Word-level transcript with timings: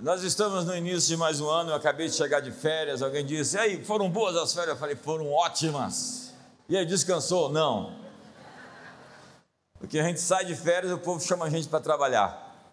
Nós 0.00 0.22
estamos 0.22 0.64
no 0.64 0.74
início 0.74 1.08
de 1.08 1.16
mais 1.18 1.42
um 1.42 1.48
ano, 1.50 1.72
eu 1.72 1.74
acabei 1.74 2.08
de 2.08 2.14
chegar 2.14 2.40
de 2.40 2.50
férias, 2.50 3.02
alguém 3.02 3.24
disse, 3.24 3.56
e 3.56 3.60
aí, 3.60 3.84
foram 3.84 4.08
boas 4.10 4.34
as 4.34 4.54
férias? 4.54 4.70
Eu 4.70 4.78
falei, 4.78 4.96
foram 4.96 5.30
ótimas. 5.30 6.32
E 6.70 6.74
aí, 6.74 6.86
descansou? 6.86 7.52
Não. 7.52 7.94
Porque 9.78 9.98
a 9.98 10.04
gente 10.04 10.18
sai 10.18 10.46
de 10.46 10.56
férias 10.56 10.90
e 10.90 10.94
o 10.94 10.98
povo 10.98 11.20
chama 11.20 11.44
a 11.44 11.50
gente 11.50 11.68
para 11.68 11.80
trabalhar. 11.80 12.72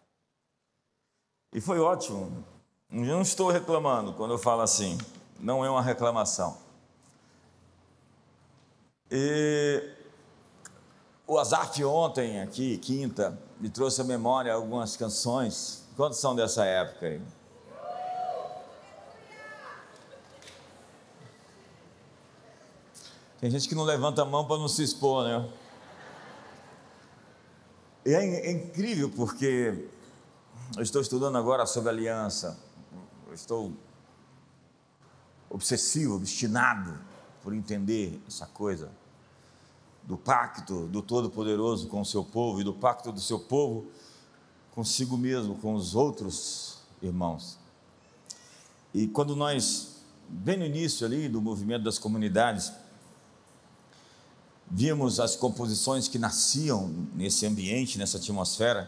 E 1.54 1.60
foi 1.60 1.82
ótimo. 1.82 2.45
Eu 2.90 3.04
não 3.04 3.23
estou 3.23 3.52
reclamando 3.52 4.14
quando 4.14 4.32
eu 4.32 4.38
falo 4.38 4.62
assim, 4.62 4.98
não 5.38 5.66
é 5.66 5.70
uma 5.70 5.82
reclamação. 5.82 6.57
E 9.12 9.84
o 11.28 11.38
Azaf 11.38 11.84
ontem, 11.84 12.39
aqui, 12.39 12.78
quinta, 12.78 13.38
me 13.59 13.70
trouxe 13.70 14.00
à 14.00 14.05
memória 14.05 14.54
algumas 14.54 14.96
canções. 14.96 15.87
Quantos 15.98 16.20
são 16.20 16.36
dessa 16.36 16.64
época 16.64 17.07
aí? 17.07 17.21
Tem 23.41 23.49
gente 23.49 23.67
que 23.67 23.73
não 23.73 23.84
levanta 23.84 24.22
a 24.22 24.25
mão 24.25 24.45
para 24.45 24.59
não 24.59 24.67
se 24.67 24.84
expor, 24.84 25.23
né? 25.23 25.49
E 28.05 28.13
é, 28.13 28.48
é 28.48 28.52
incrível 28.52 29.09
porque 29.09 29.89
eu 30.75 30.84
estou 30.84 31.02
estudando 31.02 31.36
agora 31.36 31.66
sobre 31.66 31.89
aliança. 31.89 32.59
Eu 33.27 33.34
estou 33.34 33.73
obsessivo, 35.50 36.16
obstinado 36.16 36.95
por 37.41 37.55
entender 37.55 38.22
essa 38.27 38.45
coisa 38.45 38.91
do 40.03 40.16
pacto 40.16 40.86
do 40.88 41.02
Todo-Poderoso 41.02 41.88
com 41.88 42.02
o 42.02 42.05
seu 42.05 42.23
povo 42.23 42.61
e 42.61 42.64
do 42.64 42.73
pacto 42.73 43.11
do 43.11 43.20
seu 43.20 43.39
povo 43.39 43.88
consigo 44.77 45.17
mesmo, 45.17 45.55
com 45.55 45.73
os 45.73 45.95
outros 45.95 46.77
irmãos. 47.02 47.58
E 48.94 49.08
quando 49.08 49.36
nós, 49.36 49.95
bem 50.30 50.56
no 50.56 50.64
início 50.64 51.03
ali 51.03 51.28
do 51.28 51.42
movimento 51.42 51.81
das 51.83 51.97
comunidades, 51.97 52.72
vimos 54.70 55.20
as 55.20 55.36
composições 55.36 56.08
que 56.08 56.20
nasciam 56.20 56.94
nesse 57.16 57.48
ambiente, 57.48 57.98
nessa 57.98 58.20
atmosfera, 58.20 58.88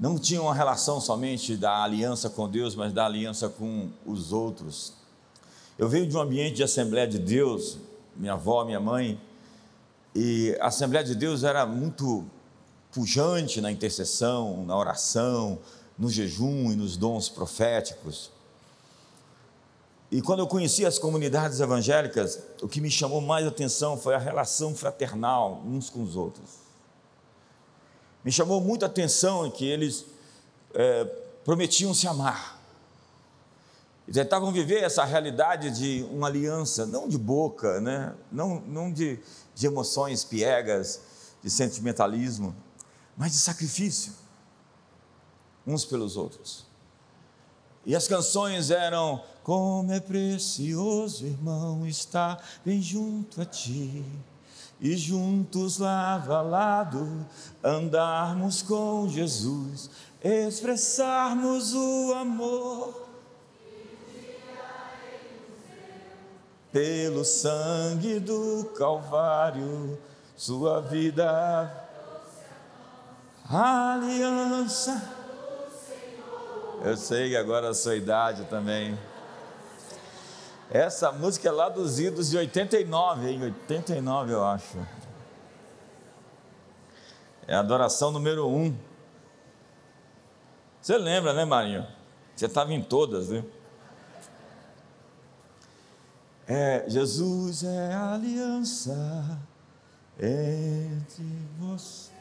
não 0.00 0.18
tinham 0.18 0.44
uma 0.44 0.54
relação 0.54 0.98
somente 1.02 1.54
da 1.54 1.84
aliança 1.84 2.30
com 2.30 2.48
Deus, 2.48 2.74
mas 2.74 2.90
da 2.90 3.04
aliança 3.04 3.46
com 3.50 3.90
os 4.06 4.32
outros. 4.32 4.94
Eu 5.78 5.86
venho 5.86 6.08
de 6.08 6.16
um 6.16 6.20
ambiente 6.20 6.56
de 6.56 6.62
Assembleia 6.62 7.06
de 7.06 7.18
Deus, 7.18 7.76
minha 8.16 8.32
avó, 8.32 8.64
minha 8.64 8.80
mãe, 8.80 9.20
e 10.14 10.56
a 10.62 10.68
Assembleia 10.68 11.04
de 11.04 11.14
Deus 11.14 11.44
era 11.44 11.66
muito 11.66 12.24
pujante 12.94 13.60
na 13.60 13.72
intercessão, 13.72 14.64
na 14.64 14.78
oração, 14.78 15.58
no 15.98 16.08
jejum 16.08 16.70
e 16.70 16.76
nos 16.76 16.96
dons 16.96 17.28
proféticos. 17.28 18.30
E 20.12 20.22
quando 20.22 20.38
eu 20.38 20.46
conheci 20.46 20.86
as 20.86 20.96
comunidades 20.96 21.58
evangélicas, 21.58 22.38
o 22.62 22.68
que 22.68 22.80
me 22.80 22.88
chamou 22.88 23.20
mais 23.20 23.44
atenção 23.44 23.98
foi 23.98 24.14
a 24.14 24.18
relação 24.18 24.76
fraternal 24.76 25.60
uns 25.66 25.90
com 25.90 26.04
os 26.04 26.14
outros. 26.14 26.50
Me 28.24 28.30
chamou 28.30 28.60
muita 28.60 28.86
atenção 28.86 29.50
que 29.50 29.66
eles 29.66 30.06
é, 30.72 31.04
prometiam 31.44 31.92
se 31.92 32.06
amar. 32.06 32.62
E 34.06 34.12
tentavam 34.12 34.52
viver 34.52 34.84
essa 34.84 35.02
realidade 35.04 35.70
de 35.70 36.06
uma 36.12 36.28
aliança, 36.28 36.86
não 36.86 37.08
de 37.08 37.18
boca, 37.18 37.80
né? 37.80 38.14
não, 38.30 38.60
não 38.60 38.92
de, 38.92 39.18
de 39.54 39.66
emoções 39.66 40.22
piegas, 40.22 41.00
de 41.42 41.50
sentimentalismo, 41.50 42.54
mas 43.16 43.32
de 43.32 43.38
sacrifício, 43.38 44.12
uns 45.66 45.84
pelos 45.84 46.16
outros. 46.16 46.66
E 47.86 47.94
as 47.94 48.08
canções 48.08 48.70
eram: 48.70 49.22
Como 49.42 49.92
é 49.92 50.00
precioso, 50.00 51.26
irmão, 51.26 51.86
estar 51.86 52.42
bem 52.64 52.80
junto 52.80 53.40
a 53.40 53.44
ti 53.44 54.04
e 54.80 54.96
juntos 54.96 55.78
lado 55.78 56.34
a 56.34 56.42
lado 56.42 57.26
andarmos 57.62 58.62
com 58.62 59.08
Jesus, 59.08 59.90
expressarmos 60.22 61.74
o 61.74 62.14
amor. 62.14 63.04
Pelo 66.72 67.24
sangue 67.24 68.18
do 68.18 68.64
Calvário, 68.76 69.96
sua 70.36 70.80
vida, 70.80 71.83
aliança. 73.48 75.10
Eu 76.84 76.96
sei 76.96 77.30
que 77.30 77.36
agora 77.36 77.70
a 77.70 77.74
sua 77.74 77.96
idade 77.96 78.44
também. 78.44 78.98
Essa 80.70 81.12
música 81.12 81.48
é 81.48 81.52
lá 81.52 81.68
dos 81.68 81.98
idos 81.98 82.30
de 82.30 82.36
89, 82.36 83.30
em 83.30 83.42
89 83.42 84.32
eu 84.32 84.44
acho. 84.44 84.78
É 87.46 87.54
a 87.54 87.60
adoração 87.60 88.10
número 88.10 88.48
um. 88.48 88.76
Você 90.80 90.96
lembra, 90.96 91.32
né, 91.32 91.44
Marinho? 91.44 91.86
Você 92.34 92.46
estava 92.46 92.72
em 92.72 92.82
todas, 92.82 93.28
viu? 93.28 93.48
É, 96.46 96.84
Jesus 96.88 97.64
é 97.64 97.94
a 97.94 98.14
aliança 98.14 99.38
entre 100.18 101.24
você. 101.58 102.13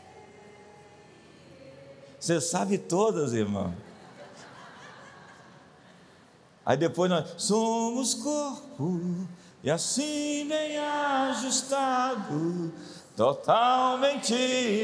Você 2.24 2.40
sabe 2.40 2.78
todas, 2.78 3.34
irmão. 3.34 3.76
Aí 6.66 6.78
depois 6.78 7.12
nós 7.12 7.34
somos 7.38 8.14
corpo 8.14 9.28
e 9.62 9.70
assim 9.70 10.48
bem 10.48 10.78
ajustado, 10.80 12.72
totalmente 13.18 14.34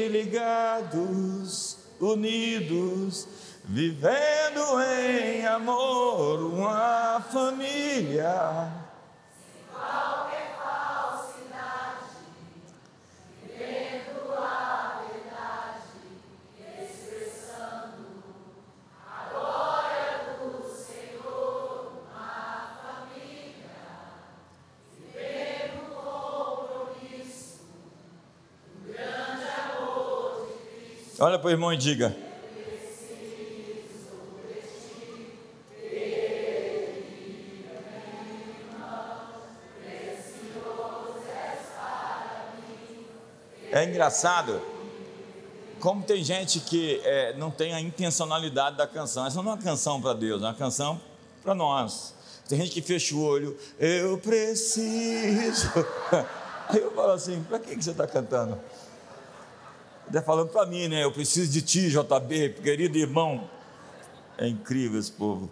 ligados, 0.08 1.78
unidos, 1.98 3.26
vivendo 3.64 4.78
em 5.00 5.46
amor, 5.46 6.42
uma 6.42 7.22
família 7.22 8.89
Olha 31.22 31.38
para 31.38 31.48
o 31.48 31.50
irmão 31.50 31.70
e 31.70 31.76
diga: 31.76 32.16
É 43.70 43.84
engraçado 43.84 44.62
como 45.78 46.02
tem 46.02 46.24
gente 46.24 46.58
que 46.60 47.02
é, 47.04 47.36
não 47.36 47.50
tem 47.50 47.74
a 47.74 47.80
intencionalidade 47.80 48.78
da 48.78 48.86
canção. 48.86 49.26
Essa 49.26 49.42
não 49.42 49.50
é 49.50 49.54
uma 49.54 49.62
canção 49.62 50.00
para 50.00 50.14
Deus, 50.14 50.42
é 50.42 50.46
uma 50.46 50.54
canção 50.54 50.98
para 51.42 51.54
nós. 51.54 52.14
Tem 52.48 52.58
gente 52.58 52.70
que 52.70 52.80
fecha 52.80 53.14
o 53.14 53.22
olho, 53.22 53.54
eu 53.78 54.16
preciso. 54.16 55.70
Aí 56.66 56.80
eu 56.80 56.90
falo 56.92 57.12
assim: 57.12 57.42
para 57.42 57.58
que 57.58 57.74
você 57.74 57.90
está 57.90 58.06
cantando? 58.06 58.58
Está 60.10 60.20
falando 60.20 60.48
para 60.48 60.66
mim, 60.66 60.88
né? 60.88 61.04
Eu 61.04 61.12
preciso 61.12 61.52
de 61.52 61.62
ti, 61.62 61.88
JB, 61.88 62.54
querido 62.64 62.98
irmão. 62.98 63.48
É 64.36 64.48
incrível 64.48 64.98
esse 64.98 65.12
povo. 65.12 65.48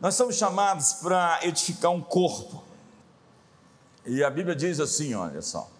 Nós 0.00 0.16
somos 0.16 0.34
chamados 0.34 0.94
para 0.94 1.38
edificar 1.44 1.92
um 1.92 2.00
corpo. 2.00 2.60
E 4.04 4.24
a 4.24 4.28
Bíblia 4.28 4.56
diz 4.56 4.80
assim: 4.80 5.14
olha 5.14 5.40
só. 5.40 5.70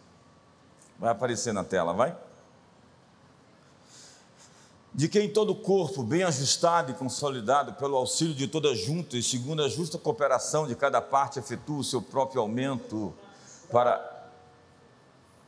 Vai 0.97 1.11
aparecer 1.11 1.53
na 1.53 1.65
tela, 1.65 1.93
vai? 1.93 2.17
De 4.95 5.09
quem 5.09 5.29
todo 5.29 5.51
o 5.51 5.57
corpo, 5.57 6.05
bem 6.05 6.23
ajustado 6.23 6.93
e 6.93 6.95
consolidado 6.95 7.73
pelo 7.73 7.97
auxílio 7.97 8.33
de 8.33 8.47
toda 8.47 8.77
junta 8.77 9.17
e 9.17 9.25
segundo 9.25 9.65
a 9.65 9.69
justa 9.69 9.99
cooperação 9.99 10.69
de 10.69 10.77
cada 10.77 11.01
parte, 11.01 11.41
efetua 11.41 11.79
o 11.79 11.85
seu 11.85 12.01
próprio 12.01 12.41
aumento 12.41 13.13
para. 13.73 14.09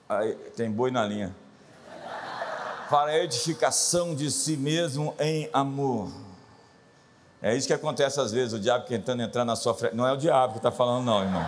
Aí, 0.09 0.35
tem 0.57 0.69
boi 0.69 0.91
na 0.91 1.07
linha 1.07 1.44
para 2.95 3.11
a 3.11 3.19
edificação 3.19 4.15
de 4.15 4.31
si 4.31 4.57
mesmo 4.57 5.17
em 5.19 5.51
amor. 5.53 6.13
É 7.43 7.53
isso 7.53 7.67
que 7.67 7.73
acontece 7.73 8.21
às 8.21 8.31
vezes, 8.31 8.53
o 8.53 8.61
diabo 8.61 8.87
tentando 8.87 9.21
entrar 9.21 9.45
na 9.45 9.57
sua 9.57 9.75
frente. 9.75 9.97
Não 9.97 10.07
é 10.07 10.13
o 10.13 10.17
diabo 10.17 10.53
que 10.53 10.59
está 10.61 10.71
falando, 10.71 11.05
não, 11.05 11.21
irmão. 11.21 11.45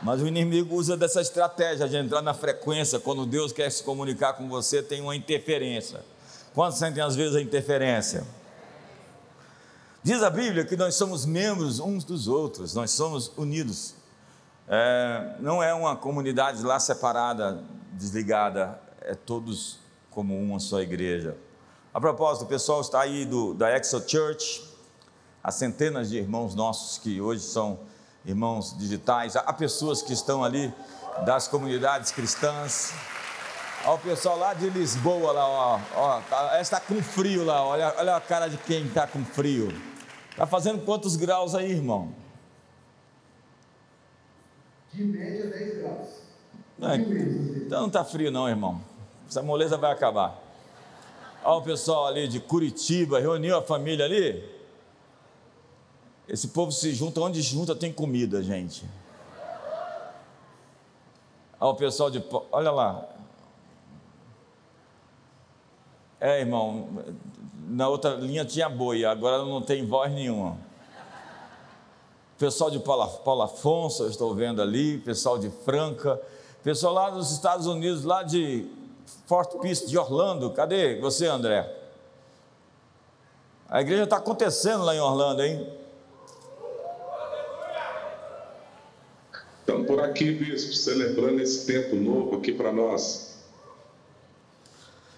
Mas 0.00 0.22
o 0.22 0.28
inimigo 0.28 0.76
usa 0.76 0.96
dessa 0.96 1.20
estratégia 1.20 1.88
de 1.88 1.96
entrar 1.96 2.22
na 2.22 2.32
frequência. 2.32 3.00
Quando 3.00 3.26
Deus 3.26 3.50
quer 3.50 3.68
se 3.68 3.82
comunicar 3.82 4.34
com 4.34 4.48
você, 4.48 4.80
tem 4.80 5.00
uma 5.00 5.16
interferência. 5.16 6.04
Quantos 6.54 6.78
sentem 6.78 7.02
às 7.02 7.16
vezes 7.16 7.34
a 7.34 7.40
interferência? 7.42 8.24
Diz 10.04 10.22
a 10.22 10.30
Bíblia 10.30 10.64
que 10.64 10.76
nós 10.76 10.94
somos 10.94 11.26
membros 11.26 11.80
uns 11.80 12.04
dos 12.04 12.28
outros, 12.28 12.74
nós 12.74 12.92
somos 12.92 13.32
unidos. 13.36 13.96
É, 14.68 15.34
não 15.40 15.60
é 15.60 15.74
uma 15.74 15.96
comunidade 15.96 16.62
lá 16.62 16.78
separada, 16.78 17.60
desligada, 17.92 18.78
é 19.00 19.16
todos 19.16 19.84
como 20.16 20.34
uma 20.34 20.58
só 20.58 20.80
igreja. 20.80 21.36
A 21.92 22.00
propósito, 22.00 22.46
o 22.46 22.48
pessoal 22.48 22.80
está 22.80 23.02
aí 23.02 23.26
do, 23.26 23.52
da 23.52 23.76
Exo 23.76 24.02
Church, 24.08 24.64
há 25.44 25.52
centenas 25.52 26.08
de 26.08 26.16
irmãos 26.16 26.54
nossos 26.54 26.96
que 26.96 27.20
hoje 27.20 27.42
são 27.42 27.78
irmãos 28.24 28.74
digitais, 28.78 29.36
há 29.36 29.52
pessoas 29.52 30.00
que 30.00 30.14
estão 30.14 30.42
ali 30.42 30.72
das 31.26 31.48
comunidades 31.48 32.12
cristãs. 32.12 32.94
Olha 33.84 33.94
o 33.94 33.98
pessoal 33.98 34.38
lá 34.38 34.54
de 34.54 34.70
Lisboa, 34.70 35.32
lá, 35.32 35.46
ó, 35.46 35.80
ó 35.94 36.20
tá, 36.22 36.60
está 36.62 36.80
com 36.80 37.02
frio 37.02 37.44
lá, 37.44 37.62
olha, 37.62 37.94
olha 37.98 38.16
a 38.16 38.20
cara 38.20 38.48
de 38.48 38.56
quem 38.56 38.86
está 38.86 39.06
com 39.06 39.22
frio. 39.22 39.68
Está 40.30 40.46
fazendo 40.46 40.82
quantos 40.82 41.14
graus 41.14 41.54
aí, 41.54 41.72
irmão? 41.72 42.14
De 44.94 45.04
média 45.04 45.50
10 45.50 45.78
graus. 45.78 46.08
Não, 46.78 46.94
então 46.94 47.80
não 47.80 47.86
está 47.88 48.02
frio 48.02 48.30
não, 48.30 48.48
irmão. 48.48 48.95
Essa 49.28 49.42
moleza 49.42 49.76
vai 49.76 49.92
acabar. 49.92 50.40
Olha 51.42 51.58
o 51.58 51.62
pessoal 51.62 52.06
ali 52.06 52.26
de 52.26 52.40
Curitiba, 52.40 53.20
reuniu 53.20 53.56
a 53.56 53.62
família 53.62 54.04
ali. 54.04 54.56
Esse 56.28 56.48
povo 56.48 56.72
se 56.72 56.92
junta, 56.92 57.20
onde 57.20 57.40
junta 57.40 57.74
tem 57.74 57.92
comida, 57.92 58.42
gente. 58.42 58.84
Olha 61.60 61.70
o 61.70 61.74
pessoal 61.74 62.10
de. 62.10 62.22
Olha 62.50 62.70
lá. 62.70 63.08
É, 66.20 66.40
irmão, 66.40 66.88
na 67.68 67.88
outra 67.88 68.14
linha 68.14 68.44
tinha 68.44 68.68
boi, 68.68 69.04
agora 69.04 69.38
não 69.44 69.60
tem 69.62 69.86
voz 69.86 70.10
nenhuma. 70.12 70.58
Pessoal 72.38 72.70
de 72.70 72.78
Paulo, 72.78 73.06
Paulo 73.18 73.42
Afonso, 73.42 74.02
eu 74.02 74.10
estou 74.10 74.34
vendo 74.34 74.60
ali, 74.60 74.98
pessoal 74.98 75.38
de 75.38 75.48
Franca, 75.48 76.20
pessoal 76.62 76.92
lá 76.92 77.10
dos 77.10 77.30
Estados 77.32 77.66
Unidos, 77.66 78.04
lá 78.04 78.22
de 78.22 78.68
Fort 79.26 79.58
Pierce, 79.60 79.86
de 79.86 79.98
Orlando. 79.98 80.50
Cadê 80.52 80.98
você, 81.00 81.26
André? 81.26 81.68
A 83.68 83.80
igreja 83.80 84.04
está 84.04 84.16
acontecendo 84.16 84.84
lá 84.84 84.94
em 84.94 85.00
Orlando, 85.00 85.42
hein? 85.42 85.68
Estamos 89.60 89.86
por 89.88 90.00
aqui, 90.00 90.30
bispo, 90.30 90.72
celebrando 90.72 91.40
esse 91.40 91.66
tempo 91.66 91.96
novo 91.96 92.36
aqui 92.36 92.52
para 92.52 92.72
nós. 92.72 93.26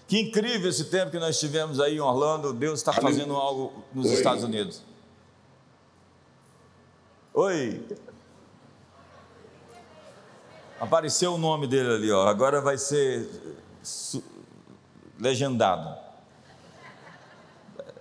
Que 0.07 0.21
incrível 0.21 0.67
esse 0.67 0.85
tempo 0.85 1.11
que 1.11 1.19
nós 1.19 1.39
tivemos 1.39 1.79
aí 1.79 1.97
em 1.97 1.99
Orlando. 1.99 2.51
Deus 2.51 2.79
está 2.79 2.91
fazendo 2.91 3.35
algo 3.35 3.71
nos 3.93 4.07
Oi. 4.07 4.13
Estados 4.13 4.43
Unidos. 4.43 4.81
Oi. 7.31 7.79
Apareceu 10.79 11.35
o 11.35 11.37
nome 11.37 11.67
dele 11.67 11.93
ali, 11.93 12.11
ó. 12.11 12.27
Agora 12.27 12.59
vai 12.59 12.79
ser 12.79 13.29
legendado. 15.19 15.97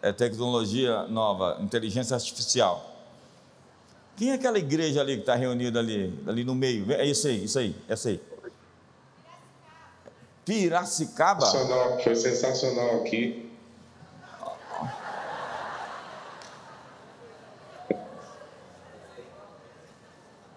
É 0.00 0.12
tecnologia 0.12 1.04
nova, 1.08 1.58
inteligência 1.60 2.14
artificial. 2.14 2.88
Quem 4.16 4.30
é 4.30 4.34
aquela 4.34 4.58
igreja 4.58 5.00
ali 5.00 5.14
que 5.14 5.20
está 5.20 5.34
reunida 5.34 5.78
ali, 5.78 6.22
ali 6.26 6.44
no 6.44 6.54
meio? 6.54 6.90
É 6.92 7.04
isso 7.04 7.26
aí, 7.28 7.44
isso 7.44 7.58
aí, 7.58 7.76
essa 7.88 8.08
aí. 8.08 8.20
Piracicaba? 10.44 11.46
Sensacional, 11.46 12.00
foi 12.02 12.16
sensacional 12.16 13.00
aqui. 13.00 13.48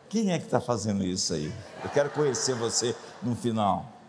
Quem 0.09 0.31
é 0.33 0.37
que 0.37 0.45
está 0.45 0.59
fazendo 0.59 1.05
isso 1.05 1.33
aí? 1.33 1.53
Eu 1.83 1.89
quero 1.89 2.09
conhecer 2.09 2.53
você 2.53 2.95
no 3.23 3.35
final. 3.35 4.00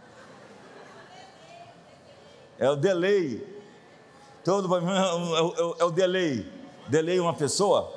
É 2.62 2.70
o 2.70 2.76
delay. 2.76 3.44
Todo 4.44 4.72
é, 4.76 4.78
é, 4.78 5.80
é 5.80 5.84
o 5.84 5.90
delay. 5.90 6.46
Delay 6.86 7.18
uma 7.18 7.34
pessoa? 7.34 7.92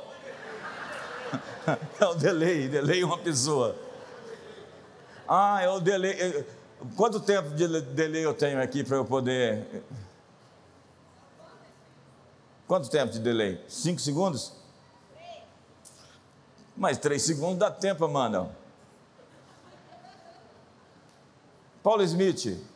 é 2.01 2.05
o 2.07 2.15
delay, 2.15 2.67
delay 2.67 3.03
uma 3.03 3.19
pessoa. 3.19 3.75
Ah, 5.27 5.61
é 5.61 5.69
o 5.69 5.79
delay. 5.79 6.43
Quanto 6.95 7.19
tempo 7.19 7.49
de 7.49 7.79
delay 7.79 8.25
eu 8.25 8.33
tenho 8.33 8.59
aqui 8.59 8.83
para 8.83 8.97
eu 8.97 9.05
poder. 9.05 9.83
Quanto 12.67 12.89
tempo 12.89 13.13
de 13.13 13.19
delay? 13.19 13.63
Cinco 13.67 14.01
segundos? 14.01 14.51
Mas 16.75 16.97
três 16.97 17.21
segundos 17.21 17.59
dá 17.59 17.69
tempo, 17.69 18.03
Amanda. 18.03 18.49
Paulo 21.83 22.01
Smith. 22.01 22.73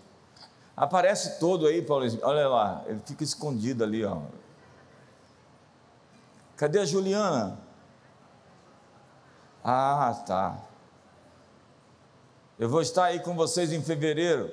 Aparece 0.79 1.39
todo 1.41 1.67
aí, 1.67 1.81
Paulo. 1.81 2.05
Olha 2.21 2.47
lá, 2.47 2.85
ele 2.87 3.01
fica 3.05 3.21
escondido 3.21 3.83
ali, 3.83 4.05
ó. 4.05 4.21
Cadê 6.55 6.79
a 6.79 6.85
Juliana? 6.85 7.59
Ah, 9.61 10.23
tá. 10.25 10.57
Eu 12.57 12.69
vou 12.69 12.81
estar 12.81 13.03
aí 13.03 13.19
com 13.19 13.35
vocês 13.35 13.73
em 13.73 13.81
fevereiro. 13.81 14.49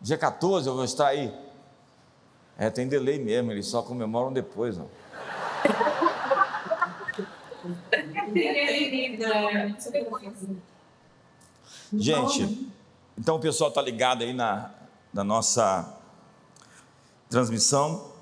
Dia 0.00 0.18
14 0.18 0.68
eu 0.68 0.74
vou 0.74 0.84
estar 0.84 1.06
aí. 1.06 1.32
É, 2.58 2.68
tem 2.68 2.88
delay 2.88 3.20
mesmo, 3.20 3.52
eles 3.52 3.68
só 3.68 3.80
comemoram 3.80 4.32
depois. 4.32 4.76
Ó. 4.76 4.86
Gente, 11.92 12.73
então 13.16 13.36
o 13.36 13.40
pessoal 13.40 13.68
está 13.68 13.80
ligado 13.80 14.22
aí 14.22 14.32
na, 14.32 14.70
na 15.12 15.22
nossa 15.22 15.96
transmissão. 17.28 18.12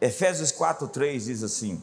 Efésios 0.00 0.52
4,3 0.52 1.24
diz 1.24 1.42
assim: 1.42 1.82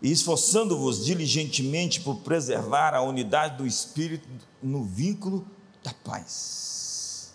e 0.00 0.12
esforçando-vos 0.12 1.04
diligentemente 1.04 2.00
por 2.00 2.16
preservar 2.18 2.94
a 2.94 3.02
unidade 3.02 3.56
do 3.56 3.66
Espírito 3.66 4.28
no 4.62 4.84
vínculo 4.84 5.46
da 5.82 5.92
paz. 5.92 7.32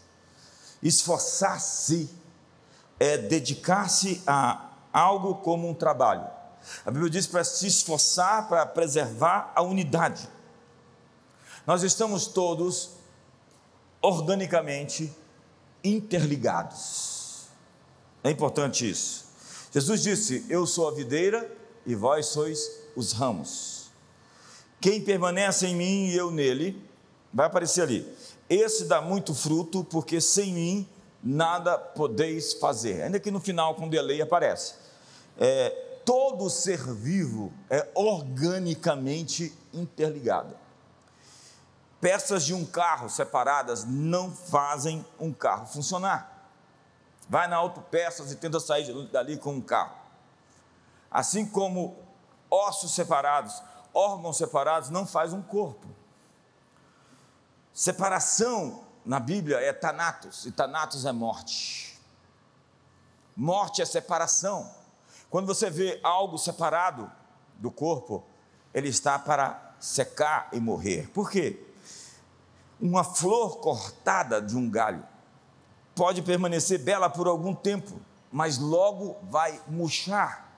Esforçar-se 0.81 2.09
é 2.99 3.17
dedicar-se 3.17 4.21
a 4.25 4.69
algo 4.91 5.35
como 5.35 5.69
um 5.69 5.73
trabalho. 5.73 6.25
A 6.85 6.91
Bíblia 6.91 7.09
diz 7.09 7.27
para 7.27 7.43
se 7.43 7.67
esforçar 7.67 8.47
para 8.47 8.65
preservar 8.65 9.51
a 9.55 9.61
unidade. 9.61 10.29
Nós 11.67 11.83
estamos 11.83 12.27
todos 12.27 12.91
organicamente 14.03 15.11
interligados. 15.83 17.47
É 18.23 18.29
importante 18.29 18.87
isso. 18.87 19.25
Jesus 19.71 20.03
disse: 20.03 20.45
Eu 20.49 20.67
sou 20.67 20.87
a 20.87 20.91
videira 20.91 21.49
e 21.85 21.95
vós 21.95 22.27
sois 22.27 22.69
os 22.95 23.13
ramos. 23.13 23.89
Quem 24.79 25.01
permanece 25.01 25.65
em 25.65 25.75
mim 25.75 26.07
e 26.07 26.15
eu 26.15 26.29
nele, 26.29 26.79
vai 27.33 27.47
aparecer 27.47 27.81
ali. 27.81 28.07
Esse 28.49 28.85
dá 28.85 29.01
muito 29.01 29.33
fruto, 29.33 29.83
porque 29.83 30.19
sem 30.19 30.53
mim 30.53 30.87
nada 31.23 31.77
podeis 31.77 32.53
fazer. 32.53 33.03
Ainda 33.03 33.19
que 33.19 33.31
no 33.31 33.39
final, 33.39 33.75
com 33.75 33.87
delay, 33.87 34.21
aparece. 34.21 34.75
É, 35.37 35.69
todo 36.05 36.49
ser 36.49 36.79
vivo 36.93 37.51
é 37.69 37.87
organicamente 37.95 39.53
interligado. 39.73 40.62
Peças 42.03 42.43
de 42.43 42.53
um 42.53 42.65
carro 42.65 43.09
separadas 43.09 43.85
não 43.85 44.29
fazem 44.29 45.05
um 45.17 45.31
carro 45.31 45.65
funcionar. 45.65 46.49
Vai 47.29 47.47
na 47.47 47.55
autopeças 47.55 48.29
e 48.29 48.35
tenta 48.35 48.59
sair 48.59 48.91
dali 49.07 49.37
com 49.37 49.53
um 49.53 49.61
carro. 49.61 49.95
Assim 51.09 51.45
como 51.45 51.95
ossos 52.51 52.91
separados, 52.91 53.63
órgãos 53.93 54.35
separados 54.35 54.89
não 54.89 55.07
faz 55.07 55.31
um 55.31 55.41
corpo. 55.41 55.87
Separação 57.73 58.83
na 59.05 59.17
Bíblia 59.17 59.61
é 59.61 59.71
tanatos, 59.71 60.45
e 60.45 60.51
tanatos 60.51 61.05
é 61.05 61.11
morte. 61.13 61.97
Morte 63.33 63.81
é 63.81 63.85
separação. 63.85 64.69
Quando 65.29 65.47
você 65.47 65.69
vê 65.69 66.01
algo 66.03 66.37
separado 66.37 67.09
do 67.55 67.71
corpo, 67.71 68.25
ele 68.73 68.89
está 68.89 69.17
para 69.17 69.73
secar 69.79 70.49
e 70.51 70.59
morrer. 70.59 71.09
Por 71.13 71.31
quê? 71.31 71.69
Uma 72.83 73.01
flor 73.01 73.59
cortada 73.59 74.41
de 74.41 74.57
um 74.57 74.69
galho 74.69 75.07
pode 75.95 76.21
permanecer 76.21 76.77
bela 76.77 77.09
por 77.09 77.27
algum 77.27 77.55
tempo, 77.55 77.97
mas 78.29 78.57
logo 78.57 79.15
vai 79.31 79.57
murchar. 79.69 80.51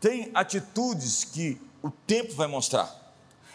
Tem 0.00 0.28
atitudes 0.34 1.22
que 1.22 1.62
o 1.80 1.88
tempo 1.88 2.34
vai 2.34 2.48
mostrar, 2.48 2.90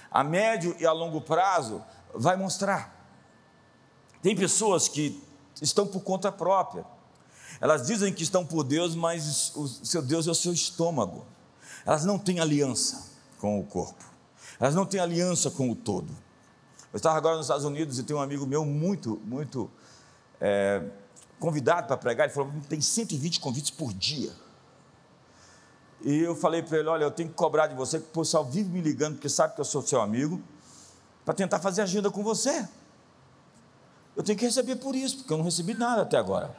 a 0.10 0.24
médio 0.24 0.74
e 0.80 0.86
a 0.86 0.94
longo 0.94 1.20
prazo 1.20 1.84
vai 2.16 2.38
mostrar. 2.38 2.96
Tem 4.22 4.34
pessoas 4.34 4.88
que 4.88 5.22
estão 5.62 5.86
por 5.86 6.00
conta 6.00 6.32
própria, 6.32 6.86
Elas 7.60 7.88
dizem 7.88 8.14
que 8.14 8.24
estão 8.24 8.46
por 8.46 8.64
Deus, 8.64 8.96
mas 8.96 9.54
o 9.54 9.68
seu 9.68 10.02
Deus 10.02 10.28
é 10.28 10.32
o 10.32 10.36
seu 10.36 10.54
estômago. 10.54 11.26
Elas 11.86 12.06
não 12.06 12.18
têm 12.18 12.40
aliança 12.40 13.12
com 13.38 13.60
o 13.60 13.66
corpo. 13.66 14.06
Elas 14.62 14.76
não 14.76 14.86
têm 14.86 15.02
aliança 15.02 15.52
com 15.52 15.70
o 15.70 15.76
todo. 15.76 16.27
Eu 16.94 16.98
estava 16.98 17.18
agora 17.18 17.36
nos 17.36 17.46
Estados 17.46 17.66
Unidos 17.66 18.00
e 18.00 18.04
tem 18.04 18.16
um 18.16 18.22
amigo 18.22 18.46
meu 18.46 18.66
muito, 18.66 19.22
muito 19.26 19.70
é, 20.40 20.84
convidado 21.40 21.88
para 21.88 21.98
pregar. 21.98 22.26
Ele 22.26 22.34
falou: 22.34 22.52
tem 22.70 22.80
120 22.80 23.40
convites 23.40 23.72
por 23.72 23.94
dia. 23.94 24.32
E 26.02 26.20
eu 26.20 26.36
falei 26.36 26.62
para 26.62 26.78
ele: 26.78 26.88
olha, 26.88 27.04
eu 27.04 27.12
tenho 27.12 27.30
que 27.30 27.36
cobrar 27.36 27.68
de 27.68 27.76
você, 27.76 28.00
que 28.00 28.06
o 28.06 28.20
pessoal 28.22 28.46
vive 28.46 28.70
me 28.70 28.82
ligando, 28.82 29.16
porque 29.16 29.30
sabe 29.30 29.56
que 29.56 29.62
eu 29.62 29.66
sou 29.66 29.82
seu 29.82 30.02
amigo, 30.02 30.42
para 31.26 31.34
tentar 31.34 31.60
fazer 31.60 31.82
agenda 31.82 32.10
com 32.10 32.24
você. 32.24 32.68
Eu 34.16 34.24
tenho 34.24 34.38
que 34.38 34.46
receber 34.46 34.78
por 34.78 34.96
isso, 34.96 35.18
porque 35.18 35.34
eu 35.34 35.38
não 35.38 35.46
recebi 35.46 35.74
nada 35.74 36.02
até 36.02 36.18
agora. 36.18 36.56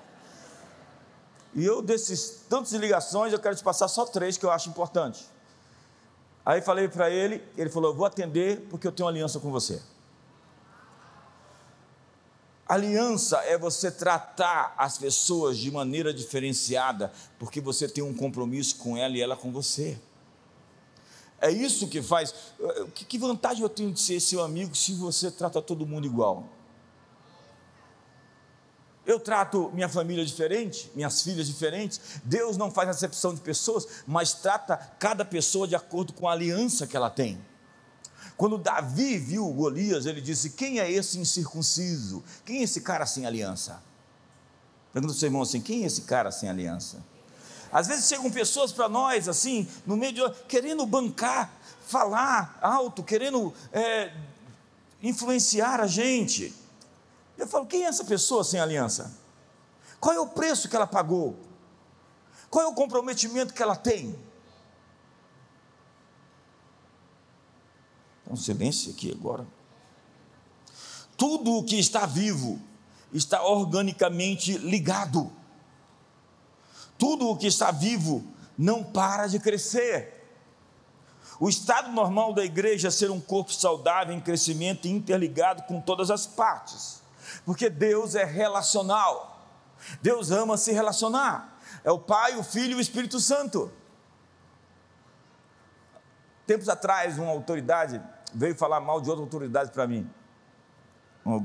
E 1.55 1.65
eu, 1.65 1.83
desses 1.83 2.43
tantas 2.49 2.73
ligações, 2.73 3.33
eu 3.33 3.39
quero 3.39 3.57
te 3.57 3.65
passar 3.65 3.89
só 3.89 4.05
três 4.05 4.37
que 4.37 4.45
eu 4.45 4.51
acho 4.51 4.69
importantes. 4.69 5.29
Aí 6.45 6.61
falei 6.63 6.89
para 6.89 7.11
ele, 7.11 7.43
ele 7.57 7.71
falou: 7.71 7.95
vou 7.95 8.07
atender 8.07 8.67
porque 8.71 8.87
eu 8.87 8.93
tenho 8.93 9.09
aliança 9.09 9.41
com 9.41 9.51
você. 9.51 9.83
Aliança 12.69 13.39
é 13.45 13.57
você 13.57 13.91
tratar 13.91 14.75
as 14.77 14.99
pessoas 14.99 15.57
de 15.57 15.71
maneira 15.71 16.13
diferenciada, 16.13 17.11
porque 17.39 17.63
você 17.63 17.89
tem 17.89 18.05
um 18.05 18.13
compromisso 18.13 18.77
com 18.77 18.95
ela 18.95 19.17
e 19.17 19.23
ela 19.23 19.35
com 19.37 19.51
você. 19.51 19.99
É 21.41 21.51
isso 21.51 21.89
que 21.89 22.03
faz. 22.03 22.35
Que 22.95 23.17
vantagem 23.17 23.63
eu 23.63 23.69
tenho 23.71 23.91
de 23.91 24.01
ser 24.01 24.21
seu 24.21 24.43
amigo 24.43 24.75
se 24.75 24.93
você 24.93 25.31
trata 25.31 25.63
todo 25.63 25.87
mundo 25.87 26.07
igual? 26.07 26.47
Eu 29.07 29.19
trato 29.19 29.71
minha 29.73 29.89
família 29.89 30.23
diferente, 30.27 30.91
minhas 30.95 31.23
filhas 31.23 31.47
diferentes. 31.47 32.21
Deus 32.23 32.59
não 32.59 32.71
faz 32.71 32.91
acepção 32.91 33.35
de 33.35 33.41
pessoas, 33.41 34.03
mas 34.07 34.35
trata 34.35 34.77
cada 34.99 35.25
pessoa 35.25 35.67
de 35.67 35.75
acordo 35.75 36.13
com 36.13 36.29
a 36.29 36.33
aliança 36.33 36.87
que 36.87 36.95
ela 36.95 37.09
tem. 37.09 37.41
Quando 38.39 38.57
Davi 38.57 39.19
viu 39.19 39.53
Golias, 39.53 40.07
ele 40.07 40.21
disse: 40.21 40.51
Quem 40.51 40.79
é 40.79 40.89
esse 40.89 41.19
incircunciso? 41.19 42.23
Quem 42.45 42.61
é 42.61 42.63
esse 42.63 42.81
cara 42.83 43.05
sem 43.05 43.27
aliança? 43.27 43.83
Pergunta 44.93 45.13
ao 45.13 45.19
seu 45.19 45.27
irmão 45.27 45.43
assim: 45.43 45.61
Quem 45.61 45.83
é 45.83 45.87
esse 45.87 46.03
cara 46.03 46.31
sem 46.31 46.49
aliança? 46.49 47.05
Às 47.73 47.89
vezes 47.89 48.07
chegam 48.07 48.31
pessoas 48.31 48.71
para 48.71 48.89
nós, 48.89 49.29
assim, 49.29 49.67
no 49.85 49.97
meio 49.97 50.13
de. 50.13 50.21
querendo 50.47 50.87
bancar, 50.87 51.53
falar 51.85 52.57
alto, 52.63 53.03
querendo 53.03 53.53
é, 53.73 54.15
influenciar 55.03 55.81
a 55.81 55.89
gente. 55.89 56.55
Eu 57.37 57.49
falo: 57.49 57.67
quem 57.67 57.83
é 57.83 57.89
essa 57.89 58.05
pessoa 58.05 58.45
sem 58.45 58.61
aliança? 58.61 59.13
Qual 59.99 60.15
é 60.15 60.21
o 60.21 60.29
preço 60.29 60.69
que 60.69 60.77
ela 60.77 60.87
pagou? 60.87 61.37
Qual 62.49 62.65
é 62.65 62.69
o 62.69 62.73
comprometimento 62.73 63.53
que 63.53 63.65
ela 63.65 63.75
tem? 63.75 64.17
Um 68.29 68.37
silêncio 68.37 68.93
aqui 68.93 69.11
agora. 69.11 69.47
Tudo 71.17 71.55
o 71.55 71.65
que 71.65 71.79
está 71.79 72.07
vivo 72.07 72.61
está 73.13 73.43
organicamente 73.43 74.57
ligado. 74.59 75.33
Tudo 76.97 77.29
o 77.29 77.37
que 77.37 77.47
está 77.47 77.71
vivo 77.71 78.25
não 78.57 78.85
para 78.85 79.27
de 79.27 79.39
crescer. 79.39 80.15
O 81.41 81.49
estado 81.49 81.93
normal 81.93 82.33
da 82.35 82.45
igreja 82.45 82.89
é 82.89 82.91
ser 82.91 83.11
um 83.11 83.21
corpo 83.21 83.53
saudável 83.53 84.15
em 84.15 84.21
crescimento 84.21 84.87
e 84.87 84.91
interligado 84.91 85.63
com 85.65 85.81
todas 85.81 86.11
as 86.11 86.27
partes, 86.27 87.01
porque 87.45 87.71
Deus 87.71 88.17
é 88.17 88.25
relacional. 88.25 89.37
Deus 90.03 90.33
ama 90.33 90.57
se 90.57 90.73
relacionar. 90.73 91.61
É 91.85 91.93
o 91.93 91.99
Pai, 91.99 92.37
o 92.37 92.43
Filho 92.43 92.73
e 92.73 92.75
o 92.75 92.81
Espírito 92.81 93.21
Santo. 93.21 93.71
Tempos 96.45 96.69
atrás, 96.69 97.19
uma 97.19 97.31
autoridade 97.31 98.03
veio 98.35 98.55
falar 98.55 98.81
mal 98.81 99.01
de 99.01 99.09
outra 99.09 99.25
autoridade 99.25 99.71
para 99.71 99.87
mim. 99.87 100.09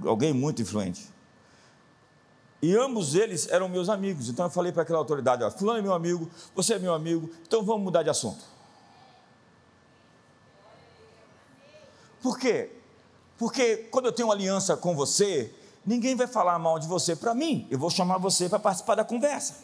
Alguém 0.05 0.33
muito 0.33 0.61
influente. 0.61 1.11
E 2.61 2.75
ambos 2.77 3.13
eles 3.13 3.49
eram 3.49 3.67
meus 3.67 3.89
amigos. 3.89 4.29
Então 4.29 4.45
eu 4.45 4.49
falei 4.49 4.71
para 4.71 4.83
aquela 4.83 4.99
autoridade: 4.99 5.43
Fulano 5.57 5.79
é 5.79 5.81
meu 5.81 5.93
amigo, 5.93 6.29
você 6.55 6.75
é 6.75 6.79
meu 6.79 6.93
amigo, 6.93 7.29
então 7.45 7.63
vamos 7.63 7.83
mudar 7.83 8.03
de 8.03 8.09
assunto. 8.09 8.43
Por 12.21 12.39
quê? 12.39 12.71
Porque 13.37 13.75
quando 13.91 14.05
eu 14.05 14.13
tenho 14.13 14.31
aliança 14.31 14.77
com 14.77 14.95
você, 14.95 15.53
ninguém 15.85 16.15
vai 16.15 16.25
falar 16.25 16.57
mal 16.57 16.79
de 16.79 16.87
você 16.87 17.17
para 17.17 17.35
mim. 17.35 17.67
Eu 17.69 17.77
vou 17.77 17.89
chamar 17.89 18.17
você 18.17 18.47
para 18.47 18.59
participar 18.59 18.95
da 18.95 19.03
conversa. 19.03 19.55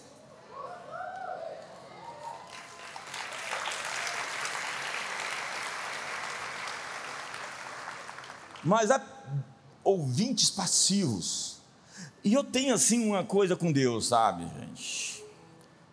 Mas 8.69 8.91
há 8.91 9.01
ouvintes 9.83 10.51
passivos. 10.51 11.57
E 12.23 12.31
eu 12.35 12.43
tenho 12.43 12.75
assim 12.75 13.03
uma 13.03 13.23
coisa 13.23 13.55
com 13.55 13.71
Deus, 13.71 14.09
sabe, 14.09 14.47
gente? 14.59 15.25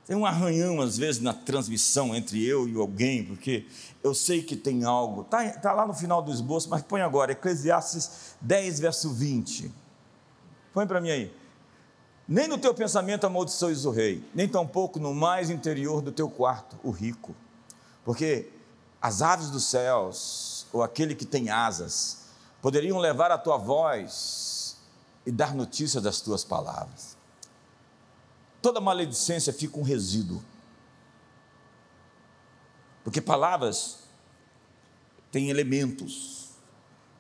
Tem 0.04 0.14
um 0.14 0.26
arranhão 0.26 0.82
às 0.82 0.98
vezes 0.98 1.22
na 1.22 1.32
transmissão 1.32 2.14
entre 2.14 2.44
eu 2.44 2.68
e 2.68 2.76
alguém, 2.76 3.24
porque 3.24 3.66
eu 4.04 4.14
sei 4.14 4.42
que 4.42 4.54
tem 4.54 4.84
algo. 4.84 5.22
Está 5.22 5.48
tá 5.52 5.72
lá 5.72 5.86
no 5.86 5.94
final 5.94 6.20
do 6.20 6.30
esboço, 6.30 6.68
mas 6.68 6.82
põe 6.82 7.00
agora, 7.00 7.32
Eclesiastes 7.32 8.36
10, 8.42 8.78
verso 8.78 9.10
20. 9.10 9.72
Põe 10.74 10.86
para 10.86 11.00
mim 11.00 11.10
aí. 11.10 11.34
Nem 12.28 12.46
no 12.46 12.58
teu 12.58 12.74
pensamento 12.74 13.24
amaldiçoes 13.24 13.86
o 13.86 13.90
rei, 13.90 14.22
nem 14.34 14.46
tampouco 14.46 14.98
no 14.98 15.14
mais 15.14 15.48
interior 15.48 16.02
do 16.02 16.12
teu 16.12 16.28
quarto 16.28 16.76
o 16.84 16.90
rico. 16.90 17.34
Porque 18.04 18.50
as 19.00 19.22
aves 19.22 19.48
dos 19.48 19.64
céus, 19.64 20.66
ou 20.72 20.82
aquele 20.82 21.14
que 21.14 21.24
tem 21.24 21.48
asas, 21.48 22.25
poderiam 22.60 22.98
levar 22.98 23.30
a 23.30 23.38
tua 23.38 23.56
voz 23.56 24.76
e 25.24 25.30
dar 25.30 25.54
notícia 25.54 26.00
das 26.00 26.20
tuas 26.20 26.44
palavras. 26.44 27.16
Toda 28.62 28.80
maledicência 28.80 29.52
fica 29.52 29.78
um 29.78 29.82
resíduo. 29.82 30.42
Porque 33.04 33.20
palavras 33.20 33.98
têm 35.30 35.50
elementos, 35.50 36.50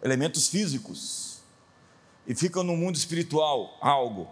elementos 0.02 0.48
físicos, 0.48 1.38
e 2.26 2.34
ficam 2.34 2.64
no 2.64 2.76
mundo 2.76 2.96
espiritual 2.96 3.76
algo. 3.80 4.28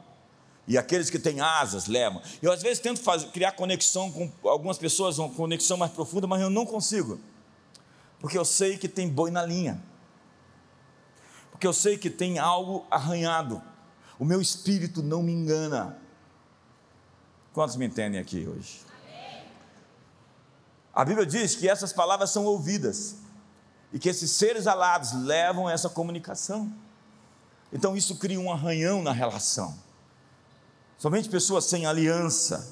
E 0.66 0.76
aqueles 0.78 1.10
que 1.10 1.18
têm 1.18 1.40
asas 1.40 1.86
levam. 1.86 2.22
Eu 2.40 2.50
às 2.50 2.62
vezes 2.62 2.80
tento 2.80 3.00
fazer, 3.00 3.28
criar 3.28 3.52
conexão 3.52 4.10
com 4.10 4.32
algumas 4.48 4.78
pessoas, 4.78 5.18
uma 5.18 5.28
conexão 5.28 5.76
mais 5.76 5.92
profunda, 5.92 6.26
mas 6.26 6.40
eu 6.40 6.50
não 6.50 6.64
consigo. 6.66 7.20
Porque 8.18 8.38
eu 8.38 8.44
sei 8.44 8.78
que 8.78 8.88
tem 8.88 9.08
boi 9.08 9.30
na 9.30 9.44
linha 9.44 9.80
porque 11.54 11.68
eu 11.68 11.72
sei 11.72 11.96
que 11.96 12.10
tem 12.10 12.40
algo 12.40 12.84
arranhado. 12.90 13.62
O 14.18 14.24
meu 14.24 14.40
espírito 14.42 15.04
não 15.04 15.22
me 15.22 15.30
engana. 15.30 15.96
Quantos 17.52 17.76
me 17.76 17.86
entendem 17.86 18.20
aqui 18.20 18.44
hoje? 18.44 18.80
A 20.92 21.04
Bíblia 21.04 21.24
diz 21.24 21.54
que 21.54 21.68
essas 21.68 21.92
palavras 21.92 22.30
são 22.30 22.44
ouvidas 22.44 23.18
e 23.92 24.00
que 24.00 24.08
esses 24.08 24.32
seres 24.32 24.66
alados 24.66 25.12
levam 25.12 25.70
essa 25.70 25.88
comunicação. 25.88 26.72
Então 27.72 27.96
isso 27.96 28.16
cria 28.16 28.40
um 28.40 28.52
arranhão 28.52 29.00
na 29.00 29.12
relação. 29.12 29.78
Somente 30.98 31.28
pessoas 31.28 31.66
sem 31.66 31.86
aliança 31.86 32.68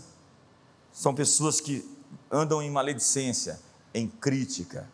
são 0.92 1.14
pessoas 1.14 1.60
que 1.60 1.88
andam 2.28 2.60
em 2.60 2.70
maledicência, 2.70 3.60
em 3.94 4.08
crítica, 4.08 4.90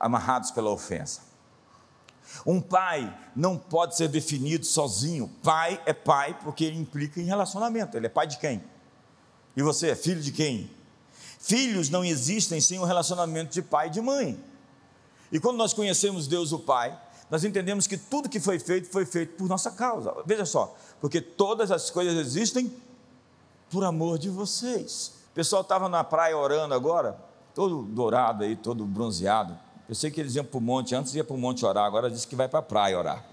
amarrados 0.00 0.50
pela 0.50 0.70
ofensa. 0.70 1.25
Um 2.44 2.60
pai 2.60 3.16
não 3.34 3.56
pode 3.56 3.96
ser 3.96 4.08
definido 4.08 4.66
sozinho. 4.66 5.30
Pai 5.42 5.80
é 5.86 5.92
pai 5.92 6.38
porque 6.42 6.64
ele 6.64 6.78
implica 6.78 7.20
em 7.20 7.24
relacionamento. 7.24 7.96
Ele 7.96 8.06
é 8.06 8.10
pai 8.10 8.26
de 8.26 8.38
quem? 8.38 8.62
E 9.56 9.62
você 9.62 9.90
é 9.90 9.96
filho 9.96 10.20
de 10.20 10.32
quem? 10.32 10.70
Filhos 11.38 11.88
não 11.88 12.04
existem 12.04 12.60
sem 12.60 12.78
o 12.78 12.82
um 12.82 12.84
relacionamento 12.84 13.52
de 13.52 13.62
pai 13.62 13.86
e 13.86 13.90
de 13.90 14.00
mãe. 14.00 14.38
E 15.30 15.40
quando 15.40 15.56
nós 15.56 15.72
conhecemos 15.72 16.26
Deus 16.26 16.52
o 16.52 16.58
Pai, 16.58 16.98
nós 17.30 17.44
entendemos 17.44 17.86
que 17.86 17.96
tudo 17.96 18.28
que 18.28 18.38
foi 18.38 18.58
feito 18.58 18.88
foi 18.88 19.04
feito 19.04 19.36
por 19.36 19.48
nossa 19.48 19.70
causa. 19.70 20.14
Veja 20.24 20.44
só, 20.44 20.76
porque 21.00 21.20
todas 21.20 21.70
as 21.70 21.90
coisas 21.90 22.14
existem 22.16 22.72
por 23.70 23.84
amor 23.84 24.18
de 24.18 24.30
vocês. 24.30 25.12
O 25.30 25.34
pessoal 25.34 25.62
estava 25.62 25.88
na 25.88 26.04
praia 26.04 26.36
orando 26.36 26.74
agora, 26.74 27.18
todo 27.54 27.82
dourado 27.82 28.44
aí, 28.44 28.56
todo 28.56 28.84
bronzeado. 28.84 29.58
Eu 29.88 29.94
sei 29.94 30.10
que 30.10 30.20
eles 30.20 30.34
iam 30.34 30.44
para 30.44 30.58
o 30.58 30.60
monte, 30.60 30.94
antes 30.94 31.14
ia 31.14 31.22
para 31.22 31.34
o 31.34 31.38
monte 31.38 31.64
orar, 31.64 31.84
agora 31.84 32.10
diz 32.10 32.24
que 32.24 32.34
vai 32.34 32.48
para 32.48 32.58
a 32.58 32.62
praia 32.62 32.98
orar. 32.98 33.24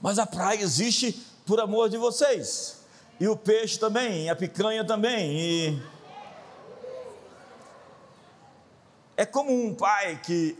Mas 0.00 0.18
a 0.18 0.26
praia 0.26 0.60
existe 0.60 1.20
por 1.46 1.60
amor 1.60 1.90
de 1.90 1.98
vocês. 1.98 2.78
E 3.20 3.28
o 3.28 3.36
peixe 3.36 3.78
também, 3.78 4.24
e 4.24 4.28
a 4.28 4.36
picanha 4.36 4.84
também. 4.84 5.38
E... 5.38 5.82
É 9.16 9.24
como 9.24 9.52
um 9.52 9.74
pai 9.74 10.20
que 10.24 10.56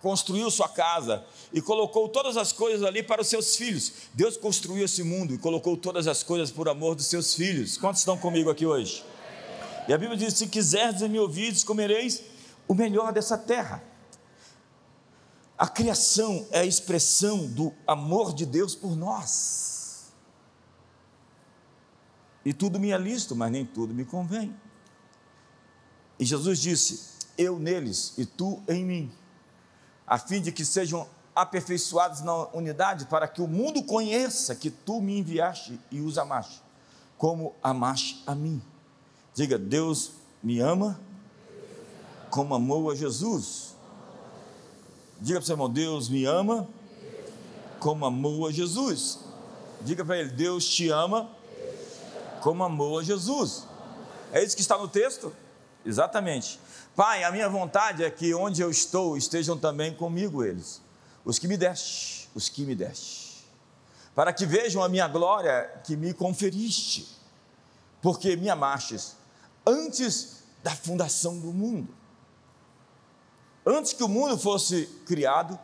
construiu 0.00 0.50
sua 0.50 0.68
casa 0.68 1.24
e 1.52 1.60
colocou 1.60 2.08
todas 2.08 2.36
as 2.36 2.52
coisas 2.52 2.86
ali 2.86 3.02
para 3.02 3.22
os 3.22 3.28
seus 3.28 3.56
filhos. 3.56 3.92
Deus 4.14 4.36
construiu 4.36 4.84
esse 4.84 5.02
mundo 5.02 5.34
e 5.34 5.38
colocou 5.38 5.76
todas 5.76 6.06
as 6.06 6.22
coisas 6.22 6.50
por 6.50 6.68
amor 6.68 6.94
dos 6.94 7.06
seus 7.06 7.34
filhos. 7.34 7.76
Quantos 7.76 8.00
estão 8.00 8.16
comigo 8.16 8.50
aqui 8.50 8.64
hoje? 8.64 9.04
E 9.88 9.92
a 9.92 9.98
Bíblia 9.98 10.18
diz: 10.18 10.34
Se 10.34 10.46
quiserdes 10.46 11.02
me 11.08 11.18
ouvir, 11.18 11.52
comereis 11.64 12.22
o 12.70 12.74
melhor 12.74 13.12
dessa 13.12 13.36
terra. 13.36 13.82
A 15.58 15.66
criação 15.66 16.46
é 16.52 16.60
a 16.60 16.64
expressão 16.64 17.48
do 17.48 17.74
amor 17.84 18.32
de 18.32 18.46
Deus 18.46 18.76
por 18.76 18.94
nós. 18.94 20.12
E 22.44 22.54
tudo 22.54 22.78
me 22.78 22.92
é 22.92 22.96
lícito, 22.96 23.34
mas 23.34 23.50
nem 23.50 23.66
tudo 23.66 23.92
me 23.92 24.04
convém. 24.04 24.54
E 26.16 26.24
Jesus 26.24 26.60
disse: 26.60 27.18
Eu 27.36 27.58
neles 27.58 28.14
e 28.16 28.24
tu 28.24 28.62
em 28.68 28.84
mim 28.84 29.12
a 30.06 30.16
fim 30.16 30.40
de 30.40 30.52
que 30.52 30.64
sejam 30.64 31.08
aperfeiçoados 31.34 32.20
na 32.20 32.46
unidade, 32.50 33.06
para 33.06 33.26
que 33.26 33.42
o 33.42 33.48
mundo 33.48 33.82
conheça 33.82 34.54
que 34.54 34.70
tu 34.70 35.00
me 35.00 35.18
enviaste 35.18 35.80
e 35.90 36.00
os 36.00 36.18
amaste, 36.18 36.62
como 37.18 37.52
amaste 37.64 38.22
a 38.28 38.34
mim. 38.34 38.62
Diga, 39.34 39.58
Deus 39.58 40.12
me 40.40 40.60
ama 40.60 41.09
como 42.30 42.54
amou 42.54 42.90
a 42.90 42.94
Jesus. 42.94 43.74
Diga 45.20 45.38
para 45.38 45.44
o 45.44 45.46
seu 45.46 45.54
irmão, 45.54 45.68
Deus 45.68 46.08
me 46.08 46.24
ama 46.24 46.66
como 47.78 48.06
amou 48.06 48.46
a 48.46 48.52
Jesus. 48.52 49.18
Diga 49.82 50.04
para 50.04 50.18
ele, 50.18 50.30
Deus 50.30 50.66
te 50.66 50.88
ama 50.88 51.30
como 52.40 52.62
amou 52.64 52.98
a 52.98 53.02
Jesus. 53.02 53.66
É 54.32 54.42
isso 54.42 54.54
que 54.54 54.62
está 54.62 54.78
no 54.78 54.88
texto? 54.88 55.34
Exatamente. 55.84 56.60
Pai, 56.94 57.24
a 57.24 57.32
minha 57.32 57.48
vontade 57.48 58.04
é 58.04 58.10
que 58.10 58.34
onde 58.34 58.62
eu 58.62 58.70
estou 58.70 59.16
estejam 59.16 59.58
também 59.58 59.94
comigo 59.94 60.44
eles, 60.44 60.82
os 61.24 61.38
que 61.38 61.48
me 61.48 61.56
deste, 61.56 62.28
os 62.34 62.48
que 62.48 62.64
me 62.64 62.74
deste, 62.74 63.44
para 64.14 64.32
que 64.32 64.44
vejam 64.44 64.82
a 64.82 64.88
minha 64.88 65.08
glória 65.08 65.80
que 65.84 65.96
me 65.96 66.12
conferiste, 66.12 67.08
porque 68.02 68.36
me 68.36 68.48
amastes 68.48 69.16
antes 69.66 70.42
da 70.62 70.72
fundação 70.72 71.38
do 71.38 71.52
mundo. 71.52 71.99
Antes 73.64 73.92
que 73.92 74.02
o 74.02 74.08
mundo 74.08 74.38
fosse 74.38 74.86
criado, 75.06 75.58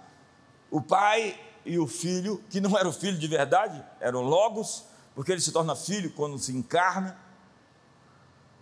o 0.71 0.81
Pai 0.81 1.39
e 1.65 1.79
o 1.79 1.87
Filho, 1.87 2.43
que 2.51 2.61
não 2.61 2.77
era 2.77 2.89
o 2.89 2.93
Filho 2.93 3.19
de 3.19 3.27
verdade, 3.27 3.85
eram 4.01 4.23
Logos, 4.23 4.85
porque 5.15 5.33
ele 5.33 5.41
se 5.41 5.51
torna 5.51 5.75
filho 5.75 6.11
quando 6.13 6.39
se 6.39 6.53
encarna, 6.53 7.19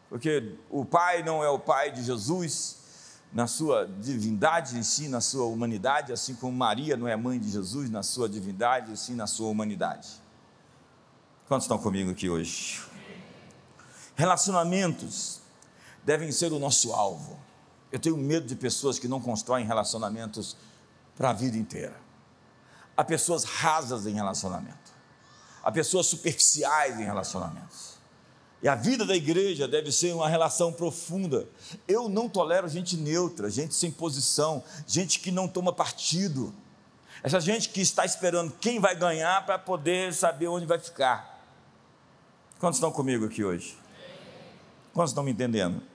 porque 0.08 0.56
o 0.70 0.84
Pai 0.84 1.22
não 1.22 1.42
é 1.42 1.48
o 1.48 1.58
Pai 1.58 1.90
de 1.90 2.02
Jesus 2.04 2.82
na 3.32 3.48
sua 3.48 3.86
divindade, 4.00 4.78
em 4.78 4.82
si, 4.84 5.08
na 5.08 5.20
sua 5.20 5.46
humanidade, 5.46 6.12
assim 6.12 6.36
como 6.36 6.56
Maria 6.56 6.96
não 6.96 7.08
é 7.08 7.16
mãe 7.16 7.40
de 7.40 7.50
Jesus 7.50 7.90
na 7.90 8.04
sua 8.04 8.28
divindade, 8.28 8.92
e 8.92 8.96
sim 8.96 9.16
na 9.16 9.26
sua 9.26 9.48
humanidade. 9.48 10.08
Quantos 11.48 11.64
estão 11.64 11.76
comigo 11.76 12.12
aqui 12.12 12.30
hoje? 12.30 12.80
Relacionamentos 14.14 15.40
devem 16.04 16.30
ser 16.30 16.52
o 16.52 16.60
nosso 16.60 16.92
alvo. 16.92 17.36
Eu 17.94 18.00
tenho 18.00 18.16
medo 18.16 18.44
de 18.44 18.56
pessoas 18.56 18.98
que 18.98 19.06
não 19.06 19.20
constroem 19.20 19.64
relacionamentos 19.64 20.56
para 21.16 21.30
a 21.30 21.32
vida 21.32 21.56
inteira. 21.56 21.94
Há 22.96 23.04
pessoas 23.04 23.44
rasas 23.44 24.04
em 24.04 24.14
relacionamento. 24.14 24.92
Há 25.62 25.70
pessoas 25.70 26.06
superficiais 26.06 26.98
em 26.98 27.04
relacionamentos. 27.04 27.94
E 28.60 28.66
a 28.66 28.74
vida 28.74 29.06
da 29.06 29.14
igreja 29.14 29.68
deve 29.68 29.92
ser 29.92 30.12
uma 30.12 30.28
relação 30.28 30.72
profunda. 30.72 31.48
Eu 31.86 32.08
não 32.08 32.28
tolero 32.28 32.68
gente 32.68 32.96
neutra, 32.96 33.48
gente 33.48 33.76
sem 33.76 33.92
posição, 33.92 34.64
gente 34.88 35.20
que 35.20 35.30
não 35.30 35.46
toma 35.46 35.72
partido. 35.72 36.52
Essa 37.22 37.38
gente 37.38 37.68
que 37.68 37.80
está 37.80 38.04
esperando 38.04 38.52
quem 38.60 38.80
vai 38.80 38.96
ganhar 38.96 39.46
para 39.46 39.56
poder 39.56 40.12
saber 40.12 40.48
onde 40.48 40.66
vai 40.66 40.80
ficar. 40.80 41.46
Quantos 42.58 42.78
estão 42.78 42.90
comigo 42.90 43.24
aqui 43.24 43.44
hoje? 43.44 43.78
Quantos 44.92 45.12
estão 45.12 45.22
me 45.22 45.30
entendendo? 45.30 45.93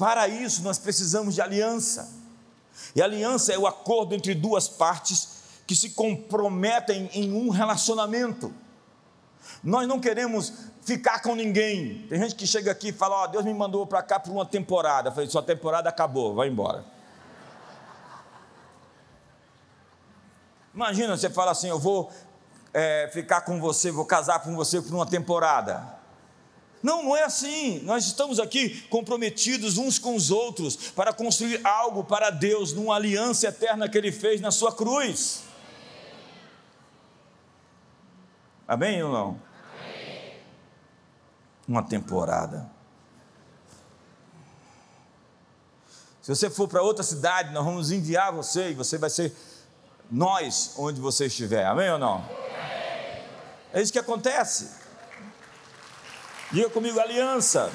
Para 0.00 0.26
isso, 0.26 0.62
nós 0.62 0.78
precisamos 0.78 1.34
de 1.34 1.42
aliança. 1.42 2.10
E 2.96 3.02
aliança 3.02 3.52
é 3.52 3.58
o 3.58 3.66
acordo 3.66 4.14
entre 4.14 4.34
duas 4.34 4.66
partes 4.66 5.40
que 5.66 5.76
se 5.76 5.90
comprometem 5.90 7.10
em 7.12 7.30
um 7.34 7.50
relacionamento. 7.50 8.50
Nós 9.62 9.86
não 9.86 10.00
queremos 10.00 10.54
ficar 10.80 11.20
com 11.20 11.34
ninguém. 11.34 12.06
Tem 12.08 12.18
gente 12.18 12.34
que 12.34 12.46
chega 12.46 12.72
aqui 12.72 12.88
e 12.88 12.92
fala: 12.92 13.16
Ó, 13.16 13.24
oh, 13.24 13.28
Deus 13.28 13.44
me 13.44 13.52
mandou 13.52 13.86
para 13.86 14.02
cá 14.02 14.18
por 14.18 14.32
uma 14.32 14.46
temporada. 14.46 15.10
Eu 15.10 15.12
falei: 15.12 15.28
Sua 15.28 15.42
temporada 15.42 15.90
acabou, 15.90 16.34
vai 16.34 16.48
embora. 16.48 16.82
Imagina 20.74 21.14
você 21.14 21.28
fala 21.28 21.50
assim: 21.50 21.68
Eu 21.68 21.78
vou 21.78 22.10
é, 22.72 23.10
ficar 23.12 23.42
com 23.42 23.60
você, 23.60 23.90
vou 23.90 24.06
casar 24.06 24.38
com 24.42 24.56
você 24.56 24.80
por 24.80 24.94
uma 24.94 25.04
temporada. 25.04 25.99
Não, 26.82 27.02
não 27.02 27.16
é 27.16 27.24
assim. 27.24 27.80
Nós 27.80 28.06
estamos 28.06 28.40
aqui 28.40 28.82
comprometidos 28.88 29.78
uns 29.78 29.98
com 29.98 30.14
os 30.14 30.30
outros 30.30 30.76
para 30.76 31.12
construir 31.12 31.60
algo 31.64 32.04
para 32.04 32.30
Deus, 32.30 32.72
numa 32.72 32.96
aliança 32.96 33.48
eterna 33.48 33.88
que 33.88 33.98
Ele 33.98 34.12
fez 34.12 34.40
na 34.40 34.50
Sua 34.50 34.72
cruz. 34.74 35.42
Amém 38.66 39.02
ou 39.02 39.12
não? 39.12 39.50
uma 41.70 41.84
temporada. 41.84 42.68
Se 46.20 46.34
você 46.34 46.50
for 46.50 46.66
para 46.66 46.82
outra 46.82 47.04
cidade, 47.04 47.52
nós 47.52 47.64
vamos 47.64 47.92
enviar 47.92 48.32
você 48.32 48.70
e 48.70 48.74
você 48.74 48.98
vai 48.98 49.08
ser 49.08 49.32
nós 50.10 50.74
onde 50.76 51.00
você 51.00 51.26
estiver. 51.26 51.64
Amém 51.64 51.88
ou 51.92 51.98
não? 51.98 52.28
É 53.72 53.80
isso 53.80 53.92
que 53.92 54.00
acontece. 54.00 54.79
Diga 56.52 56.68
comigo, 56.68 56.98
aliança. 56.98 57.70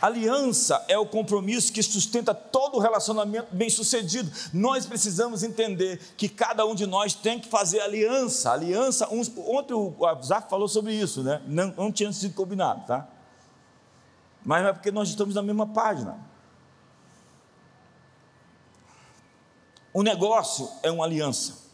Aliança 0.00 0.84
é 0.88 0.96
o 0.96 1.06
compromisso 1.06 1.72
que 1.72 1.82
sustenta 1.82 2.32
todo 2.32 2.78
relacionamento 2.78 3.52
bem-sucedido. 3.52 4.30
Nós 4.52 4.86
precisamos 4.86 5.42
entender 5.42 5.98
que 6.16 6.28
cada 6.28 6.64
um 6.64 6.74
de 6.74 6.86
nós 6.86 7.14
tem 7.14 7.40
que 7.40 7.48
fazer 7.48 7.80
aliança. 7.80 8.52
Aliança, 8.52 9.08
uns, 9.12 9.32
ontem 9.36 9.74
o 9.74 9.96
Zaf 10.22 10.48
falou 10.48 10.68
sobre 10.68 10.92
isso, 10.94 11.22
né? 11.24 11.42
Não, 11.46 11.68
não 11.76 11.90
tinha 11.90 12.12
sido 12.12 12.34
combinado, 12.34 12.86
tá? 12.86 13.08
Mas 14.44 14.64
é 14.64 14.72
porque 14.72 14.92
nós 14.92 15.08
estamos 15.08 15.34
na 15.34 15.42
mesma 15.42 15.66
página. 15.66 16.20
O 19.92 20.02
negócio 20.02 20.70
é 20.84 20.90
uma 20.90 21.04
aliança. 21.04 21.65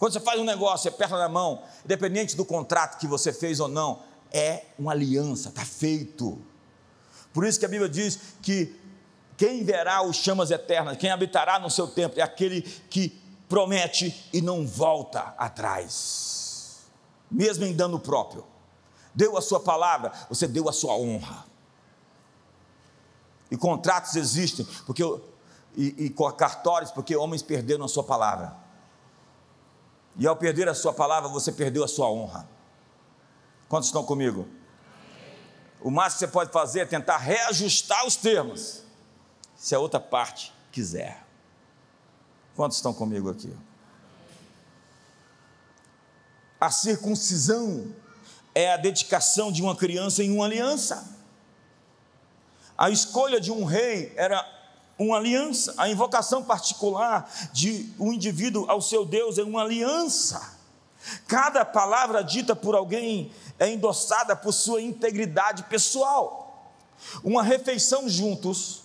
Quando 0.00 0.14
você 0.14 0.20
faz 0.20 0.40
um 0.40 0.44
negócio, 0.44 0.84
você 0.84 0.88
aperta 0.88 1.18
na 1.18 1.28
mão, 1.28 1.62
independente 1.84 2.34
do 2.34 2.42
contrato 2.42 2.98
que 2.98 3.06
você 3.06 3.34
fez 3.34 3.60
ou 3.60 3.68
não, 3.68 4.02
é 4.32 4.64
uma 4.78 4.92
aliança, 4.92 5.50
está 5.50 5.62
feito. 5.62 6.40
Por 7.34 7.44
isso 7.46 7.60
que 7.60 7.66
a 7.66 7.68
Bíblia 7.68 7.86
diz 7.86 8.18
que 8.40 8.74
quem 9.36 9.62
verá 9.62 10.00
os 10.00 10.16
chamas 10.16 10.50
eternas, 10.50 10.96
quem 10.96 11.10
habitará 11.10 11.58
no 11.58 11.68
seu 11.68 11.86
templo, 11.86 12.18
é 12.18 12.22
aquele 12.22 12.62
que 12.62 13.10
promete 13.46 14.26
e 14.32 14.40
não 14.40 14.66
volta 14.66 15.34
atrás, 15.36 16.78
mesmo 17.30 17.66
em 17.66 17.76
dano 17.76 18.00
próprio. 18.00 18.46
Deu 19.14 19.36
a 19.36 19.42
sua 19.42 19.60
palavra, 19.60 20.12
você 20.30 20.48
deu 20.48 20.66
a 20.66 20.72
sua 20.72 20.94
honra. 20.94 21.44
E 23.50 23.56
contratos 23.56 24.16
existem, 24.16 24.66
porque 24.86 25.02
e, 25.76 26.06
e 26.06 26.14
cartórios, 26.38 26.90
porque 26.90 27.14
homens 27.14 27.42
perderam 27.42 27.84
a 27.84 27.88
sua 27.88 28.02
palavra. 28.02 28.59
E 30.16 30.26
ao 30.26 30.36
perder 30.36 30.68
a 30.68 30.74
sua 30.74 30.92
palavra, 30.92 31.28
você 31.28 31.52
perdeu 31.52 31.84
a 31.84 31.88
sua 31.88 32.10
honra. 32.10 32.48
Quantos 33.68 33.88
estão 33.88 34.04
comigo? 34.04 34.48
O 35.80 35.90
máximo 35.90 36.18
que 36.18 36.18
você 36.20 36.28
pode 36.28 36.52
fazer 36.52 36.80
é 36.80 36.84
tentar 36.84 37.16
reajustar 37.16 38.06
os 38.06 38.16
termos, 38.16 38.82
se 39.56 39.74
a 39.74 39.78
outra 39.78 40.00
parte 40.00 40.52
quiser. 40.70 41.24
Quantos 42.54 42.76
estão 42.76 42.92
comigo 42.92 43.30
aqui? 43.30 43.56
A 46.60 46.70
circuncisão 46.70 47.94
é 48.54 48.72
a 48.72 48.76
dedicação 48.76 49.50
de 49.50 49.62
uma 49.62 49.74
criança 49.74 50.22
em 50.22 50.30
uma 50.34 50.44
aliança. 50.44 51.16
A 52.76 52.90
escolha 52.90 53.40
de 53.40 53.50
um 53.50 53.64
rei 53.64 54.12
era 54.16 54.44
uma 55.00 55.16
aliança. 55.16 55.74
A 55.78 55.88
invocação 55.88 56.44
particular 56.44 57.30
de 57.52 57.90
um 57.98 58.12
indivíduo 58.12 58.66
ao 58.68 58.82
seu 58.82 59.04
Deus 59.04 59.38
é 59.38 59.42
uma 59.42 59.62
aliança. 59.62 60.58
Cada 61.26 61.64
palavra 61.64 62.22
dita 62.22 62.54
por 62.54 62.74
alguém 62.74 63.32
é 63.58 63.70
endossada 63.70 64.36
por 64.36 64.52
sua 64.52 64.82
integridade 64.82 65.62
pessoal. 65.64 66.70
Uma 67.24 67.42
refeição 67.42 68.06
juntos 68.08 68.82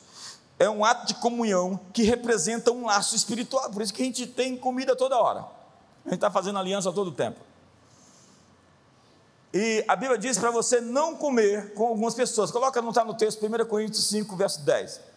é 0.58 0.70
um 0.70 0.86
ato 0.86 1.08
de 1.08 1.16
comunhão 1.16 1.78
que 1.92 2.04
representa 2.04 2.72
um 2.72 2.86
laço 2.86 3.14
espiritual. 3.14 3.70
Por 3.70 3.82
isso 3.82 3.94
que 3.94 4.02
a 4.02 4.06
gente 4.06 4.26
tem 4.26 4.56
comida 4.56 4.96
toda 4.96 5.20
hora. 5.20 5.42
A 6.06 6.10
gente 6.10 6.16
está 6.16 6.32
fazendo 6.32 6.58
aliança 6.58 6.94
todo 6.94 7.10
o 7.10 7.12
tempo. 7.12 7.42
E 9.54 9.84
a 9.86 9.96
Bíblia 9.98 10.18
diz 10.18 10.38
para 10.38 10.52
você 10.52 10.80
não 10.80 11.16
comer 11.16 11.74
com 11.74 11.88
algumas 11.88 12.14
pessoas. 12.14 12.52
Coloca, 12.52 12.82
não 12.82 12.90
está 12.90 13.04
no 13.04 13.14
texto, 13.14 13.46
1 13.46 13.66
Coríntios 13.66 14.08
5, 14.08 14.34
verso 14.38 14.62
10. 14.62 15.15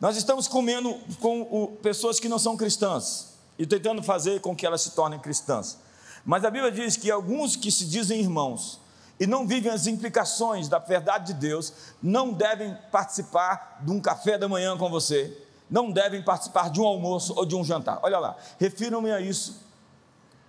Nós 0.00 0.16
estamos 0.16 0.48
comendo 0.48 0.98
com 1.20 1.42
o, 1.42 1.76
pessoas 1.82 2.18
que 2.18 2.28
não 2.28 2.38
são 2.38 2.56
cristãs 2.56 3.34
e 3.58 3.66
tentando 3.66 4.02
fazer 4.02 4.40
com 4.40 4.56
que 4.56 4.64
elas 4.64 4.80
se 4.80 4.92
tornem 4.92 5.18
cristãs. 5.18 5.76
Mas 6.24 6.42
a 6.42 6.50
Bíblia 6.50 6.72
diz 6.72 6.96
que 6.96 7.10
alguns 7.10 7.54
que 7.54 7.70
se 7.70 7.84
dizem 7.84 8.18
irmãos 8.18 8.80
e 9.18 9.26
não 9.26 9.46
vivem 9.46 9.70
as 9.70 9.86
implicações 9.86 10.68
da 10.68 10.78
verdade 10.78 11.34
de 11.34 11.34
Deus 11.34 11.74
não 12.02 12.32
devem 12.32 12.74
participar 12.90 13.80
de 13.82 13.90
um 13.90 14.00
café 14.00 14.38
da 14.38 14.48
manhã 14.48 14.74
com 14.78 14.88
você, 14.88 15.36
não 15.70 15.90
devem 15.90 16.22
participar 16.22 16.70
de 16.70 16.80
um 16.80 16.86
almoço 16.86 17.34
ou 17.36 17.44
de 17.44 17.54
um 17.54 17.62
jantar. 17.62 18.00
Olha 18.02 18.18
lá, 18.18 18.36
refiram-me 18.58 19.12
a 19.12 19.20
isso. 19.20 19.60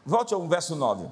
Volte 0.06 0.34
ao 0.34 0.48
verso 0.48 0.78
9. 0.78 1.10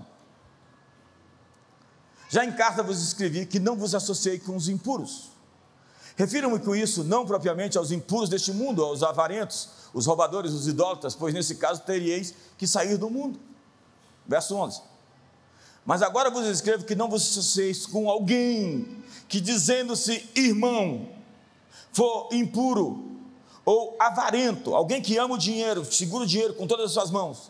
Já 2.29 2.45
em 2.45 2.53
carta 2.53 2.81
vos 2.81 3.03
escrevi 3.03 3.45
que 3.45 3.59
não 3.59 3.75
vos 3.75 3.93
associei 3.93 4.39
com 4.39 4.55
os 4.55 4.69
impuros 4.69 5.38
Refiro-me 6.19 6.59
com 6.59 6.75
isso 6.75 7.01
não 7.05 7.25
propriamente 7.25 7.77
aos 7.77 7.91
impuros 7.91 8.27
deste 8.27 8.51
mundo, 8.51 8.83
aos 8.83 9.01
avarentos, 9.03 9.69
os 9.93 10.05
roubadores, 10.05 10.51
os 10.51 10.67
idólatras, 10.67 11.15
pois 11.15 11.33
nesse 11.33 11.55
caso 11.55 11.81
teríeis 11.83 12.33
que 12.57 12.67
sair 12.67 12.97
do 12.97 13.09
mundo. 13.09 13.39
Verso 14.27 14.53
11. 14.53 14.81
Mas 15.85 16.01
agora 16.01 16.29
vos 16.29 16.45
escrevo 16.45 16.83
que 16.83 16.93
não 16.93 17.09
vos 17.09 17.21
associeis 17.21 17.85
com 17.85 18.09
alguém 18.09 19.01
que, 19.29 19.39
dizendo-se 19.39 20.29
irmão, 20.35 21.07
for 21.93 22.27
impuro 22.33 23.17
ou 23.63 23.95
avarento, 23.97 24.75
alguém 24.75 25.01
que 25.01 25.17
ama 25.17 25.35
o 25.35 25.37
dinheiro, 25.37 25.85
segura 25.85 26.25
o 26.25 26.27
dinheiro 26.27 26.53
com 26.53 26.67
todas 26.67 26.87
as 26.87 26.91
suas 26.91 27.11
mãos, 27.11 27.49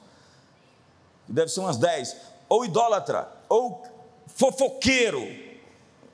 deve 1.27 1.49
ser 1.49 1.61
umas 1.61 1.77
10, 1.77 2.15
ou 2.47 2.63
idólatra, 2.63 3.27
ou 3.49 3.81
fofoqueiro. 4.27 5.27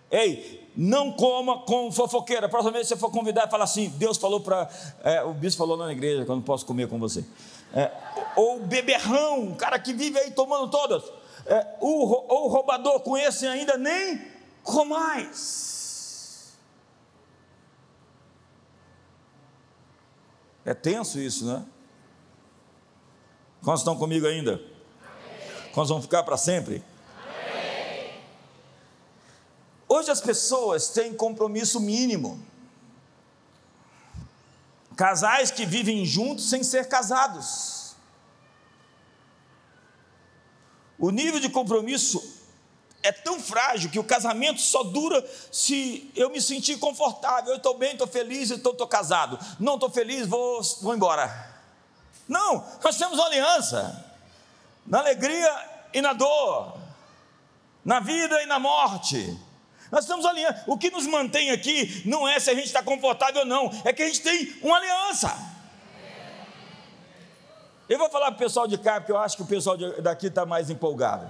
Ei, 0.09 0.64
não 0.75 1.11
coma 1.11 1.59
com 1.59 1.91
fofoqueira. 1.91 2.49
Próxima 2.49 2.71
vez 2.71 2.87
que 2.87 2.93
você 2.93 2.99
for 2.99 3.11
convidar, 3.11 3.47
fala 3.47 3.63
assim: 3.63 3.89
Deus 3.89 4.17
falou 4.17 4.39
para. 4.39 4.69
É, 5.03 5.23
o 5.23 5.33
bispo 5.33 5.59
falou 5.59 5.75
lá 5.75 5.85
na 5.85 5.91
igreja 5.91 6.25
que 6.25 6.31
eu 6.31 6.35
não 6.35 6.43
posso 6.43 6.65
comer 6.65 6.87
com 6.87 6.99
você. 6.99 7.25
É, 7.73 7.91
ou 8.35 8.59
beberrão, 8.59 9.41
um 9.41 9.55
cara 9.55 9.79
que 9.79 9.93
vive 9.93 10.19
aí 10.19 10.31
tomando 10.31 10.69
todas. 10.69 11.03
É, 11.45 11.75
ou, 11.79 12.25
ou 12.27 12.47
roubador, 12.47 12.99
com 13.01 13.17
esse 13.17 13.45
ainda 13.45 13.77
nem 13.77 14.21
comais. 14.63 16.55
É 20.65 20.73
tenso 20.73 21.19
isso, 21.19 21.45
né? 21.45 21.63
Quantos 23.63 23.81
estão 23.81 23.95
comigo 23.95 24.25
ainda? 24.25 24.59
Quantos 25.73 25.89
vão 25.89 26.01
ficar 26.01 26.23
para 26.23 26.37
sempre? 26.37 26.83
Hoje 29.87 30.09
as 30.09 30.21
pessoas 30.21 30.89
têm 30.89 31.13
compromisso 31.13 31.79
mínimo. 31.79 32.43
Casais 34.95 35.51
que 35.51 35.65
vivem 35.65 36.05
juntos 36.05 36.49
sem 36.49 36.63
ser 36.63 36.87
casados. 36.87 37.95
O 40.97 41.11
nível 41.11 41.39
de 41.39 41.49
compromisso 41.49 42.35
é 43.03 43.11
tão 43.11 43.39
frágil 43.39 43.91
que 43.91 43.99
o 43.99 44.03
casamento 44.03 44.59
só 44.59 44.83
dura 44.83 45.23
se 45.51 46.09
eu 46.15 46.29
me 46.29 46.41
sentir 46.41 46.77
confortável. 46.79 47.51
Eu 47.51 47.57
estou 47.57 47.77
bem, 47.77 47.91
estou 47.91 48.07
feliz, 48.07 48.49
então 48.49 48.71
estou 48.71 48.87
casado. 48.87 49.37
Não 49.59 49.75
estou 49.75 49.91
feliz, 49.91 50.25
vou, 50.25 50.61
vou 50.81 50.95
embora. 50.95 51.53
Não, 52.27 52.65
nós 52.83 52.97
temos 52.97 53.19
uma 53.19 53.27
aliança 53.27 54.03
na 54.87 54.99
alegria 54.99 55.87
e 55.93 56.01
na 56.01 56.13
dor, 56.13 56.77
na 57.83 57.99
vida 57.99 58.41
e 58.41 58.45
na 58.45 58.57
morte. 58.57 59.37
Nós 59.91 60.01
estamos 60.01 60.25
alinhando. 60.25 60.59
O 60.67 60.77
que 60.77 60.89
nos 60.89 61.05
mantém 61.07 61.51
aqui 61.51 62.03
não 62.05 62.27
é 62.27 62.39
se 62.39 62.49
a 62.49 62.53
gente 62.53 62.65
está 62.65 62.81
confortável 62.81 63.41
ou 63.41 63.45
não, 63.45 63.71
é 63.83 63.93
que 63.93 64.03
a 64.03 64.07
gente 64.07 64.21
tem 64.21 64.57
uma 64.61 64.77
aliança. 64.77 65.55
Eu 67.87 67.99
vou 67.99 68.09
falar 68.09 68.27
para 68.27 68.35
o 68.35 68.39
pessoal 68.39 68.67
de 68.67 68.77
cá, 68.79 68.99
porque 68.99 69.11
eu 69.11 69.17
acho 69.17 69.37
que 69.37 69.43
o 69.43 69.47
pessoal 69.47 69.77
daqui 70.01 70.27
está 70.27 70.45
mais 70.45 70.69
empolgado. 70.71 71.29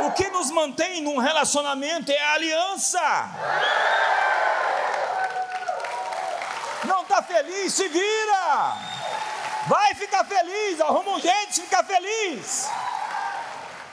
O 0.00 0.10
que 0.12 0.28
nos 0.30 0.50
mantém 0.50 1.02
num 1.02 1.18
relacionamento 1.18 2.10
é 2.10 2.18
a 2.18 2.32
aliança. 2.32 3.00
Não 6.84 7.02
está 7.02 7.22
feliz, 7.22 7.72
se 7.74 7.86
vira. 7.88 8.76
Vai 9.68 9.94
ficar 9.94 10.24
feliz, 10.24 10.80
arruma 10.80 11.12
um 11.12 11.20
jeito 11.20 11.52
de 11.52 11.60
ficar 11.60 11.84
feliz. 11.84 12.68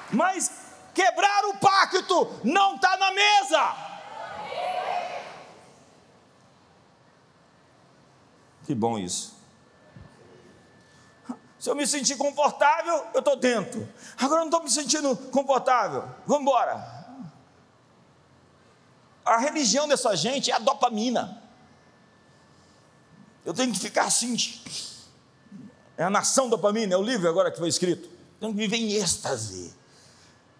Mas 0.09 0.49
Quebrar 0.97 1.45
o 1.45 1.57
pacto 1.57 2.27
não 2.43 2.75
está 2.75 2.97
na 2.97 3.11
mesa. 3.11 3.75
Que 8.65 8.73
bom 8.73 8.97
isso. 8.97 9.35
Se 11.59 11.69
eu 11.69 11.75
me 11.75 11.85
sentir 11.85 12.17
confortável, 12.17 13.05
eu 13.13 13.19
estou 13.19 13.35
dentro. 13.35 13.87
Agora 14.17 14.41
eu 14.41 14.45
não 14.45 14.47
estou 14.47 14.63
me 14.63 14.71
sentindo 14.71 15.15
confortável. 15.29 16.03
Vamos 16.25 16.41
embora. 16.41 17.23
A 19.23 19.37
religião 19.37 19.87
dessa 19.87 20.15
gente 20.15 20.49
é 20.49 20.55
a 20.55 20.59
dopamina. 20.59 21.43
Eu 23.45 23.53
tenho 23.53 23.71
que 23.71 23.79
ficar 23.79 24.05
assim. 24.05 24.35
É 25.95 26.03
a 26.03 26.09
nação 26.09 26.49
dopamina, 26.49 26.95
é 26.95 26.97
o 26.97 27.03
livro 27.03 27.29
agora 27.29 27.51
que 27.51 27.59
foi 27.59 27.69
escrito. 27.69 28.09
Tenho 28.39 28.51
que 28.51 28.57
viver 28.57 28.77
em 28.77 28.93
êxtase. 28.93 29.76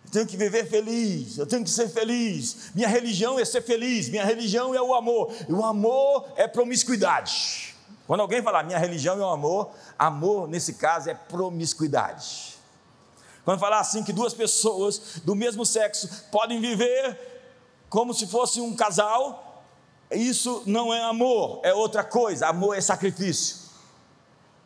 Eu 0.07 0.11
tenho 0.11 0.27
que 0.27 0.37
viver 0.37 0.65
feliz, 0.69 1.37
eu 1.37 1.45
tenho 1.45 1.65
que 1.65 1.69
ser 1.69 1.89
feliz. 1.89 2.71
Minha 2.73 2.87
religião 2.87 3.37
é 3.37 3.43
ser 3.43 3.61
feliz, 3.61 4.07
minha 4.07 4.23
religião 4.23 4.73
é 4.73 4.81
o 4.81 4.93
amor. 4.95 5.33
E 5.47 5.51
o 5.51 5.65
amor 5.65 6.25
é 6.37 6.47
promiscuidade. 6.47 7.75
Quando 8.07 8.21
alguém 8.21 8.41
falar 8.41 8.63
minha 8.63 8.79
religião 8.79 9.19
é 9.19 9.25
o 9.25 9.29
amor, 9.29 9.69
amor 9.99 10.47
nesse 10.47 10.75
caso 10.75 11.09
é 11.09 11.13
promiscuidade. 11.13 12.55
Quando 13.43 13.59
falar 13.59 13.79
assim 13.79 14.01
que 14.01 14.13
duas 14.13 14.33
pessoas 14.33 15.19
do 15.25 15.35
mesmo 15.35 15.65
sexo 15.65 16.09
podem 16.31 16.61
viver 16.61 17.17
como 17.89 18.13
se 18.13 18.27
fosse 18.27 18.61
um 18.61 18.73
casal, 18.73 19.61
isso 20.09 20.63
não 20.65 20.93
é 20.93 21.03
amor, 21.03 21.59
é 21.63 21.73
outra 21.73 22.03
coisa. 22.03 22.47
Amor 22.47 22.77
é 22.77 22.81
sacrifício. 22.81 23.57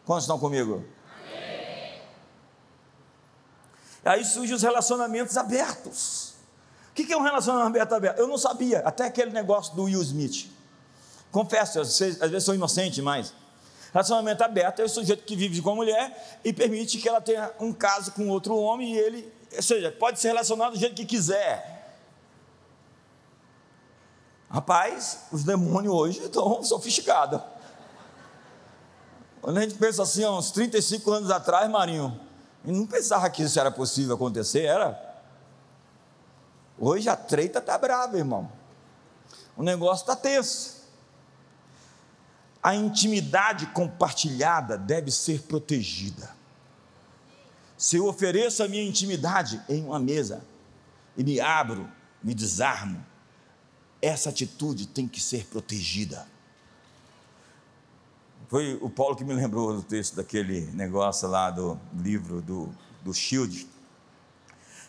Quantos 0.05 0.25
estão 0.25 0.37
comigo? 0.37 0.85
Aí 4.03 4.25
surgem 4.25 4.55
os 4.55 4.63
relacionamentos 4.63 5.37
abertos. 5.37 6.33
O 6.89 6.93
que 6.93 7.11
é 7.11 7.17
um 7.17 7.21
relacionamento 7.21 7.95
aberto? 7.95 8.19
Eu 8.19 8.27
não 8.27 8.37
sabia, 8.37 8.79
até 8.79 9.05
aquele 9.05 9.31
negócio 9.31 9.75
do 9.75 9.83
Will 9.83 10.01
Smith. 10.01 10.49
Confesso, 11.31 11.79
às 11.79 11.97
vezes 11.97 12.43
sou 12.43 12.53
inocente, 12.53 13.01
mas 13.01 13.33
relacionamento 13.93 14.43
aberto 14.43 14.81
é 14.81 14.85
o 14.85 14.89
sujeito 14.89 15.23
que 15.23 15.35
vive 15.35 15.61
com 15.61 15.71
a 15.71 15.75
mulher 15.75 16.39
e 16.43 16.51
permite 16.51 16.97
que 16.97 17.07
ela 17.07 17.21
tenha 17.21 17.51
um 17.59 17.71
caso 17.71 18.11
com 18.11 18.27
outro 18.29 18.57
homem 18.57 18.93
e 18.93 18.97
ele, 18.97 19.33
ou 19.55 19.61
seja, 19.61 19.91
pode 19.91 20.19
ser 20.19 20.29
relacionado 20.29 20.73
do 20.73 20.79
jeito 20.79 20.95
que 20.95 21.05
quiser. 21.05 21.97
Rapaz, 24.49 25.27
os 25.31 25.45
demônios 25.45 25.93
hoje 25.93 26.19
estão 26.19 26.61
sofisticados. 26.63 27.39
Quando 29.41 29.57
a 29.57 29.61
gente 29.61 29.75
pensa 29.75 30.03
assim, 30.03 30.23
há 30.23 30.31
uns 30.31 30.51
35 30.51 31.09
anos 31.11 31.31
atrás, 31.31 31.69
Marinho, 31.69 32.19
e 32.63 32.71
não 32.71 32.85
pensava 32.85 33.29
que 33.29 33.43
isso 33.43 33.59
era 33.59 33.71
possível 33.71 34.15
acontecer, 34.15 34.65
era. 34.65 35.09
Hoje 36.77 37.09
a 37.09 37.15
treita 37.15 37.59
está 37.59 37.77
brava, 37.77 38.17
irmão. 38.17 38.51
O 39.55 39.63
negócio 39.63 40.03
está 40.03 40.15
tenso. 40.15 40.81
A 42.61 42.75
intimidade 42.75 43.65
compartilhada 43.67 44.77
deve 44.77 45.11
ser 45.11 45.41
protegida. 45.43 46.29
Se 47.77 47.97
eu 47.97 48.07
ofereço 48.07 48.61
a 48.63 48.67
minha 48.67 48.83
intimidade 48.83 49.59
em 49.67 49.83
uma 49.83 49.99
mesa 49.99 50.43
e 51.17 51.23
me 51.23 51.39
abro, 51.39 51.89
me 52.21 52.35
desarmo, 52.35 53.03
essa 53.99 54.29
atitude 54.29 54.87
tem 54.87 55.07
que 55.07 55.19
ser 55.19 55.45
protegida. 55.47 56.27
Foi 58.51 58.77
o 58.81 58.89
Paulo 58.89 59.15
que 59.15 59.23
me 59.23 59.33
lembrou 59.33 59.73
do 59.73 59.81
texto 59.81 60.13
daquele 60.17 60.69
negócio 60.73 61.25
lá 61.25 61.49
do 61.49 61.79
livro 61.95 62.41
do, 62.41 62.69
do 63.01 63.13
Shield, 63.13 63.65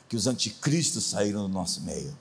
que 0.08 0.16
os 0.16 0.26
anticristos 0.26 1.04
saíram 1.04 1.42
do 1.42 1.48
nosso 1.48 1.80
meio. 1.82 2.12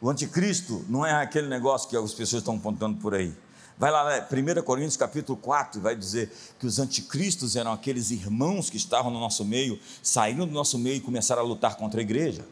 O 0.00 0.08
anticristo 0.08 0.82
não 0.88 1.04
é 1.04 1.12
aquele 1.12 1.46
negócio 1.46 1.90
que 1.90 1.94
as 1.94 2.14
pessoas 2.14 2.40
estão 2.40 2.58
contando 2.58 2.98
por 3.02 3.14
aí. 3.14 3.36
Vai 3.76 3.90
lá, 3.90 4.26
1 4.32 4.62
Coríntios 4.62 4.96
capítulo 4.96 5.36
4, 5.36 5.78
vai 5.78 5.94
dizer 5.94 6.32
que 6.58 6.66
os 6.66 6.78
anticristos 6.78 7.54
eram 7.54 7.70
aqueles 7.74 8.10
irmãos 8.10 8.70
que 8.70 8.78
estavam 8.78 9.10
no 9.10 9.20
nosso 9.20 9.44
meio, 9.44 9.78
saíram 10.02 10.46
do 10.46 10.54
nosso 10.54 10.78
meio 10.78 10.96
e 10.96 11.00
começaram 11.00 11.42
a 11.42 11.44
lutar 11.44 11.76
contra 11.76 12.00
a 12.00 12.02
igreja. 12.02 12.46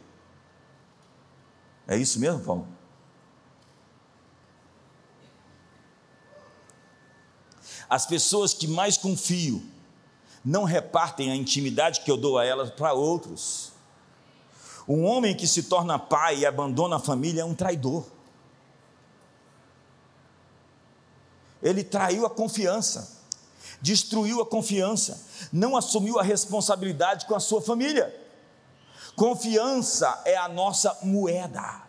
É 1.88 1.96
isso 1.96 2.20
mesmo, 2.20 2.40
Paulo? 2.40 2.75
As 7.88 8.06
pessoas 8.06 8.52
que 8.52 8.66
mais 8.66 8.96
confio 8.96 9.62
não 10.44 10.64
repartem 10.64 11.30
a 11.30 11.36
intimidade 11.36 12.00
que 12.00 12.10
eu 12.10 12.16
dou 12.16 12.38
a 12.38 12.44
elas 12.44 12.70
para 12.70 12.92
outros. 12.92 13.72
Um 14.88 15.04
homem 15.04 15.34
que 15.34 15.46
se 15.46 15.64
torna 15.64 15.98
pai 15.98 16.38
e 16.38 16.46
abandona 16.46 16.96
a 16.96 17.00
família 17.00 17.42
é 17.42 17.44
um 17.44 17.54
traidor. 17.54 18.04
Ele 21.62 21.82
traiu 21.82 22.24
a 22.24 22.30
confiança, 22.30 23.20
destruiu 23.80 24.40
a 24.40 24.46
confiança, 24.46 25.26
não 25.52 25.76
assumiu 25.76 26.18
a 26.18 26.22
responsabilidade 26.22 27.26
com 27.26 27.34
a 27.34 27.40
sua 27.40 27.60
família. 27.60 28.14
Confiança 29.16 30.22
é 30.24 30.36
a 30.36 30.48
nossa 30.48 30.96
moeda. 31.02 31.82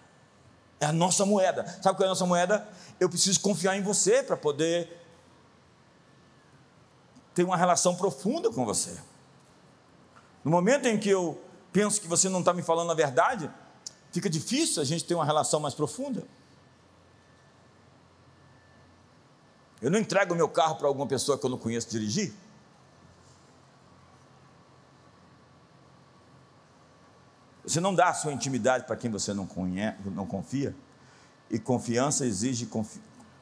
É 0.80 0.86
a 0.86 0.92
nossa 0.92 1.26
moeda. 1.26 1.64
Sabe 1.82 1.98
qual 1.98 2.04
é 2.04 2.06
a 2.06 2.10
nossa 2.10 2.26
moeda? 2.26 2.68
Eu 3.00 3.10
preciso 3.10 3.40
confiar 3.42 3.78
em 3.78 3.84
você 3.84 4.24
para 4.24 4.38
poder 4.38 5.07
ter 7.38 7.44
uma 7.44 7.56
relação 7.56 7.96
profunda 7.96 8.52
com 8.52 8.66
você. 8.66 8.98
No 10.44 10.50
momento 10.50 10.88
em 10.88 10.98
que 10.98 11.08
eu 11.08 11.40
penso 11.72 12.02
que 12.02 12.08
você 12.08 12.28
não 12.28 12.40
está 12.40 12.52
me 12.52 12.64
falando 12.64 12.92
a 12.92 12.96
verdade, 12.96 13.48
fica 14.12 14.28
difícil 14.28 14.82
a 14.82 14.86
gente 14.86 15.06
ter 15.06 15.14
uma 15.14 15.24
relação 15.24 15.60
mais 15.60 15.76
profunda. 15.76 16.24
Eu 19.80 19.92
não 19.92 20.00
entrego 20.00 20.34
meu 20.34 20.50
carro 20.50 20.78
para 20.78 20.88
alguma 20.88 21.06
pessoa 21.06 21.38
que 21.38 21.46
eu 21.46 21.50
não 21.52 21.60
conheço 21.60 21.88
dirigir. 21.92 22.34
Você 27.64 27.80
não 27.80 27.94
dá 27.94 28.10
a 28.10 28.14
sua 28.16 28.34
intimidade 28.34 28.86
para 28.86 28.96
quem 28.96 29.12
você 29.12 29.32
não, 29.32 29.46
conhece, 29.46 30.00
não 30.10 30.26
confia. 30.26 30.76
E 31.52 31.60
confiança 31.60 32.26
exige 32.26 32.68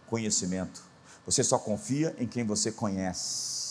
conhecimento. 0.06 0.84
Você 1.26 1.46
só 1.46 1.58
confia 1.58 2.14
em 2.20 2.28
quem 2.28 2.44
você 2.46 2.74
conhece. 2.74 3.65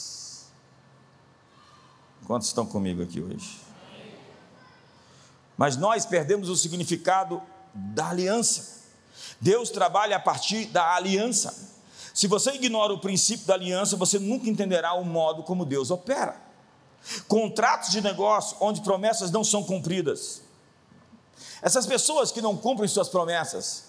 Quantos 2.26 2.48
estão 2.48 2.64
comigo 2.64 3.02
aqui 3.02 3.20
hoje? 3.20 3.58
Mas 5.56 5.76
nós 5.76 6.06
perdemos 6.06 6.48
o 6.48 6.56
significado 6.56 7.42
da 7.74 8.08
aliança. 8.08 8.82
Deus 9.40 9.70
trabalha 9.70 10.16
a 10.16 10.20
partir 10.20 10.66
da 10.66 10.94
aliança. 10.94 11.72
Se 12.14 12.26
você 12.26 12.52
ignora 12.52 12.92
o 12.92 12.98
princípio 12.98 13.46
da 13.46 13.54
aliança, 13.54 13.96
você 13.96 14.18
nunca 14.18 14.48
entenderá 14.48 14.94
o 14.94 15.04
modo 15.04 15.42
como 15.42 15.64
Deus 15.64 15.90
opera. 15.90 16.36
Contratos 17.28 17.90
de 17.90 18.00
negócio 18.00 18.56
onde 18.60 18.80
promessas 18.80 19.30
não 19.30 19.44
são 19.44 19.62
cumpridas. 19.62 20.42
Essas 21.60 21.86
pessoas 21.86 22.32
que 22.32 22.40
não 22.40 22.56
cumprem 22.56 22.88
suas 22.88 23.08
promessas 23.08 23.84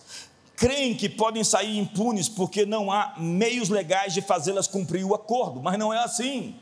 creem 0.55 0.95
que 0.95 1.07
podem 1.07 1.43
sair 1.43 1.77
impunes 1.77 2.27
porque 2.27 2.65
não 2.65 2.91
há 2.91 3.13
meios 3.17 3.69
legais 3.69 4.13
de 4.13 4.21
fazê-las 4.21 4.67
cumprir 4.67 5.05
o 5.05 5.13
acordo, 5.13 5.61
mas 5.61 5.77
não 5.77 5.93
é 5.93 6.03
assim. 6.03 6.59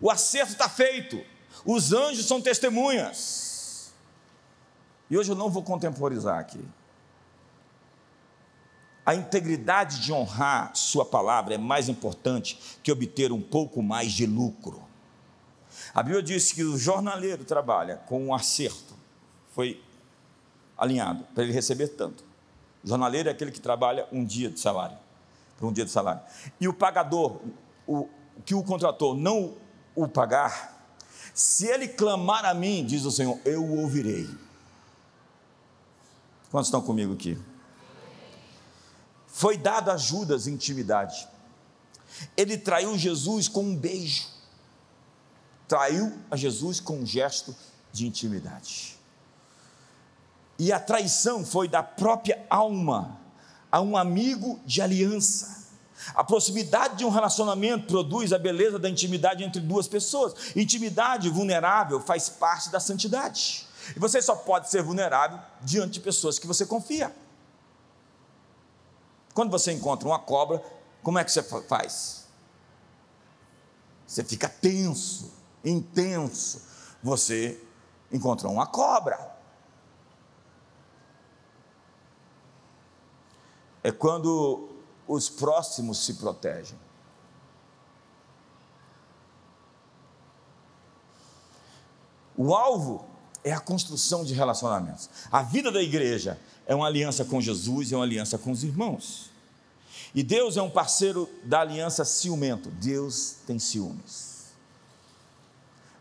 O 0.00 0.10
acerto 0.10 0.52
está 0.52 0.68
feito, 0.68 1.24
os 1.64 1.92
anjos 1.92 2.26
são 2.26 2.40
testemunhas. 2.40 3.92
E 5.08 5.16
hoje 5.16 5.30
eu 5.30 5.36
não 5.36 5.50
vou 5.50 5.62
contemporizar 5.62 6.38
aqui. 6.38 6.62
A 9.06 9.14
integridade 9.14 10.00
de 10.00 10.12
honrar 10.12 10.74
Sua 10.74 11.04
palavra 11.04 11.54
é 11.54 11.58
mais 11.58 11.88
importante 11.88 12.78
que 12.82 12.90
obter 12.90 13.32
um 13.32 13.40
pouco 13.40 13.82
mais 13.82 14.12
de 14.12 14.26
lucro. 14.26 14.82
A 15.92 16.02
Bíblia 16.02 16.22
diz 16.22 16.52
que 16.52 16.64
o 16.64 16.78
jornaleiro 16.78 17.44
trabalha 17.44 17.96
com 18.06 18.26
um 18.26 18.34
acerto, 18.34 18.94
foi 19.50 19.82
alinhado, 20.76 21.24
para 21.34 21.44
ele 21.44 21.52
receber 21.52 21.88
tanto. 21.88 22.24
O 22.82 22.88
jornaleiro 22.88 23.28
é 23.28 23.32
aquele 23.32 23.50
que 23.50 23.60
trabalha 23.60 24.06
um 24.10 24.24
dia 24.24 24.50
de 24.50 24.58
salário, 24.58 24.96
por 25.58 25.68
um 25.68 25.72
dia 25.72 25.84
de 25.84 25.90
salário. 25.90 26.22
E 26.60 26.66
o 26.66 26.72
pagador, 26.72 27.40
o 27.86 28.08
que 28.44 28.54
o 28.54 28.62
contratou 28.62 29.14
não 29.14 29.54
o 29.94 30.08
pagar, 30.08 30.74
se 31.34 31.66
ele 31.66 31.88
clamar 31.88 32.44
a 32.44 32.54
mim, 32.54 32.84
diz 32.84 33.04
o 33.04 33.10
Senhor, 33.10 33.38
eu 33.44 33.64
o 33.64 33.80
ouvirei. 33.80 34.28
Quantos 36.50 36.68
estão 36.68 36.80
comigo 36.80 37.12
aqui? 37.12 37.36
Foi 39.26 39.58
dado 39.58 39.90
a 39.90 39.96
Judas 39.96 40.46
intimidade. 40.46 41.26
Ele 42.36 42.56
traiu 42.56 42.96
Jesus 42.96 43.48
com 43.48 43.64
um 43.64 43.76
beijo. 43.76 44.28
Traiu 45.66 46.16
a 46.30 46.36
Jesus 46.36 46.78
com 46.78 47.00
um 47.00 47.06
gesto 47.06 47.54
de 47.92 48.06
intimidade. 48.06 48.96
E 50.56 50.72
a 50.72 50.78
traição 50.78 51.44
foi 51.44 51.66
da 51.66 51.82
própria 51.82 52.46
alma 52.48 53.18
a 53.72 53.80
um 53.80 53.96
amigo 53.96 54.60
de 54.64 54.80
aliança. 54.80 55.63
A 56.14 56.24
proximidade 56.24 56.96
de 56.96 57.04
um 57.04 57.08
relacionamento 57.08 57.86
produz 57.86 58.32
a 58.32 58.38
beleza 58.38 58.78
da 58.78 58.88
intimidade 58.88 59.44
entre 59.44 59.60
duas 59.60 59.86
pessoas. 59.86 60.34
Intimidade 60.56 61.30
vulnerável 61.30 62.00
faz 62.00 62.28
parte 62.28 62.70
da 62.70 62.80
santidade. 62.80 63.66
E 63.94 63.98
você 63.98 64.20
só 64.20 64.34
pode 64.34 64.70
ser 64.70 64.82
vulnerável 64.82 65.38
diante 65.62 65.92
de 65.92 66.00
pessoas 66.00 66.38
que 66.38 66.46
você 66.46 66.66
confia. 66.66 67.14
Quando 69.32 69.50
você 69.50 69.72
encontra 69.72 70.06
uma 70.06 70.18
cobra, 70.18 70.62
como 71.02 71.18
é 71.18 71.24
que 71.24 71.30
você 71.30 71.42
faz? 71.42 72.24
Você 74.06 74.24
fica 74.24 74.48
tenso, 74.48 75.32
intenso. 75.64 76.62
Você 77.02 77.60
encontrou 78.12 78.52
uma 78.52 78.66
cobra. 78.66 79.34
É 83.82 83.92
quando 83.92 84.73
os 85.06 85.28
próximos 85.28 86.04
se 86.04 86.14
protegem. 86.14 86.78
O 92.36 92.54
alvo 92.54 93.06
é 93.44 93.52
a 93.52 93.60
construção 93.60 94.24
de 94.24 94.34
relacionamentos. 94.34 95.08
A 95.30 95.42
vida 95.42 95.70
da 95.70 95.82
igreja 95.82 96.40
é 96.66 96.74
uma 96.74 96.86
aliança 96.86 97.24
com 97.24 97.40
Jesus, 97.40 97.92
é 97.92 97.96
uma 97.96 98.04
aliança 98.04 98.38
com 98.38 98.50
os 98.50 98.64
irmãos. 98.64 99.30
E 100.14 100.22
Deus 100.22 100.56
é 100.56 100.62
um 100.62 100.70
parceiro 100.70 101.28
da 101.44 101.60
aliança 101.60 102.04
ciumento. 102.04 102.70
Deus 102.70 103.36
tem 103.46 103.58
ciúmes. 103.58 104.52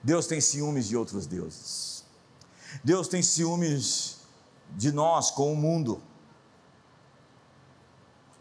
Deus 0.03 0.27
tem 0.27 0.39
ciúmes 0.39 0.87
de 0.87 0.97
outros 0.97 1.25
deuses. 1.25 2.03
Deus 2.83 3.07
tem 3.07 3.21
ciúmes 3.21 4.17
de 4.71 4.91
nós 4.91 5.31
com 5.31 5.51
o 5.51 5.55
mundo. 5.55 6.01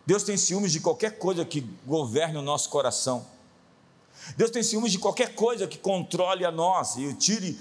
Deus 0.04 0.22
tem 0.22 0.36
ciúmes 0.36 0.72
de 0.72 0.80
qualquer 0.80 1.18
coisa 1.18 1.44
que 1.44 1.60
governe 1.86 2.36
o 2.36 2.42
nosso 2.42 2.68
coração. 2.68 3.24
Deus 4.36 4.50
tem 4.50 4.62
ciúmes 4.62 4.92
de 4.92 4.98
qualquer 4.98 5.34
coisa 5.34 5.66
que 5.66 5.78
controle 5.78 6.44
a 6.44 6.50
nós 6.50 6.96
e 6.96 7.14
tire 7.14 7.58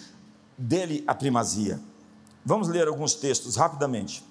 dele 0.58 1.04
a 1.08 1.14
primazia. 1.14 1.80
Vamos 2.44 2.68
ler 2.68 2.88
alguns 2.88 3.14
textos 3.14 3.56
rapidamente. 3.56 4.24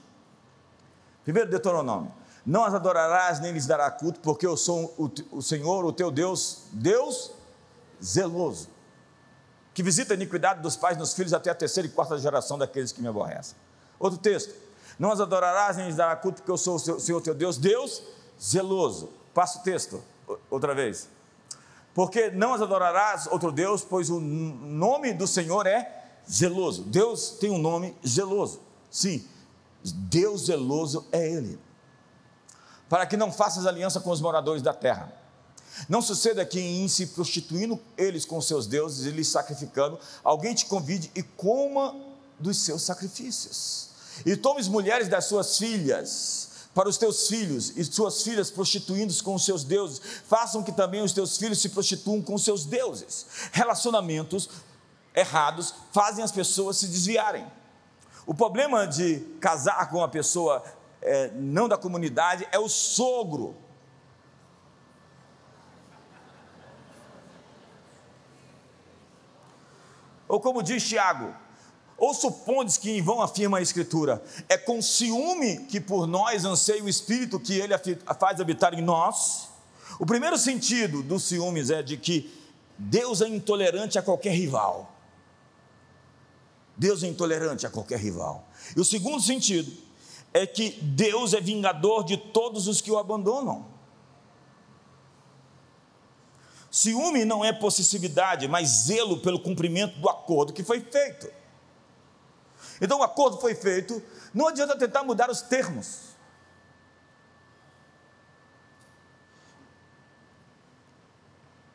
Primeiro 1.24 1.48
Deuteronômio. 1.48 2.12
Não 2.44 2.64
as 2.64 2.74
adorarás 2.74 3.38
nem 3.40 3.52
lhes 3.52 3.66
dará 3.66 3.90
culto, 3.90 4.20
porque 4.20 4.46
eu 4.46 4.56
sou 4.56 4.94
o, 4.98 5.36
o 5.36 5.42
Senhor, 5.42 5.84
o 5.84 5.92
teu 5.92 6.10
Deus, 6.10 6.62
Deus 6.72 7.32
zeloso, 8.02 8.68
que 9.74 9.82
visita 9.82 10.14
a 10.14 10.16
iniquidade 10.16 10.62
dos 10.62 10.74
pais 10.74 10.96
nos 10.96 11.12
filhos 11.12 11.34
até 11.34 11.50
a 11.50 11.54
terceira 11.54 11.86
e 11.86 11.90
quarta 11.90 12.18
geração 12.18 12.56
daqueles 12.58 12.92
que 12.92 13.00
me 13.00 13.08
aborrecem. 13.08 13.56
Outro 13.98 14.18
texto. 14.18 14.69
Não 15.00 15.10
as 15.10 15.18
adorarás 15.18 15.78
nem 15.78 15.86
lhes 15.86 15.96
dará 15.96 16.14
culto, 16.14 16.42
porque 16.42 16.50
eu 16.50 16.58
sou 16.58 16.74
o 16.74 17.00
Senhor 17.00 17.22
teu 17.22 17.34
Deus, 17.34 17.56
Deus 17.56 18.02
zeloso. 18.38 19.08
Passa 19.32 19.58
o 19.58 19.62
texto, 19.62 20.04
outra 20.50 20.74
vez. 20.74 21.08
Porque 21.94 22.30
não 22.30 22.52
as 22.52 22.60
adorarás 22.60 23.26
outro 23.28 23.50
Deus, 23.50 23.82
pois 23.82 24.10
o 24.10 24.20
nome 24.20 25.14
do 25.14 25.26
Senhor 25.26 25.66
é 25.66 26.04
zeloso. 26.30 26.82
Deus 26.82 27.30
tem 27.40 27.50
um 27.50 27.56
nome 27.56 27.96
zeloso. 28.06 28.60
Sim, 28.90 29.26
Deus 29.82 30.42
zeloso 30.42 31.06
é 31.10 31.26
Ele. 31.26 31.58
Para 32.86 33.06
que 33.06 33.16
não 33.16 33.32
faças 33.32 33.64
aliança 33.64 34.00
com 34.00 34.10
os 34.10 34.20
moradores 34.20 34.60
da 34.60 34.74
terra. 34.74 35.10
Não 35.88 36.02
suceda 36.02 36.44
que, 36.44 36.60
em 36.60 36.86
se 36.88 37.06
prostituindo 37.06 37.80
eles 37.96 38.26
com 38.26 38.38
seus 38.42 38.66
deuses 38.66 39.06
e 39.06 39.10
lhes 39.10 39.28
sacrificando, 39.28 39.98
alguém 40.22 40.54
te 40.54 40.66
convide 40.66 41.10
e 41.14 41.22
coma 41.22 41.96
dos 42.38 42.58
seus 42.58 42.82
sacrifícios. 42.82 43.89
E 44.24 44.36
tomes 44.36 44.68
mulheres 44.68 45.08
das 45.08 45.24
suas 45.26 45.58
filhas 45.58 46.50
para 46.74 46.88
os 46.88 46.96
teus 46.96 47.26
filhos 47.26 47.76
e 47.76 47.84
suas 47.84 48.22
filhas 48.22 48.50
prostituindo-se 48.50 49.22
com 49.22 49.34
os 49.34 49.44
seus 49.44 49.64
deuses, 49.64 50.00
façam 50.26 50.62
que 50.62 50.70
também 50.70 51.02
os 51.02 51.12
teus 51.12 51.36
filhos 51.36 51.60
se 51.60 51.70
prostituam 51.70 52.22
com 52.22 52.34
os 52.34 52.44
seus 52.44 52.64
deuses. 52.64 53.26
Relacionamentos 53.52 54.48
errados 55.14 55.74
fazem 55.92 56.22
as 56.22 56.30
pessoas 56.30 56.76
se 56.76 56.86
desviarem. 56.86 57.44
O 58.24 58.34
problema 58.34 58.86
de 58.86 59.18
casar 59.40 59.90
com 59.90 59.98
uma 59.98 60.08
pessoa 60.08 60.62
é, 61.02 61.30
não 61.34 61.68
da 61.68 61.76
comunidade 61.76 62.46
é 62.52 62.58
o 62.58 62.68
sogro. 62.68 63.56
Ou 70.28 70.38
como 70.38 70.62
diz 70.62 70.86
Tiago, 70.86 71.34
ou 72.00 72.14
supondes 72.14 72.78
que 72.78 72.90
em 72.90 73.02
vão 73.02 73.20
afirma 73.20 73.58
a 73.58 73.62
Escritura, 73.62 74.24
é 74.48 74.56
com 74.56 74.80
ciúme 74.80 75.66
que 75.66 75.78
por 75.78 76.06
nós 76.06 76.46
anseia 76.46 76.82
o 76.82 76.88
Espírito 76.88 77.38
que 77.38 77.52
ele 77.52 77.74
faz 78.18 78.40
habitar 78.40 78.72
em 78.72 78.80
nós. 78.80 79.50
O 79.98 80.06
primeiro 80.06 80.38
sentido 80.38 81.02
dos 81.02 81.24
ciúmes 81.24 81.68
é 81.68 81.82
de 81.82 81.98
que 81.98 82.32
Deus 82.78 83.20
é 83.20 83.28
intolerante 83.28 83.98
a 83.98 84.02
qualquer 84.02 84.32
rival. 84.32 84.90
Deus 86.74 87.02
é 87.02 87.06
intolerante 87.06 87.66
a 87.66 87.70
qualquer 87.70 87.98
rival. 87.98 88.48
E 88.74 88.80
o 88.80 88.84
segundo 88.84 89.20
sentido 89.20 89.70
é 90.32 90.46
que 90.46 90.70
Deus 90.80 91.34
é 91.34 91.40
vingador 91.40 92.02
de 92.02 92.16
todos 92.16 92.66
os 92.66 92.80
que 92.80 92.90
o 92.90 92.96
abandonam. 92.96 93.66
Ciúme 96.70 97.26
não 97.26 97.44
é 97.44 97.52
possessividade, 97.52 98.48
mas 98.48 98.86
zelo 98.86 99.18
pelo 99.18 99.40
cumprimento 99.40 99.98
do 99.98 100.08
acordo 100.08 100.54
que 100.54 100.64
foi 100.64 100.80
feito. 100.80 101.39
Então 102.80 103.00
o 103.00 103.02
acordo 103.02 103.38
foi 103.38 103.54
feito, 103.54 104.02
não 104.32 104.48
adianta 104.48 104.76
tentar 104.76 105.02
mudar 105.02 105.30
os 105.30 105.42
termos. 105.42 106.10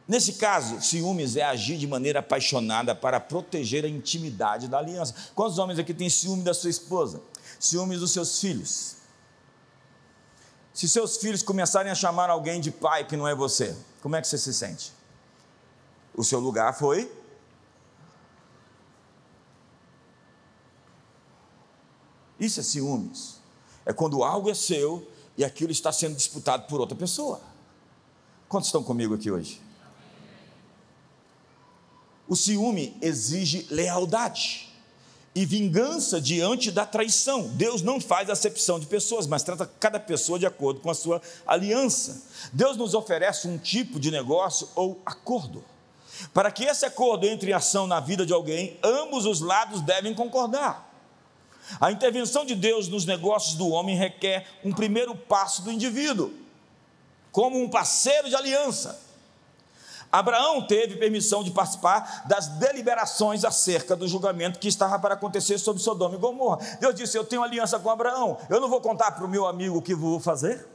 Nesse 0.07 0.33
caso, 0.33 0.81
ciúmes 0.81 1.35
é 1.35 1.43
agir 1.43 1.77
de 1.77 1.87
maneira 1.87 2.19
apaixonada 2.19 2.93
para 2.93 3.19
proteger 3.19 3.83
a 3.85 3.87
intimidade 3.87 4.67
da 4.67 4.77
aliança. 4.77 5.15
Quantos 5.33 5.57
homens 5.57 5.79
aqui 5.79 5.93
têm 5.93 6.09
ciúme 6.09 6.43
da 6.43 6.53
sua 6.53 6.69
esposa? 6.69 7.21
Ciúmes 7.59 7.99
dos 7.99 8.11
seus 8.11 8.39
filhos? 8.39 8.97
Se 10.73 10.87
seus 10.87 11.17
filhos 11.17 11.41
começarem 11.41 11.91
a 11.91 11.95
chamar 11.95 12.29
alguém 12.29 12.61
de 12.61 12.69
pai 12.69 13.07
que 13.07 13.17
não 13.17 13.27
é 13.27 13.33
você, 13.33 13.75
como 14.01 14.15
é 14.15 14.21
que 14.21 14.27
você 14.27 14.37
se 14.37 14.53
sente? 14.53 14.93
O 16.13 16.23
seu 16.23 16.39
lugar 16.39 16.77
foi 16.77 17.11
Isso 22.39 22.59
é 22.59 22.63
ciúmes. 22.63 23.35
É 23.85 23.93
quando 23.93 24.23
algo 24.23 24.49
é 24.49 24.53
seu 24.53 25.07
e 25.37 25.43
aquilo 25.43 25.71
está 25.71 25.91
sendo 25.91 26.15
disputado 26.15 26.67
por 26.67 26.79
outra 26.79 26.95
pessoa. 26.95 27.41
Quantos 28.47 28.67
estão 28.67 28.83
comigo 28.83 29.13
aqui 29.13 29.31
hoje? 29.31 29.61
O 32.27 32.35
ciúme 32.35 32.97
exige 33.01 33.67
lealdade 33.69 34.69
e 35.35 35.45
vingança 35.45 36.19
diante 36.19 36.71
da 36.71 36.85
traição. 36.85 37.49
Deus 37.49 37.81
não 37.81 37.99
faz 37.99 38.29
acepção 38.29 38.79
de 38.79 38.85
pessoas, 38.85 39.27
mas 39.27 39.43
trata 39.43 39.69
cada 39.79 39.99
pessoa 39.99 40.39
de 40.39 40.45
acordo 40.45 40.79
com 40.79 40.89
a 40.89 40.95
sua 40.95 41.21
aliança. 41.45 42.23
Deus 42.53 42.77
nos 42.77 42.93
oferece 42.93 43.47
um 43.47 43.57
tipo 43.57 43.99
de 43.99 44.09
negócio 44.09 44.69
ou 44.75 44.99
acordo. 45.05 45.63
Para 46.33 46.49
que 46.49 46.63
esse 46.63 46.85
acordo 46.85 47.27
entre 47.27 47.51
em 47.51 47.53
ação 47.53 47.85
na 47.85 47.99
vida 47.99 48.25
de 48.25 48.31
alguém, 48.31 48.79
ambos 48.81 49.25
os 49.25 49.41
lados 49.41 49.81
devem 49.81 50.13
concordar. 50.13 50.94
A 51.79 51.91
intervenção 51.91 52.45
de 52.45 52.55
Deus 52.55 52.87
nos 52.87 53.05
negócios 53.05 53.55
do 53.55 53.69
homem 53.69 53.95
requer 53.95 54.45
um 54.63 54.71
primeiro 54.71 55.15
passo 55.15 55.61
do 55.63 55.71
indivíduo, 55.71 56.31
como 57.31 57.61
um 57.61 57.69
parceiro 57.69 58.29
de 58.29 58.35
aliança. 58.35 59.03
Abraão 60.11 60.65
teve 60.65 60.95
permissão 60.95 61.43
de 61.43 61.51
participar 61.51 62.25
das 62.27 62.47
deliberações 62.47 63.43
acerca 63.43 63.95
do 63.95 64.07
julgamento 64.07 64.59
que 64.59 64.67
estava 64.67 64.97
para 64.97 65.15
acontecer 65.15 65.57
sobre 65.57 65.81
Sodoma 65.81 66.15
e 66.15 66.17
Gomorra. 66.17 66.59
Deus 66.79 66.95
disse: 66.95 67.17
Eu 67.17 67.25
tenho 67.25 67.43
aliança 67.43 67.77
com 67.79 67.89
Abraão, 67.89 68.37
eu 68.49 68.61
não 68.61 68.69
vou 68.69 68.79
contar 68.79 69.11
para 69.11 69.25
o 69.25 69.27
meu 69.27 69.45
amigo 69.45 69.77
o 69.77 69.81
que 69.81 69.93
vou 69.93 70.19
fazer. 70.19 70.65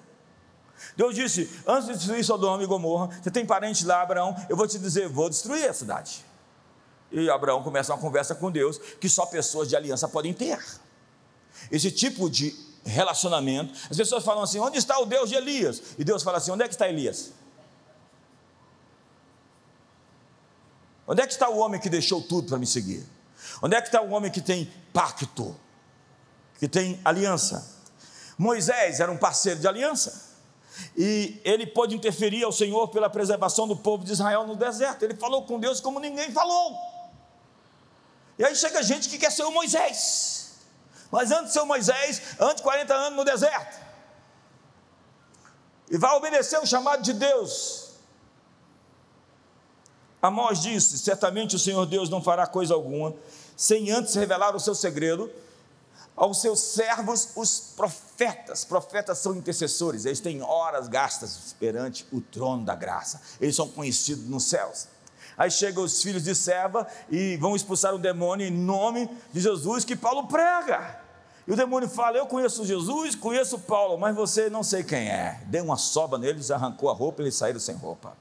Deus 0.96 1.14
disse: 1.14 1.50
Antes 1.66 1.86
de 1.86 1.94
destruir 1.94 2.24
Sodoma 2.24 2.62
e 2.62 2.66
Gomorra, 2.66 3.08
você 3.22 3.30
tem 3.30 3.46
parente 3.46 3.86
lá, 3.86 4.02
Abraão, 4.02 4.36
eu 4.48 4.56
vou 4.56 4.66
te 4.66 4.78
dizer: 4.78 5.08
Vou 5.08 5.30
destruir 5.30 5.68
a 5.68 5.72
cidade. 5.72 6.24
E 7.12 7.28
Abraão 7.28 7.62
começa 7.62 7.92
uma 7.92 8.00
conversa 8.00 8.34
com 8.34 8.50
Deus 8.50 8.78
que 9.00 9.08
só 9.08 9.26
pessoas 9.26 9.68
de 9.68 9.76
aliança 9.76 10.08
podem 10.08 10.32
ter. 10.32 10.58
Esse 11.70 11.90
tipo 11.90 12.30
de 12.30 12.54
relacionamento, 12.84 13.72
as 13.90 13.96
pessoas 13.96 14.24
falam 14.24 14.42
assim: 14.42 14.58
onde 14.58 14.78
está 14.78 14.98
o 14.98 15.06
Deus 15.06 15.28
de 15.28 15.36
Elias? 15.36 15.82
E 15.98 16.04
Deus 16.04 16.22
fala 16.22 16.38
assim: 16.38 16.50
onde 16.50 16.62
é 16.62 16.68
que 16.68 16.74
está 16.74 16.88
Elias? 16.88 17.32
Onde 21.06 21.22
é 21.22 21.26
que 21.26 21.32
está 21.32 21.48
o 21.48 21.58
homem 21.58 21.80
que 21.80 21.90
deixou 21.90 22.22
tudo 22.22 22.48
para 22.48 22.58
me 22.58 22.66
seguir? 22.66 23.04
Onde 23.60 23.74
é 23.74 23.80
que 23.80 23.88
está 23.88 24.00
o 24.00 24.10
homem 24.10 24.30
que 24.30 24.40
tem 24.40 24.72
pacto, 24.92 25.56
que 26.58 26.68
tem 26.68 27.00
aliança? 27.04 27.78
Moisés 28.38 29.00
era 29.00 29.10
um 29.10 29.16
parceiro 29.16 29.58
de 29.58 29.66
aliança. 29.66 30.30
E 30.96 31.40
ele 31.44 31.66
pôde 31.66 31.94
interferir 31.94 32.44
ao 32.44 32.52
Senhor 32.52 32.88
pela 32.88 33.10
preservação 33.10 33.66
do 33.66 33.76
povo 33.76 34.04
de 34.04 34.12
Israel 34.12 34.46
no 34.46 34.56
deserto. 34.56 35.02
Ele 35.02 35.14
falou 35.14 35.44
com 35.44 35.58
Deus 35.58 35.80
como 35.80 35.98
ninguém 35.98 36.30
falou. 36.30 36.89
E 38.40 38.44
aí 38.44 38.56
chega 38.56 38.82
gente 38.82 39.10
que 39.10 39.18
quer 39.18 39.30
ser 39.30 39.42
o 39.42 39.52
Moisés. 39.52 40.52
Mas 41.12 41.30
antes 41.30 41.48
de 41.48 41.52
ser 41.52 41.60
o 41.60 41.66
Moisés, 41.66 42.22
antes 42.40 42.56
de 42.56 42.62
40 42.62 42.94
anos 42.94 43.16
no 43.18 43.22
deserto. 43.22 43.78
E 45.90 45.98
vai 45.98 46.16
obedecer 46.16 46.58
o 46.58 46.64
chamado 46.64 47.02
de 47.02 47.12
Deus. 47.12 47.90
Amós 50.22 50.62
disse: 50.62 50.96
Certamente 50.96 51.54
o 51.54 51.58
Senhor 51.58 51.84
Deus 51.84 52.08
não 52.08 52.22
fará 52.22 52.46
coisa 52.46 52.72
alguma, 52.72 53.14
sem 53.54 53.90
antes 53.90 54.14
revelar 54.14 54.56
o 54.56 54.60
seu 54.60 54.74
segredo 54.74 55.30
aos 56.16 56.40
seus 56.40 56.60
servos, 56.60 57.28
os 57.36 57.74
profetas. 57.76 58.64
Profetas 58.64 59.18
são 59.18 59.34
intercessores, 59.34 60.06
eles 60.06 60.20
têm 60.20 60.42
horas 60.42 60.88
gastas 60.88 61.54
perante 61.60 62.06
o 62.10 62.22
trono 62.22 62.64
da 62.64 62.74
graça, 62.74 63.20
eles 63.38 63.54
são 63.54 63.68
conhecidos 63.68 64.24
nos 64.24 64.44
céus. 64.44 64.88
Aí 65.40 65.50
chegam 65.50 65.82
os 65.82 66.02
filhos 66.02 66.22
de 66.22 66.34
serva 66.34 66.86
e 67.08 67.36
vão 67.38 67.56
expulsar 67.56 67.94
o 67.94 67.98
demônio 67.98 68.46
em 68.46 68.50
nome 68.50 69.08
de 69.32 69.40
Jesus 69.40 69.84
que 69.84 69.96
Paulo 69.96 70.26
prega. 70.26 71.00
E 71.48 71.52
o 71.52 71.56
demônio 71.56 71.88
fala: 71.88 72.18
Eu 72.18 72.26
conheço 72.26 72.66
Jesus, 72.66 73.14
conheço 73.14 73.58
Paulo, 73.58 73.96
mas 73.96 74.14
você 74.14 74.50
não 74.50 74.62
sei 74.62 74.84
quem 74.84 75.08
é. 75.08 75.40
Deu 75.46 75.64
uma 75.64 75.78
soba 75.78 76.18
neles, 76.18 76.50
arrancou 76.50 76.90
a 76.90 76.92
roupa 76.92 77.22
e 77.22 77.24
eles 77.24 77.34
saíram 77.36 77.58
sem 77.58 77.74
roupa 77.74 78.12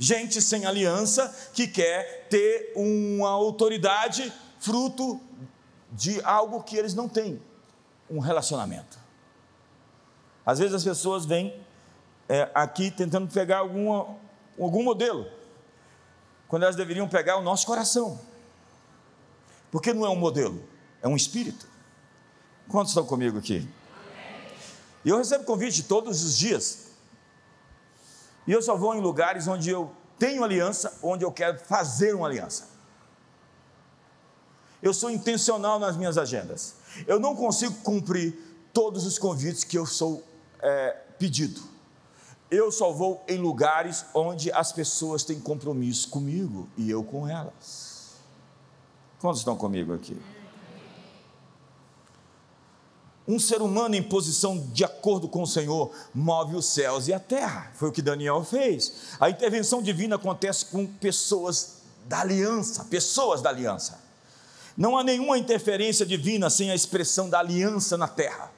gente 0.00 0.40
sem 0.40 0.64
aliança 0.64 1.28
que 1.52 1.66
quer 1.66 2.26
ter 2.30 2.72
uma 2.74 3.28
autoridade 3.28 4.32
fruto 4.58 5.20
de 5.92 6.22
algo 6.24 6.62
que 6.62 6.74
eles 6.74 6.94
não 6.94 7.06
têm, 7.06 7.40
um 8.10 8.18
relacionamento. 8.18 8.98
Às 10.44 10.58
vezes 10.58 10.74
as 10.74 10.82
pessoas 10.82 11.26
vêm 11.26 11.54
é, 12.26 12.50
aqui 12.54 12.90
tentando 12.90 13.30
pegar 13.30 13.58
alguma, 13.58 14.16
algum 14.58 14.82
modelo, 14.82 15.26
quando 16.50 16.64
elas 16.64 16.74
deveriam 16.76 17.08
pegar 17.08 17.36
o 17.36 17.42
nosso 17.42 17.64
coração, 17.64 18.20
porque 19.70 19.94
não 19.94 20.04
é 20.04 20.10
um 20.10 20.16
modelo, 20.16 20.62
é 21.00 21.06
um 21.06 21.14
espírito. 21.14 21.66
Quantos 22.68 22.90
estão 22.90 23.06
comigo 23.06 23.38
aqui? 23.38 23.66
E 25.04 25.08
eu 25.08 25.16
recebo 25.16 25.44
convite 25.44 25.84
todos 25.84 26.22
os 26.22 26.36
dias 26.36 26.88
e 28.48 28.52
eu 28.52 28.60
só 28.60 28.76
vou 28.76 28.96
em 28.96 29.00
lugares 29.00 29.46
onde 29.46 29.70
eu 29.70 29.94
tenho 30.18 30.42
aliança, 30.42 30.98
onde 31.02 31.24
eu 31.24 31.30
quero 31.30 31.56
fazer 31.60 32.16
uma 32.16 32.26
aliança. 32.26 32.68
Eu 34.82 34.92
sou 34.92 35.08
intencional 35.08 35.78
nas 35.78 35.96
minhas 35.96 36.18
agendas. 36.18 36.74
Eu 37.06 37.20
não 37.20 37.36
consigo 37.36 37.74
cumprir 37.82 38.36
todos 38.72 39.06
os 39.06 39.18
convites 39.18 39.62
que 39.62 39.78
eu 39.78 39.86
sou 39.86 40.24
é, 40.60 40.96
pedido. 41.16 41.69
Eu 42.50 42.72
só 42.72 42.90
vou 42.90 43.22
em 43.28 43.38
lugares 43.38 44.04
onde 44.12 44.50
as 44.50 44.72
pessoas 44.72 45.22
têm 45.22 45.38
compromisso 45.38 46.08
comigo 46.08 46.68
e 46.76 46.90
eu 46.90 47.04
com 47.04 47.28
elas. 47.28 48.16
Quantos 49.20 49.40
estão 49.40 49.56
comigo 49.56 49.92
aqui? 49.92 50.20
Um 53.28 53.38
ser 53.38 53.62
humano 53.62 53.94
em 53.94 54.02
posição 54.02 54.58
de 54.72 54.82
acordo 54.82 55.28
com 55.28 55.42
o 55.42 55.46
Senhor 55.46 55.92
move 56.12 56.56
os 56.56 56.66
céus 56.66 57.06
e 57.06 57.12
a 57.12 57.20
terra. 57.20 57.70
Foi 57.74 57.88
o 57.88 57.92
que 57.92 58.02
Daniel 58.02 58.42
fez. 58.42 59.14
A 59.20 59.30
intervenção 59.30 59.80
divina 59.80 60.16
acontece 60.16 60.64
com 60.66 60.84
pessoas 60.84 61.82
da 62.06 62.22
aliança, 62.22 62.84
pessoas 62.86 63.40
da 63.40 63.50
aliança. 63.50 64.00
Não 64.76 64.98
há 64.98 65.04
nenhuma 65.04 65.38
interferência 65.38 66.04
divina 66.04 66.50
sem 66.50 66.72
a 66.72 66.74
expressão 66.74 67.30
da 67.30 67.38
aliança 67.38 67.96
na 67.96 68.08
terra. 68.08 68.49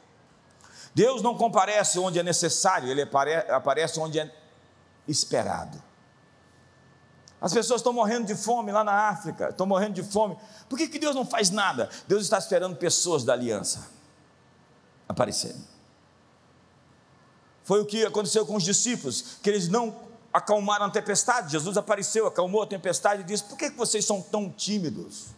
Deus 0.94 1.22
não 1.22 1.36
comparece 1.36 1.98
onde 1.98 2.18
é 2.18 2.22
necessário, 2.22 2.88
ele 2.88 3.02
aparece 3.02 3.98
onde 3.98 4.18
é 4.18 4.34
esperado. 5.08 5.82
As 7.40 7.52
pessoas 7.52 7.80
estão 7.80 7.92
morrendo 7.92 8.26
de 8.26 8.36
fome 8.36 8.70
lá 8.70 8.84
na 8.84 9.08
África, 9.08 9.48
estão 9.48 9.66
morrendo 9.66 9.94
de 9.94 10.02
fome. 10.02 10.36
Por 10.68 10.78
que, 10.78 10.86
que 10.86 10.98
Deus 10.98 11.14
não 11.14 11.26
faz 11.26 11.50
nada? 11.50 11.90
Deus 12.06 12.22
está 12.22 12.38
esperando 12.38 12.76
pessoas 12.76 13.24
da 13.24 13.32
aliança 13.32 13.90
aparecerem. 15.08 15.60
Foi 17.64 17.80
o 17.80 17.86
que 17.86 18.04
aconteceu 18.04 18.46
com 18.46 18.56
os 18.56 18.62
discípulos, 18.62 19.38
que 19.42 19.50
eles 19.50 19.68
não 19.68 19.94
acalmaram 20.32 20.86
a 20.86 20.90
tempestade. 20.90 21.50
Jesus 21.50 21.76
apareceu, 21.76 22.26
acalmou 22.26 22.62
a 22.62 22.66
tempestade 22.66 23.22
e 23.22 23.24
disse: 23.24 23.44
Por 23.44 23.58
que 23.58 23.70
vocês 23.70 24.04
são 24.04 24.20
tão 24.20 24.48
tímidos? 24.48 25.28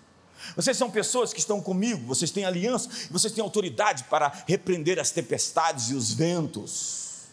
Vocês 0.57 0.77
são 0.77 0.91
pessoas 0.91 1.33
que 1.33 1.41
estão 1.41 1.61
comigo, 1.61 2.07
vocês 2.07 2.31
têm 2.31 2.45
aliança, 2.45 2.89
vocês 3.11 3.33
têm 3.33 3.43
autoridade 3.43 4.05
para 4.05 4.33
repreender 4.47 4.99
as 4.99 5.11
tempestades 5.11 5.91
e 5.91 5.95
os 5.95 6.13
ventos. 6.13 7.29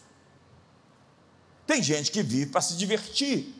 Tem 1.66 1.82
gente 1.82 2.10
que 2.10 2.22
vive 2.22 2.50
para 2.50 2.60
se 2.60 2.76
divertir. 2.76 3.54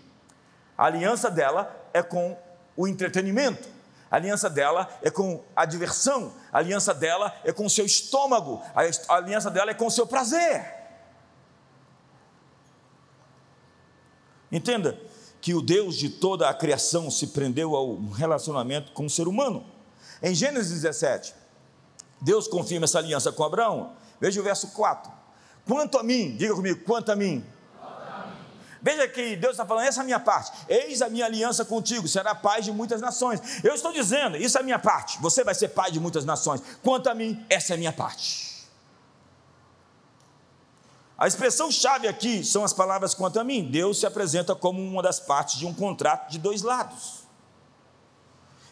A 0.77 0.87
aliança 0.87 1.31
dela 1.31 1.75
é 1.93 2.03
com 2.03 2.37
o 2.77 2.89
entretenimento. 2.89 3.69
A 4.11 4.17
aliança 4.17 4.51
dela 4.51 4.89
é 5.01 5.11
com 5.11 5.43
a 5.57 5.65
diversão, 5.65 6.35
a 6.53 6.59
aliança 6.59 6.93
dela 6.93 7.35
é 7.45 7.53
com 7.53 7.65
o 7.65 7.71
seu 7.71 7.87
estômago, 7.87 8.63
a 8.75 9.15
aliança 9.15 9.51
dela 9.51 9.71
é 9.71 9.75
com 9.75 9.87
o 9.87 9.91
seu 9.91 10.07
prazer. 10.07 10.83
Entenda 14.51 15.01
que 15.43 15.53
o 15.55 15.61
Deus 15.61 15.97
de 15.97 16.09
toda 16.09 16.49
a 16.49 16.55
criação 16.55 17.11
se 17.11 17.27
prendeu 17.27 17.75
ao 17.75 17.97
relacionamento 18.13 18.93
com 18.93 19.05
o 19.07 19.11
ser 19.11 19.27
humano. 19.27 19.67
Em 20.23 20.35
Gênesis 20.35 20.81
17, 20.81 21.35
Deus 22.21 22.47
confirma 22.47 22.85
essa 22.85 22.99
aliança 22.99 23.33
com 23.33 23.43
Abraão. 23.43 23.93
Veja 24.21 24.41
o 24.41 24.45
verso 24.45 24.69
4. 24.69 25.13
Quanto 25.67 25.99
a 25.99 26.03
mim, 26.05 26.37
diga 26.37 26.55
comigo, 26.55 26.85
quanto 26.85 27.11
a 27.11 27.17
mim, 27.17 27.45
Veja 28.85 29.07
que 29.07 29.37
Deus 29.37 29.53
está 29.53 29.65
falando, 29.65 29.87
essa 29.87 30.01
é 30.01 30.03
a 30.03 30.05
minha 30.05 30.19
parte. 30.19 30.51
Eis 30.69 31.01
a 31.03 31.09
minha 31.09 31.25
aliança 31.25 31.65
contigo, 31.65 32.09
será 32.09 32.35
pai 32.35 32.63
de 32.63 32.73
muitas 32.73 33.01
nações. 33.01 33.63
Eu 33.63 33.75
estou 33.75 33.93
dizendo, 33.93 34.37
isso 34.37 34.59
é 34.59 34.61
a 34.61 34.65
minha 34.65 34.79
parte. 34.79 35.23
Você 35.23 35.45
vai 35.45 35.55
ser 35.55 35.69
pai 35.69 35.93
de 35.93 36.01
muitas 36.01 36.25
nações. 36.25 36.61
Quanto 36.83 37.09
a 37.09 37.15
mim, 37.15 37.47
essa 37.49 37.73
é 37.73 37.77
a 37.77 37.79
minha 37.79 37.93
parte. 37.93 38.52
A 41.23 41.29
expressão 41.29 41.71
chave 41.71 42.09
aqui 42.09 42.43
são 42.43 42.65
as 42.65 42.73
palavras 42.73 43.15
quanto 43.15 43.39
a 43.39 43.45
mim. 43.45 43.71
Deus 43.71 44.01
se 44.01 44.05
apresenta 44.05 44.57
como 44.57 44.83
uma 44.83 45.01
das 45.01 45.21
partes 45.21 45.57
de 45.57 45.65
um 45.65 45.73
contrato 45.73 46.29
de 46.29 46.37
dois 46.37 46.63
lados. 46.63 47.23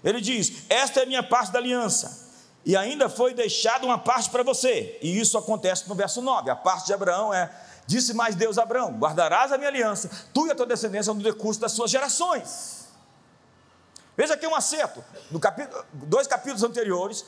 Ele 0.03 0.21
diz: 0.21 0.65
Esta 0.69 0.99
é 0.99 1.03
a 1.05 1.07
minha 1.07 1.23
parte 1.23 1.53
da 1.53 1.61
aliança. 1.61 2.29
E 2.67 2.77
ainda 2.77 3.09
foi 3.09 3.35
deixada 3.35 3.87
uma 3.87 3.99
parte 3.99 4.31
para 4.31 4.43
você. 4.43 4.99
E 5.01 5.17
isso 5.17 5.39
acontece 5.39 5.89
no 5.89 5.95
verso 5.95 6.21
9. 6.21 6.51
A 6.51 6.57
parte 6.57 6.87
de 6.87 6.93
Abraão 6.93 7.33
é 7.33 7.49
Disse 7.87 8.13
mais 8.13 8.35
Deus 8.35 8.59
a 8.59 8.65
Abraão: 8.65 8.99
Guardarás 8.99 9.53
a 9.53 9.57
minha 9.57 9.71
aliança, 9.71 10.11
tu 10.35 10.49
e 10.49 10.51
a 10.51 10.55
tua 10.57 10.67
descendência 10.67 11.15
no 11.15 11.23
decurso 11.23 11.61
das 11.61 11.71
suas 11.71 11.89
gerações. 11.89 12.89
Veja 14.17 14.35
aqui 14.35 14.49
um 14.49 14.57
acerto. 14.57 15.05
No 15.31 15.39
capítulo, 15.39 15.85
dois 15.93 16.27
capítulos 16.27 16.65
anteriores, 16.65 17.25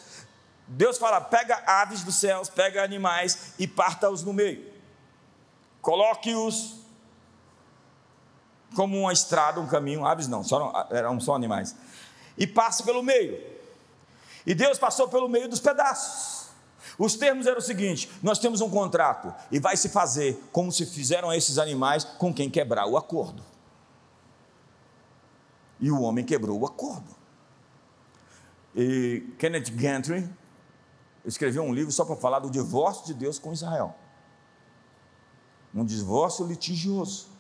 Deus 0.67 0.99
fala: 0.99 1.21
pega 1.21 1.63
aves 1.65 2.03
dos 2.03 2.17
céus, 2.17 2.49
pega 2.49 2.83
animais 2.83 3.53
e 3.57 3.69
parta-os 3.69 4.25
no 4.25 4.33
meio. 4.33 4.72
Coloque-os 5.83 6.77
como 8.75 8.99
uma 8.99 9.13
estrada, 9.13 9.61
um 9.61 9.67
caminho, 9.67 10.07
aves 10.07 10.29
não, 10.29 10.43
só, 10.43 10.89
eram 10.91 11.21
só 11.21 11.35
animais. 11.35 11.77
E 12.39 12.47
passe 12.47 12.83
pelo 12.85 13.03
meio. 13.03 13.39
E 14.47 14.55
Deus 14.55 14.79
passou 14.79 15.09
pelo 15.09 15.29
meio 15.29 15.49
dos 15.49 15.61
pedaços. 15.61 16.51
Os 16.99 17.15
termos 17.15 17.47
eram 17.47 17.59
o 17.59 17.63
seguinte: 17.63 18.11
nós 18.23 18.39
temos 18.39 18.61
um 18.61 18.71
contrato 18.71 19.35
e 19.51 19.59
vai 19.59 19.77
se 19.77 19.89
fazer 19.89 20.41
como 20.53 20.71
se 20.73 20.87
fizeram 20.87 21.33
esses 21.33 21.59
animais 21.59 22.05
com 22.05 22.33
quem 22.33 22.49
quebrar 22.49 22.87
o 22.87 22.97
acordo. 22.97 23.43
E 25.81 25.91
o 25.91 26.01
homem 26.01 26.25
quebrou 26.25 26.61
o 26.61 26.67
acordo. 26.67 27.23
E 28.75 29.35
Kenneth 29.39 29.71
Gantry 29.73 30.29
escreveu 31.25 31.63
um 31.63 31.75
livro 31.75 31.93
só 31.93 32.05
para 32.05 32.17
falar 32.17 32.39
do 32.39 32.51
divórcio 32.51 33.07
de 33.07 33.15
Deus 33.15 33.39
com 33.39 33.53
Israel. 33.53 33.95
Um 35.75 35.85
divórcio 35.85 36.47
litigioso. 36.47 37.33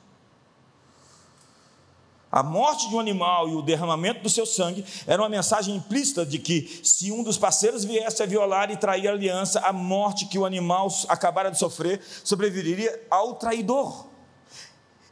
A 2.30 2.43
morte 2.43 2.89
de 2.89 2.95
um 2.95 2.99
animal 3.01 3.47
e 3.51 3.55
o 3.55 3.61
derramamento 3.61 4.22
do 4.22 4.30
seu 4.30 4.47
sangue 4.47 4.87
era 5.07 5.20
uma 5.20 5.28
mensagem 5.28 5.76
implícita 5.76 6.24
de 6.24 6.39
que, 6.39 6.80
se 6.83 7.12
um 7.12 7.22
dos 7.22 7.37
parceiros 7.37 7.85
viesse 7.85 8.22
a 8.22 8.26
violar 8.26 8.70
e 8.70 8.76
trair 8.78 9.07
a 9.07 9.12
aliança, 9.12 9.61
a 9.61 9.70
morte 9.70 10.24
que 10.24 10.39
o 10.39 10.47
animal 10.47 10.89
acabara 11.09 11.51
de 11.51 11.59
sofrer 11.59 12.01
sobreviveria 12.24 13.07
ao 13.11 13.35
traidor. 13.35 14.07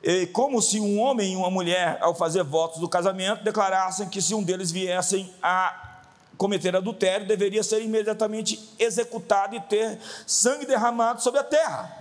E 0.02 0.24
como 0.28 0.62
se 0.62 0.80
um 0.80 0.98
homem 0.98 1.34
e 1.34 1.36
uma 1.36 1.50
mulher, 1.50 1.98
ao 2.00 2.14
fazer 2.14 2.42
votos 2.42 2.80
do 2.80 2.88
casamento, 2.88 3.44
declarassem 3.44 4.08
que, 4.08 4.22
se 4.22 4.34
um 4.34 4.42
deles 4.42 4.70
viessem 4.70 5.30
a 5.42 6.06
cometer 6.38 6.74
adultério, 6.74 7.26
deveria 7.26 7.62
ser 7.62 7.82
imediatamente 7.82 8.58
executado 8.78 9.54
e 9.54 9.60
ter 9.60 9.98
sangue 10.26 10.64
derramado 10.64 11.22
sobre 11.22 11.40
a 11.40 11.44
terra. 11.44 11.99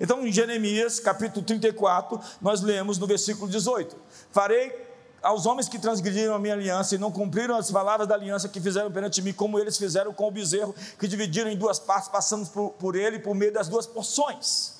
Então, 0.00 0.26
em 0.26 0.32
Jeremias, 0.32 0.98
capítulo 0.98 1.44
34, 1.44 2.20
nós 2.40 2.60
lemos 2.60 2.98
no 2.98 3.06
versículo 3.06 3.50
18: 3.50 3.96
Farei 4.32 4.84
aos 5.22 5.46
homens 5.46 5.68
que 5.68 5.78
transgrediram 5.78 6.34
a 6.34 6.38
minha 6.38 6.54
aliança 6.54 6.94
e 6.94 6.98
não 6.98 7.10
cumpriram 7.10 7.56
as 7.56 7.70
palavras 7.70 8.06
da 8.06 8.14
aliança 8.14 8.48
que 8.48 8.60
fizeram 8.60 8.90
perante 8.90 9.22
mim, 9.22 9.32
como 9.32 9.58
eles 9.58 9.78
fizeram 9.78 10.12
com 10.12 10.28
o 10.28 10.30
bezerro, 10.30 10.74
que 10.98 11.08
dividiram 11.08 11.50
em 11.50 11.56
duas 11.56 11.78
partes, 11.78 12.08
passando 12.08 12.48
por, 12.50 12.70
por 12.72 12.94
ele 12.94 13.18
por 13.18 13.34
meio 13.34 13.52
das 13.52 13.68
duas 13.68 13.86
porções. 13.86 14.74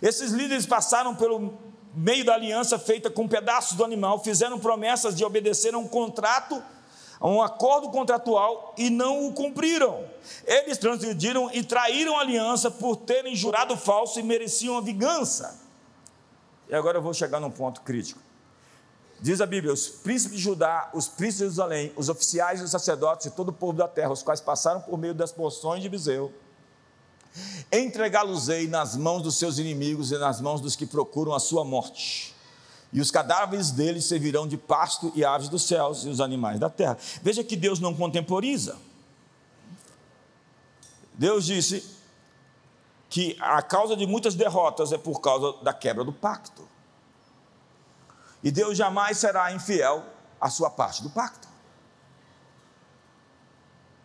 Esses 0.00 0.32
líderes 0.32 0.66
passaram 0.66 1.14
pelo 1.14 1.54
meio 1.94 2.24
da 2.24 2.34
aliança 2.34 2.78
feita 2.78 3.10
com 3.10 3.26
pedaços 3.26 3.76
do 3.76 3.84
animal, 3.84 4.22
fizeram 4.22 4.58
promessas 4.58 5.14
de 5.14 5.24
obedecer 5.24 5.74
a 5.74 5.78
um 5.78 5.88
contrato 5.88 6.62
um 7.20 7.42
acordo 7.42 7.90
contratual 7.90 8.74
e 8.76 8.90
não 8.90 9.26
o 9.26 9.32
cumpriram. 9.32 10.04
Eles 10.44 10.78
transgrediram 10.78 11.50
e 11.52 11.62
traíram 11.62 12.16
a 12.16 12.20
aliança 12.20 12.70
por 12.70 12.96
terem 12.96 13.34
jurado 13.34 13.76
falso 13.76 14.20
e 14.20 14.22
mereciam 14.22 14.76
a 14.76 14.80
vingança. 14.80 15.58
E 16.68 16.74
agora 16.74 16.98
eu 16.98 17.02
vou 17.02 17.14
chegar 17.14 17.40
num 17.40 17.50
ponto 17.50 17.80
crítico. 17.80 18.20
Diz 19.20 19.40
a 19.40 19.46
Bíblia: 19.46 19.72
os 19.72 19.88
príncipes 19.88 20.36
de 20.36 20.42
Judá, 20.42 20.90
os 20.92 21.08
príncipes 21.08 21.36
de 21.36 21.44
Jerusalém, 21.44 21.92
os 21.96 22.08
oficiais 22.08 22.60
e 22.60 22.64
os 22.64 22.70
sacerdotes 22.70 23.26
e 23.26 23.30
todo 23.30 23.48
o 23.48 23.52
povo 23.52 23.72
da 23.72 23.88
terra, 23.88 24.12
os 24.12 24.22
quais 24.22 24.40
passaram 24.40 24.80
por 24.82 24.98
meio 24.98 25.14
das 25.14 25.32
porções 25.32 25.82
de 25.82 25.88
Biseu, 25.88 26.34
entregá-los-ei 27.72 28.68
nas 28.68 28.94
mãos 28.94 29.22
dos 29.22 29.36
seus 29.36 29.58
inimigos 29.58 30.12
e 30.12 30.18
nas 30.18 30.40
mãos 30.40 30.60
dos 30.60 30.76
que 30.76 30.84
procuram 30.84 31.32
a 31.32 31.40
sua 31.40 31.64
morte 31.64 32.35
e 32.92 33.00
os 33.00 33.10
cadáveres 33.10 33.70
deles 33.70 34.04
servirão 34.04 34.46
de 34.46 34.56
pasto 34.56 35.12
e 35.14 35.24
aves 35.24 35.48
dos 35.48 35.64
céus 35.64 36.04
e 36.04 36.08
os 36.08 36.20
animais 36.20 36.58
da 36.58 36.70
terra. 36.70 36.96
Veja 37.22 37.42
que 37.42 37.56
Deus 37.56 37.80
não 37.80 37.94
contemporiza. 37.94 38.76
Deus 41.14 41.46
disse 41.46 41.84
que 43.08 43.36
a 43.40 43.62
causa 43.62 43.96
de 43.96 44.06
muitas 44.06 44.34
derrotas 44.34 44.92
é 44.92 44.98
por 44.98 45.20
causa 45.20 45.52
da 45.62 45.72
quebra 45.72 46.04
do 46.04 46.12
pacto. 46.12 46.68
E 48.42 48.50
Deus 48.50 48.76
jamais 48.76 49.18
será 49.18 49.52
infiel 49.52 50.04
à 50.40 50.50
sua 50.50 50.70
parte 50.70 51.02
do 51.02 51.10
pacto. 51.10 51.48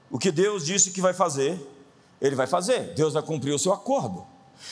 O 0.10 0.18
que 0.18 0.32
Deus 0.32 0.66
disse 0.66 0.92
que 0.92 1.02
vai 1.02 1.14
fazer, 1.14 1.60
Ele 2.20 2.36
vai 2.36 2.48
fazer. 2.48 2.94
Deus 2.94 3.14
vai 3.14 3.24
cumprir 3.24 3.54
o 3.54 3.60
seu 3.60 3.72
acordo. 3.72 4.26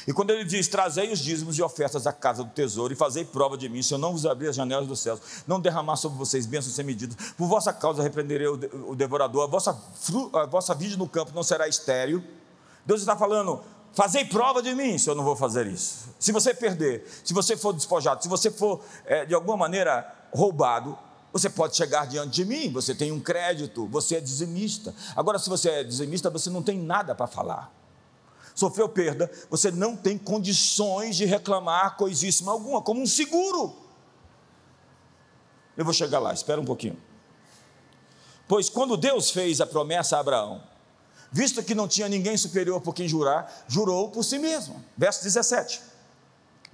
E 0.08 0.14
quando 0.14 0.32
ele 0.32 0.44
diz: 0.44 0.68
Trazei 0.68 1.12
os 1.12 1.20
dízimos 1.20 1.58
e 1.58 1.62
ofertas 1.62 2.06
à 2.08 2.14
casa 2.14 2.44
do 2.44 2.50
tesouro, 2.50 2.94
e 2.94 2.96
fazei 2.96 3.26
prova 3.26 3.58
de 3.58 3.70
mim, 3.70 3.82
se 3.82 3.94
eu 3.94 3.98
não 3.98 4.12
vos 4.12 4.26
abrir 4.26 4.50
as 4.50 4.56
janelas 4.56 4.88
dos 4.88 5.00
céus, 5.00 5.20
não 5.48 5.60
derramar 5.60 5.96
sobre 5.96 6.18
vocês 6.18 6.46
bênçãos 6.46 6.76
sem 6.76 6.86
medida, 6.86 7.16
por 7.38 7.48
vossa 7.48 7.74
causa 7.74 8.04
repreenderei 8.04 8.48
o 8.48 8.96
devorador, 8.96 9.44
a 9.44 9.48
vossa, 9.48 9.78
a 10.34 10.46
vossa 10.46 10.74
vida 10.74 10.98
no 10.98 11.08
campo 11.08 11.32
não 11.34 11.44
será 11.44 11.68
estéril. 11.68 12.24
Deus 12.86 13.02
está 13.02 13.16
falando: 13.16 13.62
Fazei 13.94 14.26
prova 14.26 14.62
de 14.62 14.74
mim 14.76 14.98
se 14.98 15.10
eu 15.10 15.16
não 15.16 15.24
vou 15.24 15.36
fazer 15.36 15.68
isso. 15.68 16.10
Se 16.20 16.32
você 16.32 16.54
perder, 16.54 17.06
se 17.24 17.34
você 17.34 17.58
for 17.58 17.74
despojado, 17.74 18.22
se 18.22 18.30
você 18.30 18.52
for 18.52 18.82
é, 19.06 19.26
de 19.26 19.34
alguma 19.34 19.58
maneira 19.58 20.12
roubado, 20.32 20.98
você 21.32 21.50
pode 21.50 21.76
chegar 21.76 22.08
diante 22.08 22.32
de 22.32 22.46
mim, 22.46 22.72
você 22.72 22.96
tem 22.96 23.12
um 23.12 23.20
crédito, 23.20 23.88
você 23.88 24.16
é 24.16 24.22
dizimista. 24.22 24.94
Agora, 25.16 25.38
se 25.38 25.50
você 25.50 25.70
é 25.70 25.84
dizimista, 25.84 26.30
você 26.30 26.50
não 26.50 26.64
tem 26.64 26.80
nada 26.80 27.14
para 27.14 27.28
falar 27.28 27.79
sofreu 28.60 28.90
perda, 28.90 29.32
você 29.50 29.72
não 29.72 29.96
tem 29.96 30.18
condições 30.18 31.16
de 31.16 31.26
reclamar 31.26 31.96
coisíssima 31.96 32.52
alguma, 32.52 32.82
como 32.82 33.02
um 33.02 33.08
seguro. 33.08 33.76
Eu 35.78 35.86
vou 35.86 35.94
chegar 35.94 36.20
lá, 36.20 36.34
espera 36.34 36.60
um 36.60 36.66
pouquinho. 36.66 36.98
Pois 38.48 38.70
quando 38.70 38.98
Deus 38.98 39.32
fez 39.32 39.62
a 39.62 39.66
promessa 39.66 40.18
a 40.18 40.20
Abraão, 40.20 40.62
visto 41.32 41.64
que 41.64 41.74
não 41.74 41.88
tinha 41.88 42.10
ninguém 42.10 42.36
superior 42.36 42.82
por 42.82 42.94
quem 42.94 43.08
jurar, 43.08 43.66
jurou 43.68 44.10
por 44.10 44.24
si 44.24 44.38
mesmo. 44.38 44.84
Verso 44.98 45.24
17. 45.24 45.82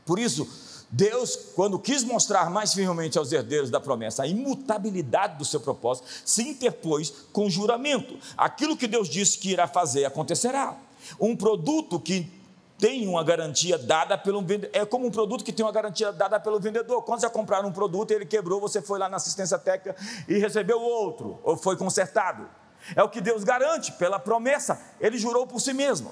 Por 0.06 0.18
isso, 0.18 0.48
Deus, 0.90 1.36
quando 1.56 1.78
quis 1.78 2.04
mostrar 2.04 2.50
mais 2.50 2.74
firmemente 2.74 3.18
aos 3.18 3.32
herdeiros 3.32 3.70
da 3.70 3.80
promessa 3.80 4.24
a 4.24 4.28
imutabilidade 4.28 5.38
do 5.38 5.46
seu 5.46 5.60
propósito, 5.60 6.08
se 6.24 6.42
interpôs 6.44 7.14
com 7.34 7.50
juramento. 7.50 8.18
Aquilo 8.38 8.78
que 8.78 8.88
Deus 8.88 9.10
disse 9.10 9.38
que 9.38 9.52
irá 9.52 9.68
fazer 9.68 10.06
acontecerá. 10.06 10.78
Um 11.20 11.36
produto 11.36 12.00
que 12.00 12.32
tem 12.78 13.08
uma 13.08 13.24
garantia 13.24 13.78
dada 13.78 14.18
pelo 14.18 14.42
vendedor. 14.42 14.70
É 14.74 14.86
como 14.86 15.08
um 15.08 15.12
produto 15.12 15.44
que 15.44 15.54
tem 15.54 15.66
uma 15.66 15.72
garantia 15.72 16.12
dada 16.12 16.40
pelo 16.40 16.60
vendedor. 16.60 17.02
Quando 17.04 17.22
você 17.22 17.30
comprar 17.30 17.66
um 17.66 17.72
produto 17.72 18.12
e 18.12 18.16
ele 18.16 18.26
quebrou, 18.26 18.60
você 18.60 18.82
foi 18.82 19.00
lá 19.00 19.08
na 19.08 19.18
assistência 19.18 19.58
técnica 19.58 19.96
e 20.28 20.38
recebeu 20.38 20.82
outro, 20.82 21.40
ou 21.44 21.56
foi 21.56 21.78
consertado. 21.78 22.48
É 22.96 23.02
o 23.02 23.10
que 23.10 23.22
Deus 23.22 23.44
garante 23.44 23.92
pela 23.94 24.20
promessa. 24.20 24.80
Ele 25.00 25.18
jurou 25.18 25.48
por 25.48 25.60
si 25.60 25.74
mesmo. 25.74 26.12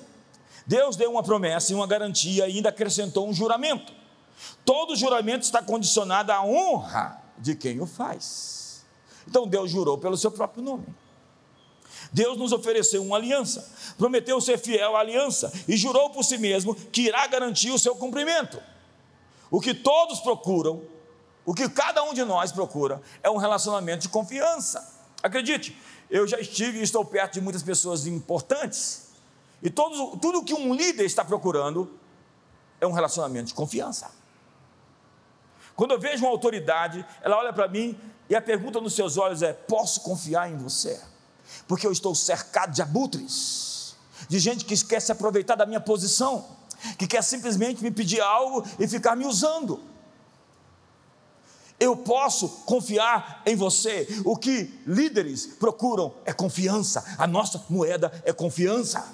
Deus 0.65 0.95
deu 0.95 1.11
uma 1.11 1.21
promessa 1.21 1.71
e 1.71 1.75
uma 1.75 1.85
garantia 1.85 2.47
e 2.47 2.53
ainda 2.53 2.69
acrescentou 2.69 3.27
um 3.27 3.33
juramento. 3.33 3.93
Todo 4.65 4.95
juramento 4.95 5.43
está 5.43 5.61
condicionado 5.61 6.31
à 6.31 6.43
honra 6.43 7.21
de 7.37 7.55
quem 7.55 7.81
o 7.81 7.85
faz. 7.85 8.83
Então 9.27 9.45
Deus 9.45 9.69
jurou 9.69 9.97
pelo 9.97 10.17
seu 10.17 10.31
próprio 10.31 10.63
nome. 10.63 10.85
Deus 12.13 12.37
nos 12.37 12.51
ofereceu 12.51 13.03
uma 13.03 13.17
aliança, 13.17 13.67
prometeu 13.97 14.39
ser 14.39 14.59
fiel 14.59 14.95
à 14.95 14.99
aliança 14.99 15.51
e 15.67 15.75
jurou 15.75 16.11
por 16.11 16.23
si 16.23 16.37
mesmo 16.37 16.75
que 16.75 17.01
irá 17.01 17.25
garantir 17.25 17.71
o 17.71 17.79
seu 17.79 17.95
cumprimento. 17.95 18.61
O 19.49 19.59
que 19.59 19.73
todos 19.73 20.19
procuram, 20.19 20.83
o 21.45 21.53
que 21.53 21.67
cada 21.67 22.03
um 22.03 22.13
de 22.13 22.23
nós 22.23 22.51
procura, 22.51 23.01
é 23.23 23.29
um 23.29 23.37
relacionamento 23.37 24.03
de 24.03 24.09
confiança. 24.09 24.93
Acredite, 25.23 25.75
eu 26.09 26.27
já 26.27 26.39
estive 26.39 26.79
e 26.79 26.83
estou 26.83 27.03
perto 27.03 27.33
de 27.33 27.41
muitas 27.41 27.63
pessoas 27.63 28.05
importantes, 28.05 29.07
e 29.61 29.69
todos, 29.69 30.19
tudo 30.19 30.43
que 30.43 30.53
um 30.53 30.73
líder 30.73 31.05
está 31.05 31.23
procurando 31.23 31.97
é 32.79 32.85
um 32.85 32.91
relacionamento 32.91 33.47
de 33.47 33.53
confiança. 33.53 34.11
Quando 35.75 35.91
eu 35.91 35.99
vejo 35.99 36.25
uma 36.25 36.31
autoridade, 36.31 37.03
ela 37.21 37.37
olha 37.37 37.53
para 37.53 37.67
mim 37.67 37.97
e 38.29 38.35
a 38.35 38.41
pergunta 38.41 38.79
nos 38.79 38.93
seus 38.93 39.17
olhos 39.17 39.41
é: 39.41 39.53
posso 39.53 40.01
confiar 40.01 40.51
em 40.51 40.57
você? 40.57 41.01
Porque 41.67 41.87
eu 41.87 41.91
estou 41.91 42.13
cercado 42.13 42.71
de 42.71 42.81
abutres, 42.81 43.95
de 44.27 44.39
gente 44.39 44.65
que 44.65 44.75
quer 44.85 45.01
se 45.01 45.11
aproveitar 45.11 45.55
da 45.55 45.65
minha 45.65 45.81
posição. 45.81 46.45
que 46.97 47.07
quer 47.07 47.23
simplesmente 47.23 47.81
me 47.81 47.91
pedir 47.91 48.19
algo 48.19 48.65
e 48.77 48.87
ficar 48.87 49.15
me 49.15 49.25
usando. 49.25 49.79
Eu 51.79 51.97
posso 51.97 52.49
confiar 52.65 53.41
em 53.45 53.55
você. 53.55 54.07
O 54.25 54.37
que 54.37 54.81
líderes 54.85 55.45
procuram 55.45 56.13
é 56.25 56.31
confiança. 56.31 57.03
A 57.17 57.25
nossa 57.25 57.63
moeda 57.69 58.11
é 58.25 58.31
confiança. 58.31 59.05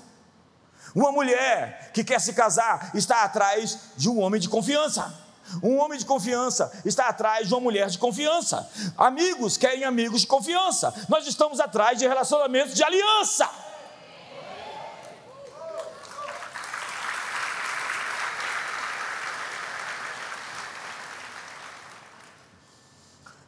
Uma 0.94 1.12
mulher 1.12 1.92
que 1.94 2.04
quer 2.04 2.20
se 2.20 2.34
casar 2.34 2.92
está 2.94 3.24
atrás 3.24 3.78
de 3.96 4.10
um 4.10 4.20
homem 4.20 4.40
de 4.42 4.50
confiança. 4.50 5.29
Um 5.64 5.78
homem 5.80 5.98
de 5.98 6.06
confiança 6.06 6.72
está 6.86 7.08
atrás 7.08 7.48
de 7.48 7.54
uma 7.54 7.60
mulher 7.60 7.90
de 7.90 7.98
confiança. 7.98 8.70
Amigos 8.98 9.58
querem 9.58 9.84
amigos 9.84 10.22
de 10.22 10.28
confiança. 10.28 10.94
Nós 11.10 11.26
estamos 11.28 11.60
atrás 11.60 11.98
de 11.98 12.08
relacionamentos 12.08 12.76
de 12.76 12.84
aliança. 12.84 13.50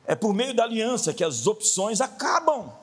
É 0.05 0.15
por 0.15 0.33
meio 0.33 0.53
da 0.53 0.63
aliança 0.63 1.13
que 1.13 1.23
as 1.23 1.47
opções 1.47 2.01
acabam. 2.01 2.73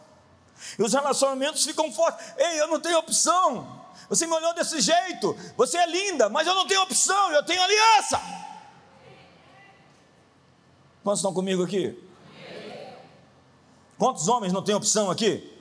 E 0.79 0.83
os 0.83 0.93
relacionamentos 0.93 1.65
ficam 1.65 1.93
fortes. 1.93 2.25
Ei, 2.39 2.61
eu 2.61 2.69
não 2.69 2.81
tenho 2.81 2.99
opção. 2.99 3.79
Você 4.09 4.27
me 4.27 4.33
olhou 4.33 4.55
desse 4.55 4.81
jeito. 4.81 5.37
Você 5.57 5.77
é 5.77 5.87
linda, 5.87 6.29
mas 6.29 6.47
eu 6.47 6.55
não 6.55 6.67
tenho 6.67 6.83
opção, 6.83 7.31
eu 7.33 7.45
tenho 7.45 7.63
aliança. 7.63 8.21
Quantos 11.09 11.21
estão 11.21 11.33
comigo 11.33 11.65
aqui? 11.65 11.99
Quantos 13.97 14.29
homens 14.29 14.53
não 14.53 14.63
têm 14.63 14.75
opção 14.75 15.11
aqui? 15.11 15.59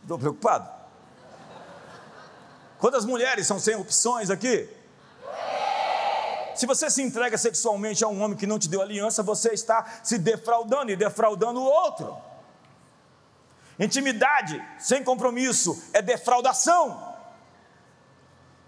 Estou 0.00 0.16
preocupado. 0.16 0.70
Quantas 2.78 3.04
mulheres 3.04 3.48
são 3.48 3.58
sem 3.58 3.74
opções 3.74 4.30
aqui? 4.30 4.68
Se 6.54 6.66
você 6.66 6.88
se 6.88 7.02
entrega 7.02 7.36
sexualmente 7.36 8.04
a 8.04 8.08
um 8.08 8.22
homem 8.22 8.38
que 8.38 8.46
não 8.46 8.56
te 8.56 8.68
deu 8.68 8.80
aliança, 8.80 9.24
você 9.24 9.54
está 9.54 9.84
se 10.04 10.18
defraudando 10.18 10.92
e 10.92 10.94
defraudando 10.94 11.58
o 11.58 11.64
outro. 11.64 12.16
Intimidade 13.76 14.64
sem 14.78 15.02
compromisso 15.02 15.82
é 15.92 16.00
defraudação. 16.00 17.13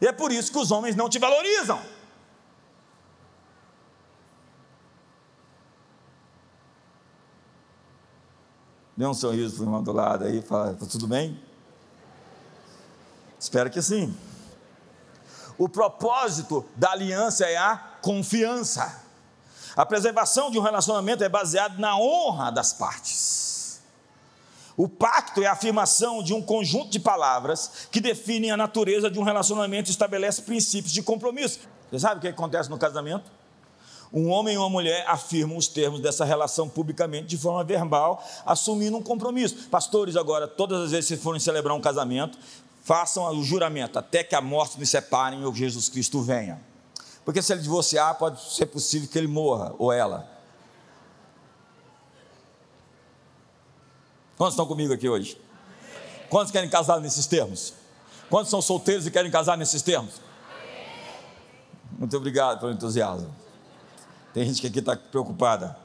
E 0.00 0.06
é 0.06 0.12
por 0.12 0.30
isso 0.30 0.52
que 0.52 0.58
os 0.58 0.70
homens 0.70 0.94
não 0.94 1.08
te 1.08 1.18
valorizam. 1.18 1.80
Dê 8.96 9.06
um 9.06 9.14
sorriso 9.14 9.56
para 9.56 9.62
o 9.62 9.66
irmão 9.66 9.82
do 9.82 9.92
lado 9.92 10.24
aí, 10.24 10.40
fala, 10.40 10.74
tá 10.74 10.86
tudo 10.86 11.06
bem? 11.06 11.38
Espero 13.38 13.70
que 13.70 13.82
sim. 13.82 14.16
O 15.58 15.68
propósito 15.68 16.64
da 16.74 16.92
aliança 16.92 17.46
é 17.46 17.56
a 17.56 17.76
confiança. 18.00 19.02
A 19.76 19.84
preservação 19.84 20.50
de 20.50 20.58
um 20.58 20.62
relacionamento 20.62 21.22
é 21.22 21.28
baseada 21.28 21.78
na 21.78 21.98
honra 21.98 22.50
das 22.50 22.72
partes. 22.72 23.55
O 24.76 24.88
pacto 24.88 25.42
é 25.42 25.46
a 25.46 25.52
afirmação 25.52 26.22
de 26.22 26.34
um 26.34 26.42
conjunto 26.42 26.90
de 26.90 27.00
palavras 27.00 27.88
que 27.90 28.00
definem 28.00 28.50
a 28.50 28.56
natureza 28.56 29.10
de 29.10 29.18
um 29.18 29.22
relacionamento 29.22 29.88
e 29.88 29.92
estabelece 29.92 30.42
princípios 30.42 30.92
de 30.92 31.02
compromisso. 31.02 31.60
Você 31.90 32.00
sabe 32.00 32.18
o 32.18 32.20
que 32.20 32.28
acontece 32.28 32.68
no 32.68 32.76
casamento? 32.76 33.30
Um 34.12 34.28
homem 34.28 34.54
e 34.54 34.58
uma 34.58 34.68
mulher 34.68 35.04
afirmam 35.08 35.56
os 35.56 35.66
termos 35.66 36.00
dessa 36.00 36.24
relação 36.24 36.68
publicamente 36.68 37.26
de 37.26 37.38
forma 37.38 37.64
verbal, 37.64 38.22
assumindo 38.44 38.96
um 38.96 39.02
compromisso. 39.02 39.68
Pastores, 39.68 40.14
agora, 40.14 40.46
todas 40.46 40.82
as 40.82 40.90
vezes 40.90 41.08
que 41.08 41.16
forem 41.16 41.40
celebrar 41.40 41.74
um 41.74 41.80
casamento, 41.80 42.38
façam 42.84 43.26
o 43.30 43.42
juramento 43.42 43.98
até 43.98 44.22
que 44.22 44.34
a 44.34 44.40
morte 44.40 44.78
nos 44.78 44.90
separe 44.90 45.42
ou 45.44 45.54
Jesus 45.54 45.88
Cristo 45.88 46.22
venha. 46.22 46.60
Porque 47.24 47.42
se 47.42 47.52
ele 47.52 47.62
divorciar, 47.62 48.14
pode 48.16 48.40
ser 48.40 48.66
possível 48.66 49.08
que 49.08 49.18
ele 49.18 49.26
morra, 49.26 49.74
ou 49.78 49.92
ela. 49.92 50.35
Quantos 54.36 54.54
estão 54.54 54.66
comigo 54.66 54.92
aqui 54.92 55.08
hoje? 55.08 55.40
Quantos 56.28 56.52
querem 56.52 56.68
casar 56.68 57.00
nesses 57.00 57.26
termos? 57.26 57.72
Quantos 58.28 58.50
são 58.50 58.60
solteiros 58.60 59.06
e 59.06 59.10
querem 59.10 59.30
casar 59.30 59.56
nesses 59.56 59.80
termos? 59.82 60.20
Muito 61.98 62.16
obrigado 62.16 62.60
pelo 62.60 62.72
entusiasmo. 62.72 63.34
Tem 64.34 64.44
gente 64.44 64.60
que 64.60 64.66
aqui 64.66 64.80
está 64.80 64.94
preocupada. 64.96 65.78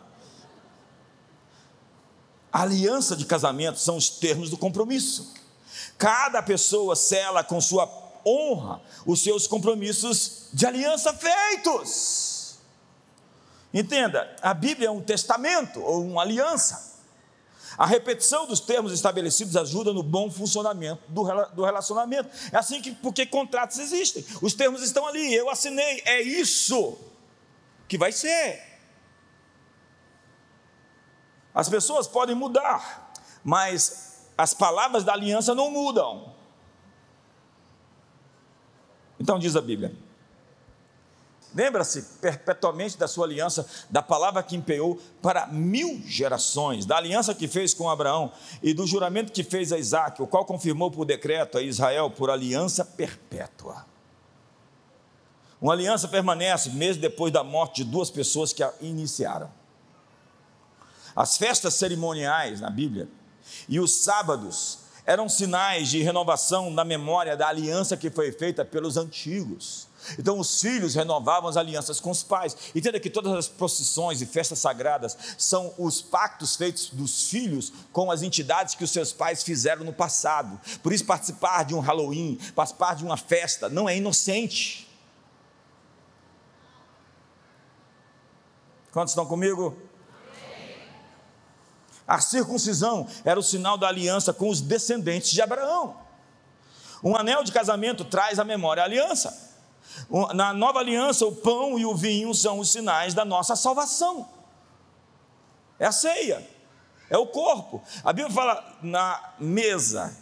A 2.52 2.64
aliança 2.64 3.16
de 3.16 3.26
casamento 3.26 3.80
são 3.80 3.96
os 3.96 4.10
termos 4.10 4.50
do 4.50 4.58
compromisso. 4.58 5.34
Cada 5.98 6.44
pessoa 6.44 6.96
cela 6.96 7.44
com 7.44 7.62
sua 7.62 7.90
honra 8.26 8.82
os 9.06 9.24
seus 9.24 9.48
compromissos 9.48 10.50
de 10.52 10.66
aliança 10.66 11.14
feitos. 11.14 12.58
Entenda, 13.74 14.36
a 14.42 14.54
Bíblia 14.54 14.90
é 14.90 14.92
um 14.92 15.02
testamento 15.02 15.82
ou 15.82 16.06
uma 16.06 16.24
aliança. 16.24 16.91
A 17.78 17.86
repetição 17.86 18.46
dos 18.46 18.60
termos 18.60 18.92
estabelecidos 18.92 19.56
ajuda 19.56 19.94
no 19.94 20.04
bom 20.04 20.30
funcionamento 20.30 21.02
do 21.10 21.64
relacionamento. 21.64 22.30
É 22.52 22.58
assim 22.58 22.82
que, 22.82 22.92
porque 22.92 23.26
contratos 23.26 23.80
existem. 23.80 24.26
Os 24.42 24.54
termos 24.54 24.82
estão 24.82 25.08
ali, 25.08 25.34
eu 25.34 25.50
assinei, 25.50 26.02
é 26.06 26.22
isso 26.22 26.98
que 27.88 27.98
vai 27.98 28.12
ser. 28.12 28.62
As 31.54 31.68
pessoas 31.68 32.08
podem 32.08 32.36
mudar, 32.36 33.12
mas 33.44 34.30
as 34.38 34.54
palavras 34.54 35.04
da 35.04 35.14
aliança 35.14 35.54
não 35.54 35.70
mudam. 35.70 36.34
Então 39.20 39.38
diz 39.38 39.56
a 39.56 39.62
Bíblia. 39.62 39.96
Lembra-se 41.54 42.04
perpetuamente 42.22 42.98
da 42.98 43.08
sua 43.08 43.26
aliança, 43.26 43.66
da 43.90 44.02
palavra 44.02 44.42
que 44.42 44.56
empenhou 44.56 45.00
para 45.22 45.48
mil 45.48 46.02
gerações, 46.06 46.86
da 46.86 46.96
aliança 46.96 47.36
que 47.36 47.48
fez 47.48 47.74
com 47.74 47.90
Abraão 47.90 48.32
e 48.64 48.74
do 48.74 48.88
juramento 48.88 49.34
que 49.34 49.44
fez 49.44 49.74
a 49.74 49.78
Isaac, 49.78 50.22
o 50.22 50.28
qual 50.28 50.46
confirmou 50.46 50.90
por 50.90 51.06
decreto 51.06 51.58
a 51.58 51.62
Israel 51.62 52.10
por 52.10 52.30
aliança 52.30 52.86
perpétua. 52.86 53.86
Uma 55.62 55.74
aliança 55.74 56.08
permanece 56.08 56.70
mesmo 56.70 57.02
depois 57.02 57.34
da 57.34 57.44
morte 57.44 57.84
de 57.84 57.92
duas 57.92 58.10
pessoas 58.10 58.54
que 58.54 58.64
a 58.64 58.74
iniciaram. 58.80 59.52
As 61.14 61.38
festas 61.38 61.74
cerimoniais 61.74 62.62
na 62.62 62.70
Bíblia 62.70 63.10
e 63.68 63.80
os 63.80 64.04
sábados 64.04 64.80
eram 65.06 65.28
sinais 65.28 65.90
de 65.90 66.02
renovação 66.02 66.74
da 66.74 66.84
memória 66.84 67.36
da 67.36 67.48
aliança 67.48 67.98
que 67.98 68.10
foi 68.10 68.32
feita 68.32 68.64
pelos 68.64 68.98
antigos. 68.98 69.90
Então 70.18 70.40
os 70.40 70.60
filhos 70.60 70.96
renovavam 70.96 71.50
as 71.50 71.58
alianças 71.58 72.00
com 72.00 72.10
os 72.10 72.24
pais. 72.24 72.56
Entenda 72.76 73.00
que 73.00 73.10
todas 73.10 73.34
as 73.34 73.48
procissões 73.48 74.22
e 74.22 74.26
festas 74.26 74.60
sagradas 74.60 75.18
são 75.38 75.74
os 75.78 76.02
pactos 76.02 76.56
feitos 76.56 76.90
dos 76.90 77.30
filhos 77.30 77.72
com 77.92 78.12
as 78.12 78.22
entidades 78.22 78.76
que 78.76 78.84
os 78.84 78.92
seus 78.92 79.14
pais 79.14 79.44
fizeram 79.44 79.84
no 79.84 79.94
passado. 79.94 80.60
Por 80.82 80.92
isso 80.92 81.06
participar 81.06 81.64
de 81.64 81.76
um 81.76 81.80
Halloween, 81.80 82.40
participar 82.56 82.96
de 82.96 83.04
uma 83.04 83.18
festa 83.18 83.70
não 83.70 83.88
é 83.88 83.96
inocente. 83.96 84.88
Quantos 88.92 89.12
estão 89.12 89.26
comigo? 89.26 89.91
A 92.12 92.20
circuncisão 92.20 93.08
era 93.24 93.40
o 93.40 93.44
sinal 93.44 93.78
da 93.78 93.88
aliança 93.88 94.34
com 94.34 94.50
os 94.50 94.60
descendentes 94.60 95.32
de 95.32 95.42
Abraão. 95.42 95.96
Um 97.02 97.16
anel 97.16 97.42
de 97.42 97.54
casamento 97.54 98.04
traz 98.04 98.38
à 98.38 98.44
memória 98.44 98.84
a 98.84 98.86
aliança. 98.86 99.56
Na 100.34 100.52
nova 100.52 100.80
aliança, 100.80 101.26
o 101.26 101.34
pão 101.34 101.80
e 101.80 101.86
o 101.86 101.96
vinho 101.96 102.34
são 102.36 102.60
os 102.60 102.70
sinais 102.70 103.14
da 103.14 103.24
nossa 103.24 103.56
salvação. 103.56 104.28
É 105.80 105.86
a 105.86 105.92
ceia, 105.94 106.46
é 107.10 107.18
o 107.18 107.28
corpo. 107.28 107.82
A 108.04 108.12
Bíblia 108.12 108.36
fala 108.36 108.78
na 108.82 109.34
mesa, 109.40 110.14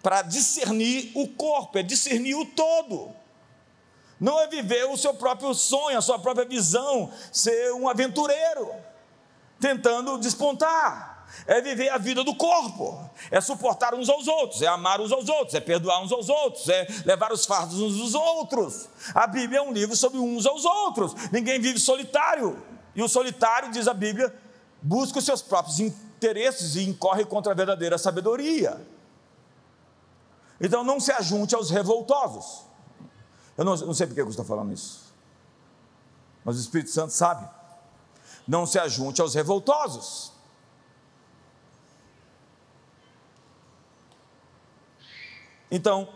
para 0.00 0.22
discernir 0.22 1.10
o 1.16 1.26
corpo, 1.26 1.76
é 1.76 1.82
discernir 1.82 2.36
o 2.36 2.46
todo. 2.46 3.12
Não 4.20 4.38
é 4.38 4.46
viver 4.46 4.84
o 4.84 4.96
seu 4.96 5.12
próprio 5.12 5.52
sonho, 5.54 5.98
a 5.98 6.00
sua 6.00 6.20
própria 6.20 6.46
visão, 6.46 7.12
ser 7.32 7.72
um 7.72 7.88
aventureiro 7.88 8.89
tentando 9.60 10.18
despontar. 10.18 11.10
É 11.46 11.60
viver 11.60 11.88
a 11.90 11.98
vida 11.98 12.24
do 12.24 12.34
corpo, 12.34 13.08
é 13.30 13.40
suportar 13.40 13.94
uns 13.94 14.08
aos 14.08 14.26
outros, 14.26 14.62
é 14.62 14.66
amar 14.66 15.00
uns 15.00 15.12
aos 15.12 15.28
outros, 15.28 15.54
é 15.54 15.60
perdoar 15.60 16.02
uns 16.02 16.10
aos 16.10 16.28
outros, 16.28 16.68
é 16.68 16.86
levar 17.06 17.32
os 17.32 17.46
fardos 17.46 17.80
uns 17.80 17.96
dos 17.96 18.14
outros. 18.14 18.88
A 19.14 19.28
Bíblia 19.28 19.60
é 19.60 19.62
um 19.62 19.72
livro 19.72 19.94
sobre 19.94 20.18
uns 20.18 20.44
aos 20.44 20.64
outros. 20.64 21.14
Ninguém 21.30 21.60
vive 21.60 21.78
solitário. 21.78 22.60
E 22.96 23.02
o 23.02 23.08
solitário, 23.08 23.70
diz 23.70 23.86
a 23.86 23.94
Bíblia, 23.94 24.34
busca 24.82 25.20
os 25.20 25.24
seus 25.24 25.40
próprios 25.40 25.78
interesses 25.78 26.74
e 26.74 26.82
incorre 26.82 27.24
contra 27.24 27.52
a 27.52 27.54
verdadeira 27.54 27.96
sabedoria. 27.96 28.84
Então 30.60 30.82
não 30.82 30.98
se 30.98 31.12
ajunte 31.12 31.54
aos 31.54 31.70
revoltosos. 31.70 32.66
Eu 33.56 33.64
não, 33.64 33.76
não 33.76 33.94
sei 33.94 34.06
por 34.06 34.14
que 34.14 34.20
eu 34.20 34.28
estou 34.28 34.44
falando 34.44 34.72
isso, 34.72 35.14
mas 36.44 36.56
o 36.56 36.60
Espírito 36.60 36.90
Santo 36.90 37.12
sabe 37.12 37.48
não 38.50 38.66
se 38.66 38.80
ajunte 38.80 39.20
aos 39.20 39.32
revoltosos. 39.32 40.32
Então, 45.70 46.08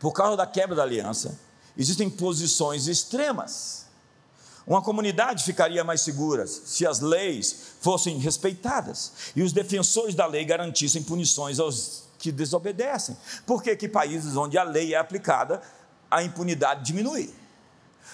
por 0.00 0.14
causa 0.14 0.38
da 0.38 0.46
quebra 0.46 0.74
da 0.74 0.82
aliança, 0.82 1.38
existem 1.76 2.08
posições 2.08 2.86
extremas. 2.86 3.84
Uma 4.66 4.80
comunidade 4.80 5.44
ficaria 5.44 5.84
mais 5.84 6.00
segura 6.00 6.46
se 6.46 6.86
as 6.86 7.00
leis 7.00 7.74
fossem 7.78 8.16
respeitadas 8.16 9.12
e 9.36 9.42
os 9.42 9.52
defensores 9.52 10.14
da 10.14 10.24
lei 10.24 10.46
garantissem 10.46 11.02
punições 11.02 11.60
aos 11.60 12.04
que 12.18 12.32
desobedecem. 12.32 13.18
Por 13.46 13.62
que, 13.62 13.76
que 13.76 13.86
países 13.86 14.34
onde 14.34 14.56
a 14.56 14.62
lei 14.62 14.94
é 14.94 14.96
aplicada, 14.96 15.60
a 16.10 16.22
impunidade 16.22 16.84
diminui? 16.84 17.43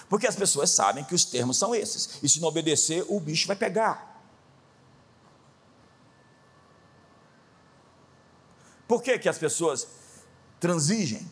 Porque 0.09 0.27
as 0.27 0.35
pessoas 0.35 0.69
sabem 0.69 1.03
que 1.03 1.15
os 1.15 1.25
termos 1.25 1.57
são 1.57 1.73
esses, 1.73 2.19
e 2.21 2.29
se 2.29 2.39
não 2.39 2.47
obedecer, 2.47 3.05
o 3.07 3.19
bicho 3.19 3.47
vai 3.47 3.55
pegar. 3.55 4.11
Por 8.87 9.01
que, 9.01 9.17
que 9.17 9.29
as 9.29 9.37
pessoas 9.37 9.87
transigem? 10.59 11.25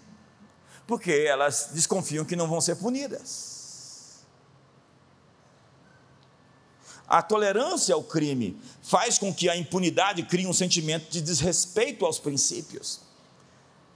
Porque 0.87 1.11
elas 1.11 1.71
desconfiam 1.73 2.23
que 2.23 2.35
não 2.35 2.47
vão 2.47 2.61
ser 2.61 2.75
punidas. 2.77 3.59
A 7.09 7.21
tolerância 7.21 7.93
ao 7.95 8.03
crime 8.03 8.61
faz 8.83 9.17
com 9.17 9.33
que 9.33 9.49
a 9.49 9.57
impunidade 9.57 10.23
crie 10.23 10.47
um 10.47 10.53
sentimento 10.53 11.09
de 11.09 11.19
desrespeito 11.21 12.05
aos 12.05 12.19
princípios. 12.19 13.01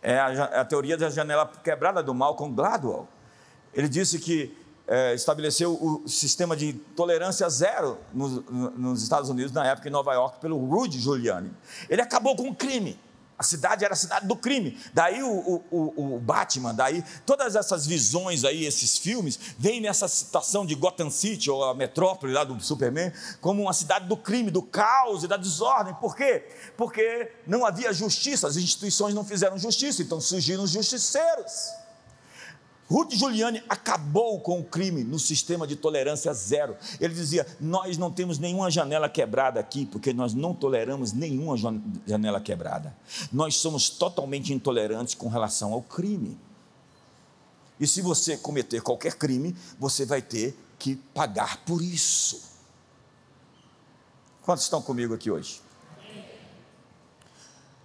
É 0.02 0.20
a, 0.20 0.62
a 0.62 0.66
teoria 0.66 0.98
da 0.98 1.10
janela 1.10 1.50
quebrada 1.64 2.04
do 2.04 2.14
mal 2.14 2.36
com 2.36 2.52
Gladwell. 2.52 3.08
Ele 3.74 3.90
disse 3.90 4.20
que 4.20 4.56
é, 4.88 5.14
estabeleceu 5.14 5.74
o 5.74 6.08
sistema 6.08 6.56
de 6.56 6.74
tolerância 6.74 7.50
zero 7.50 7.98
nos, 8.14 8.44
nos 8.78 9.02
Estados 9.02 9.30
Unidos, 9.30 9.52
na 9.52 9.66
época 9.66 9.88
em 9.88 9.92
Nova 9.92 10.14
York, 10.14 10.40
pelo 10.40 10.58
Rudy 10.58 11.00
Giuliani. 11.00 11.52
Ele 11.90 12.02
acabou 12.02 12.36
com 12.36 12.50
o 12.50 12.56
crime. 12.56 13.00
A 13.38 13.44
cidade 13.44 13.84
era 13.84 13.94
a 13.94 13.98
cidade 13.98 14.28
do 14.28 14.36
crime. 14.36 14.78
Daí 14.94 15.24
o, 15.24 15.64
o, 15.72 16.16
o, 16.16 16.20
Batman, 16.20 16.74
daí 16.74 17.04
todas 17.26 17.56
essas 17.56 17.86
visões 17.86 18.44
aí, 18.44 18.64
esses 18.64 18.98
filmes, 18.98 19.40
vêm 19.58 19.82
nessa 19.82 20.08
situação 20.08 20.66
de 20.66 20.76
Gotham 20.76 21.10
City, 21.10 21.50
ou 21.50 21.64
a 21.64 21.74
metrópole 21.74 22.32
lá 22.32 22.44
do 22.44 22.60
Superman, 22.64 23.12
como 23.42 23.64
uma 23.64 23.74
cidade 23.74 24.08
do 24.08 24.16
crime, 24.16 24.52
do 24.52 24.62
caos 24.62 25.24
e 25.24 25.28
da 25.28 25.36
desordem. 25.36 25.96
Por 25.96 26.16
quê? 26.16 26.48
Porque 26.78 27.32
não 27.48 27.66
havia 27.66 27.92
justiça, 27.92 28.48
as 28.48 28.56
instituições 28.56 29.16
não 29.16 29.26
fizeram 29.26 29.58
justiça, 29.58 30.02
então 30.04 30.22
surgiram 30.22 30.64
os 30.64 30.72
justiceiros. 30.72 31.83
Ruth 32.94 33.14
Giuliani 33.16 33.64
acabou 33.68 34.40
com 34.40 34.60
o 34.60 34.64
crime 34.64 35.04
no 35.04 35.18
sistema 35.18 35.66
de 35.66 35.76
tolerância 35.76 36.32
zero. 36.32 36.78
Ele 37.02 37.12
dizia: 37.12 37.44
Nós 37.60 37.98
não 37.98 38.12
temos 38.12 38.38
nenhuma 38.38 38.70
janela 38.70 39.10
quebrada 39.10 39.60
aqui, 39.60 39.88
porque 39.88 40.14
nós 40.14 40.36
não 40.36 40.54
toleramos 40.54 41.12
nenhuma 41.12 41.56
janela 42.06 42.40
quebrada. 42.40 42.96
Nós 43.32 43.56
somos 43.56 43.90
totalmente 43.90 44.54
intolerantes 44.54 45.16
com 45.16 45.28
relação 45.28 45.74
ao 45.74 45.82
crime. 45.82 46.38
E 47.80 47.88
se 47.88 48.00
você 48.00 48.38
cometer 48.38 48.84
qualquer 48.84 49.16
crime, 49.16 49.56
você 49.80 50.06
vai 50.06 50.22
ter 50.22 50.56
que 50.78 50.96
pagar 51.16 51.66
por 51.66 51.82
isso. 51.82 52.44
Quantos 54.44 54.66
estão 54.66 54.84
comigo 54.84 55.16
aqui 55.16 55.32
hoje? 55.32 55.63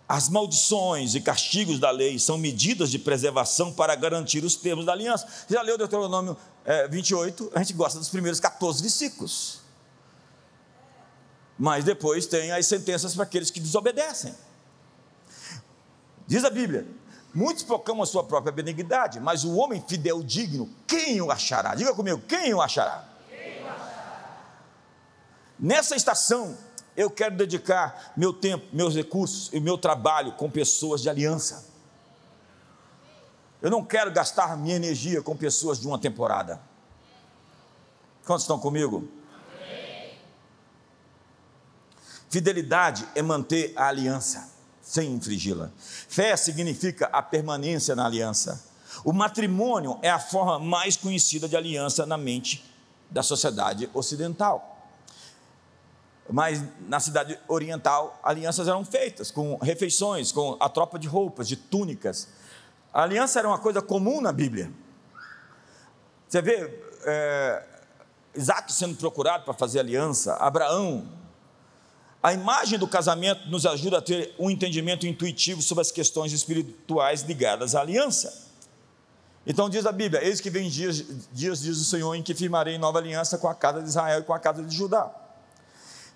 As 0.09 0.31
maldições 0.31 1.15
e 1.15 1.21
castigos 1.21 1.79
da 1.79 1.91
lei 1.91 2.19
são 2.19 2.39
medidas 2.39 2.91
de 2.91 2.99
preservação 2.99 3.71
para 3.71 3.95
garantir 3.95 4.43
os 4.43 4.57
termos 4.57 4.87
da 4.87 4.93
aliança. 4.93 5.29
Já 5.51 5.61
leu 5.61 5.77
Deuteronômio 5.77 6.35
é, 6.65 6.89
28? 6.89 7.53
A 7.55 7.59
gente 7.59 7.75
gosta 7.75 7.99
dos 7.99 8.09
primeiros 8.09 8.41
14 8.41 8.81
versículos. 8.81 9.61
Mas 11.59 11.85
depois 11.85 12.25
tem 12.25 12.51
as 12.53 12.67
sentenças 12.67 13.15
para 13.15 13.25
aqueles 13.25 13.51
que 13.51 13.61
desobedecem. 13.61 14.35
Diz 16.27 16.43
a 16.43 16.49
Bíblia: 16.49 16.87
muitos 17.35 17.63
proclamam 17.63 18.03
a 18.03 18.07
sua 18.07 18.25
própria 18.25 18.53
benignidade, 18.53 19.21
mas 19.21 19.45
o 19.45 19.57
homem 19.57 19.85
fidel 19.87 20.23
digno, 20.23 20.71
quem 20.87 21.21
o 21.21 21.31
achará? 21.31 21.75
Diga 21.75 21.95
comigo, 21.95 22.23
quem 22.27 22.55
o 22.55 22.63
achará? 22.63 23.07
Quem 23.29 23.63
o 23.63 23.67
achará? 23.67 24.41
Nessa 25.59 25.97
estação, 25.97 26.57
eu 26.99 27.09
quero 27.09 27.37
dedicar 27.37 28.13
meu 28.17 28.33
tempo, 28.33 28.67
meus 28.73 28.93
recursos 28.97 29.51
e 29.53 29.61
meu 29.61 29.79
trabalho 29.79 30.33
com 30.33 30.51
pessoas 30.51 31.01
de 31.01 31.09
aliança. 31.09 31.65
Eu 33.63 33.71
não 33.71 33.85
quero 33.85 34.11
gastar 34.11 34.57
minha 34.57 34.75
energia 34.75 35.23
com 35.23 35.37
pessoas 35.37 35.79
de 35.79 35.87
uma 35.87 35.97
temporada. 35.97 36.61
Quantos 38.27 38.43
estão 38.43 38.59
comigo? 38.59 39.09
Fidelidade 42.29 43.09
é 43.15 43.23
manter 43.23 43.73
a 43.77 43.87
aliança 43.87 44.51
sem 44.83 45.13
infringi-la. 45.13 45.71
Fé 45.79 46.37
significa 46.37 47.07
a 47.13 47.23
permanência 47.23 47.95
na 47.95 48.07
aliança. 48.07 48.65
O 49.05 49.13
matrimônio 49.13 50.01
é 50.03 50.11
a 50.11 50.19
forma 50.19 50.59
mais 50.59 50.97
conhecida 50.97 51.49
de 51.49 51.57
aliança 51.57 52.05
na 52.05 52.19
mente 52.19 52.69
da 53.09 53.23
sociedade 53.23 53.89
ocidental 53.95 54.78
mas 56.31 56.63
na 56.87 57.01
cidade 57.01 57.39
oriental 57.49 58.19
alianças 58.23 58.69
eram 58.69 58.85
feitas 58.85 59.31
com 59.31 59.57
refeições, 59.57 60.31
com 60.31 60.57
a 60.61 60.69
tropa 60.69 60.99
de 60.99 61.09
roupas, 61.09 61.49
de 61.49 61.57
túnicas. 61.57 62.29
A 62.93 63.03
aliança 63.03 63.39
era 63.39 63.49
uma 63.49 63.59
coisa 63.59 63.81
comum 63.81 64.21
na 64.21 64.33
Bíblia. 64.33 64.71
Você 66.29 66.43
vê 66.43 66.83
é, 67.05 67.65
Isaac 68.35 68.71
sendo 68.73 68.95
procurado 68.97 69.45
para 69.45 69.55
fazer 69.55 69.81
aliança, 69.81 70.35
Abraão. 70.35 71.09
A 72.23 72.35
imagem 72.35 72.79
do 72.79 72.87
casamento 72.87 73.49
nos 73.49 73.65
ajuda 73.65 73.99
a 73.99 74.03
ter 74.03 74.35
um 74.39 74.51
entendimento 74.51 75.07
intuitivo 75.07 75.63
sobre 75.63 75.81
as 75.81 75.91
questões 75.91 76.33
espirituais 76.33 77.23
ligadas 77.23 77.75
à 77.75 77.81
aliança. 77.81 78.49
Então 79.47 79.71
diz 79.71 79.87
a 79.87 79.93
Bíblia: 79.93 80.23
Eis 80.23 80.41
que 80.41 80.51
vem 80.51 80.69
dias, 80.69 81.03
dias, 81.33 81.63
diz 81.63 81.79
o 81.79 81.85
Senhor, 81.85 82.15
em 82.15 82.23
que 82.23 82.35
firmarei 82.35 82.77
nova 82.77 82.99
aliança 82.99 83.39
com 83.39 83.49
a 83.49 83.55
casa 83.55 83.81
de 83.81 83.89
Israel 83.89 84.21
e 84.21 84.25
com 84.25 84.35
a 84.35 84.39
casa 84.39 84.63
de 84.63 84.77
Judá 84.77 85.28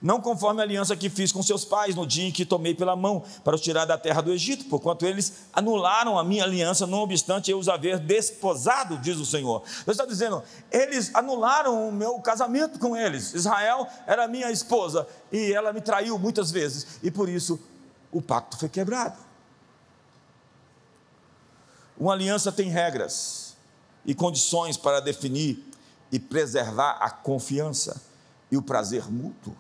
não 0.03 0.20
conforme 0.20 0.61
a 0.61 0.64
aliança 0.64 0.96
que 0.96 1.09
fiz 1.09 1.30
com 1.30 1.42
seus 1.42 1.64
pais 1.64 1.94
no 1.94 2.05
dia 2.05 2.26
em 2.26 2.32
que 2.32 2.44
tomei 2.44 2.74
pela 2.74 2.96
mão 2.96 3.22
para 3.44 3.55
os 3.55 3.61
tirar 3.61 3.84
da 3.84 3.96
terra 3.96 4.20
do 4.20 4.32
Egito, 4.32 4.64
porquanto 4.64 5.07
eles 5.07 5.44
anularam 5.53 6.18
a 6.18 6.24
minha 6.24 6.42
aliança, 6.42 6.86
não 6.86 6.98
obstante 6.98 7.50
eu 7.50 7.59
os 7.59 7.68
haver 7.68 8.00
desposado, 8.00 8.98
diz 8.98 9.18
o 9.18 9.24
Senhor. 9.24 9.62
Deus 9.86 9.96
está 9.96 10.05
dizendo, 10.05 10.42
eles 10.72 11.14
anularam 11.14 11.88
o 11.88 11.92
meu 11.92 12.18
casamento 12.18 12.80
com 12.80 12.96
eles. 12.96 13.32
Israel 13.32 13.86
era 14.05 14.26
minha 14.26 14.50
esposa 14.50 15.07
e 15.30 15.53
ela 15.53 15.72
me 15.72 15.80
traiu 15.80 16.18
muitas 16.18 16.50
vezes, 16.50 16.98
e 17.03 17.11
por 17.11 17.28
isso 17.28 17.61
o 18.11 18.20
pacto 18.20 18.59
foi 18.59 18.68
quebrado. 18.68 19.16
Uma 21.96 22.14
aliança 22.14 22.50
tem 22.50 22.68
regras 22.68 23.57
e 24.05 24.14
condições 24.14 24.76
para 24.76 24.98
definir 24.98 25.64
e 26.11 26.18
preservar 26.18 26.98
a 27.00 27.09
confiança 27.09 28.03
e 28.50 28.57
o 28.57 28.62
prazer 28.62 29.09
mútuo. 29.09 29.57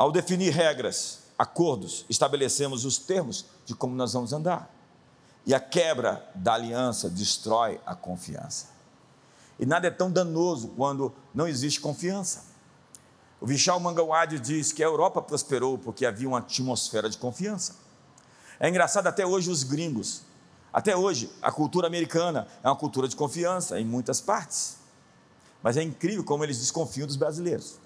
Ao 0.00 0.10
definir 0.10 0.48
regras, 0.54 1.24
acordos, 1.38 2.06
estabelecemos 2.08 2.86
os 2.86 2.96
termos 2.96 3.44
de 3.66 3.74
como 3.74 3.94
nós 3.94 4.14
vamos 4.14 4.32
andar. 4.32 4.74
E 5.44 5.52
a 5.52 5.60
quebra 5.60 6.26
da 6.34 6.54
aliança 6.54 7.10
destrói 7.10 7.78
a 7.84 7.94
confiança. 7.94 8.68
E 9.58 9.66
nada 9.66 9.88
é 9.88 9.90
tão 9.90 10.10
danoso 10.10 10.68
quando 10.68 11.12
não 11.34 11.46
existe 11.46 11.82
confiança. 11.82 12.44
O 13.42 13.46
Vishal 13.46 13.78
Mangawadi 13.78 14.38
diz 14.38 14.72
que 14.72 14.82
a 14.82 14.86
Europa 14.86 15.20
prosperou 15.20 15.76
porque 15.76 16.06
havia 16.06 16.28
uma 16.28 16.38
atmosfera 16.38 17.10
de 17.10 17.18
confiança. 17.18 17.76
É 18.58 18.70
engraçado 18.70 19.06
até 19.06 19.26
hoje 19.26 19.50
os 19.50 19.62
gringos. 19.62 20.22
Até 20.72 20.96
hoje, 20.96 21.30
a 21.42 21.52
cultura 21.52 21.86
americana 21.86 22.48
é 22.64 22.68
uma 22.70 22.76
cultura 22.76 23.06
de 23.06 23.16
confiança 23.16 23.78
em 23.78 23.84
muitas 23.84 24.18
partes. 24.18 24.78
Mas 25.62 25.76
é 25.76 25.82
incrível 25.82 26.24
como 26.24 26.42
eles 26.42 26.58
desconfiam 26.58 27.06
dos 27.06 27.16
brasileiros. 27.16 27.78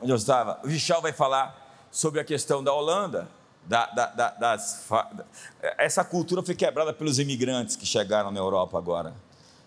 Onde 0.00 0.12
eu 0.12 0.16
estava, 0.16 0.60
o 0.64 0.68
Vichal 0.68 1.00
vai 1.00 1.12
falar 1.12 1.88
sobre 1.90 2.20
a 2.20 2.24
questão 2.24 2.62
da 2.62 2.72
Holanda, 2.72 3.28
da, 3.64 3.86
da, 3.86 4.06
da, 4.06 4.30
das, 4.30 4.86
essa 5.78 6.04
cultura 6.04 6.42
foi 6.42 6.54
quebrada 6.54 6.92
pelos 6.92 7.18
imigrantes 7.18 7.74
que 7.74 7.84
chegaram 7.84 8.30
na 8.30 8.38
Europa 8.38 8.78
agora. 8.78 9.14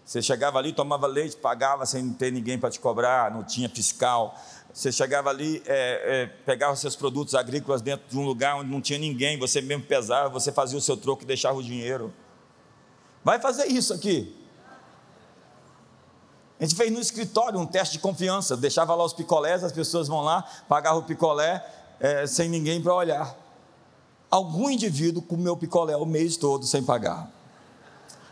Você 0.06 0.22
chegava 0.22 0.58
ali, 0.58 0.74
tomava 0.74 1.06
leite, 1.06 1.36
pagava 1.36 1.86
sem 1.86 2.12
ter 2.14 2.32
ninguém 2.32 2.58
para 2.58 2.72
te 2.72 2.80
cobrar, 2.80 3.30
não 3.30 3.44
tinha 3.44 3.70
fiscal. 3.70 4.36
Você 4.74 4.92
chegava 4.92 5.30
ali, 5.30 5.62
é, 5.68 6.24
é, 6.24 6.26
pegava 6.46 6.76
seus 6.76 6.96
produtos 6.96 7.36
agrícolas 7.36 7.82
dentro 7.82 8.10
de 8.10 8.18
um 8.18 8.26
lugar 8.26 8.56
onde 8.56 8.72
não 8.72 8.82
tinha 8.82 8.98
ninguém, 8.98 9.38
você 9.38 9.62
mesmo 9.62 9.84
pesava, 9.84 10.30
você 10.30 10.52
fazia 10.52 10.78
o 10.78 10.82
seu 10.82 10.98
troco 10.98 11.22
e 11.24 11.26
deixava 11.26 11.60
o 11.60 11.64
dinheiro. 11.64 12.12
Vai 13.24 13.40
fazer 13.40 13.68
isso 13.68 13.94
aqui. 13.94 14.36
A 16.60 16.64
gente 16.64 16.76
fez 16.76 16.92
no 16.92 17.00
escritório 17.00 17.58
um 17.58 17.66
teste 17.66 17.94
de 17.94 18.00
confiança, 18.00 18.58
deixava 18.58 18.94
lá 18.94 19.06
os 19.06 19.14
picolés, 19.14 19.64
as 19.64 19.72
pessoas 19.72 20.10
vão 20.10 20.22
lá, 20.22 20.42
pagavam 20.68 21.00
o 21.00 21.04
picolé 21.04 21.66
é, 22.02 22.28
sem 22.28 22.50
ninguém 22.50 22.82
para 22.82 22.94
olhar. 22.94 23.38
Algum 24.30 24.70
indivíduo 24.70 25.22
comeu 25.22 25.56
picolé 25.56 25.96
o 25.96 26.06
mês 26.06 26.36
todo 26.36 26.66
sem 26.66 26.84
pagar. 26.84 27.32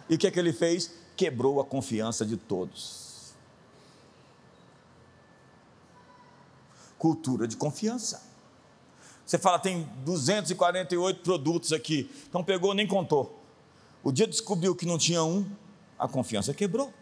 E 0.10 0.16
o 0.16 0.18
que, 0.18 0.28
é 0.28 0.32
que 0.32 0.38
ele 0.38 0.52
fez? 0.52 0.92
Quebrou 1.16 1.62
a 1.62 1.66
confiança 1.66 2.26
de 2.26 2.36
todos. 2.36 3.34
Cultura 7.00 7.48
de 7.48 7.56
confiança. 7.56 8.22
Você 9.26 9.38
fala, 9.38 9.58
tem 9.58 9.90
248 10.04 11.22
produtos 11.22 11.72
aqui. 11.72 12.12
Então 12.28 12.44
pegou, 12.44 12.74
nem 12.74 12.88
contou. 12.88 13.42
O 14.04 14.12
dia 14.12 14.28
descobriu 14.28 14.76
que 14.76 14.86
não 14.86 14.98
tinha 14.98 15.24
um, 15.24 15.46
a 15.98 16.08
confiança 16.08 16.54
quebrou. 16.54 16.94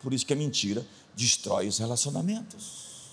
Por 0.00 0.12
isso 0.12 0.24
que 0.26 0.32
a 0.32 0.36
mentira 0.36 0.86
destrói 1.14 1.68
os 1.68 1.78
relacionamentos. 1.78 3.10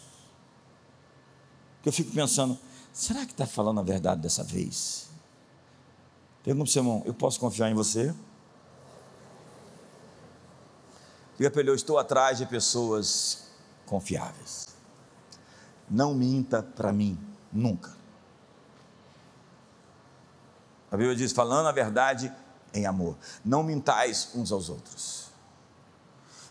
Eu 1.85 1.91
fico 1.91 2.11
pensando, 2.11 2.57
será 2.91 3.25
que 3.25 3.31
está 3.31 3.45
falando 3.45 3.79
a 3.79 3.83
verdade 3.83 4.21
dessa 4.21 4.43
vez? 4.43 5.09
Pergunta 6.43 6.63
para 6.63 6.69
o 6.69 6.73
seu 6.73 6.81
irmão, 6.81 7.03
eu 7.05 7.13
posso 7.13 7.39
confiar 7.39 7.69
em 7.69 7.73
você? 7.73 8.13
Diga 11.37 11.51
para 11.51 11.61
ele, 11.61 11.69
eu 11.69 11.75
estou 11.75 11.99
atrás 11.99 12.37
de 12.37 12.45
pessoas 12.45 13.47
confiáveis. 13.85 14.67
Não 15.89 16.13
minta 16.13 16.63
para 16.63 16.91
mim, 16.91 17.17
nunca. 17.51 17.95
A 20.91 20.97
Bíblia 20.97 21.15
diz, 21.15 21.31
falando 21.31 21.67
a 21.67 21.71
verdade 21.71 22.33
em 22.73 22.85
amor. 22.85 23.17
Não 23.43 23.61
mintais 23.61 24.31
uns 24.33 24.51
aos 24.51 24.69
outros. 24.69 25.26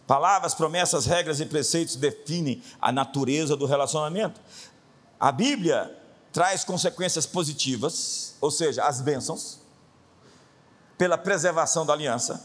Palavras, 0.06 0.54
promessas, 0.54 1.04
regras 1.04 1.40
e 1.40 1.46
preceitos 1.46 1.96
definem 1.96 2.62
a 2.80 2.92
natureza 2.92 3.56
do 3.56 3.66
relacionamento. 3.66 4.40
A 5.18 5.32
Bíblia 5.32 5.96
traz 6.32 6.64
consequências 6.64 7.26
positivas, 7.26 8.34
ou 8.40 8.50
seja, 8.50 8.84
as 8.84 9.00
bênçãos, 9.00 9.58
pela 10.96 11.18
preservação 11.18 11.84
da 11.84 11.92
aliança, 11.92 12.44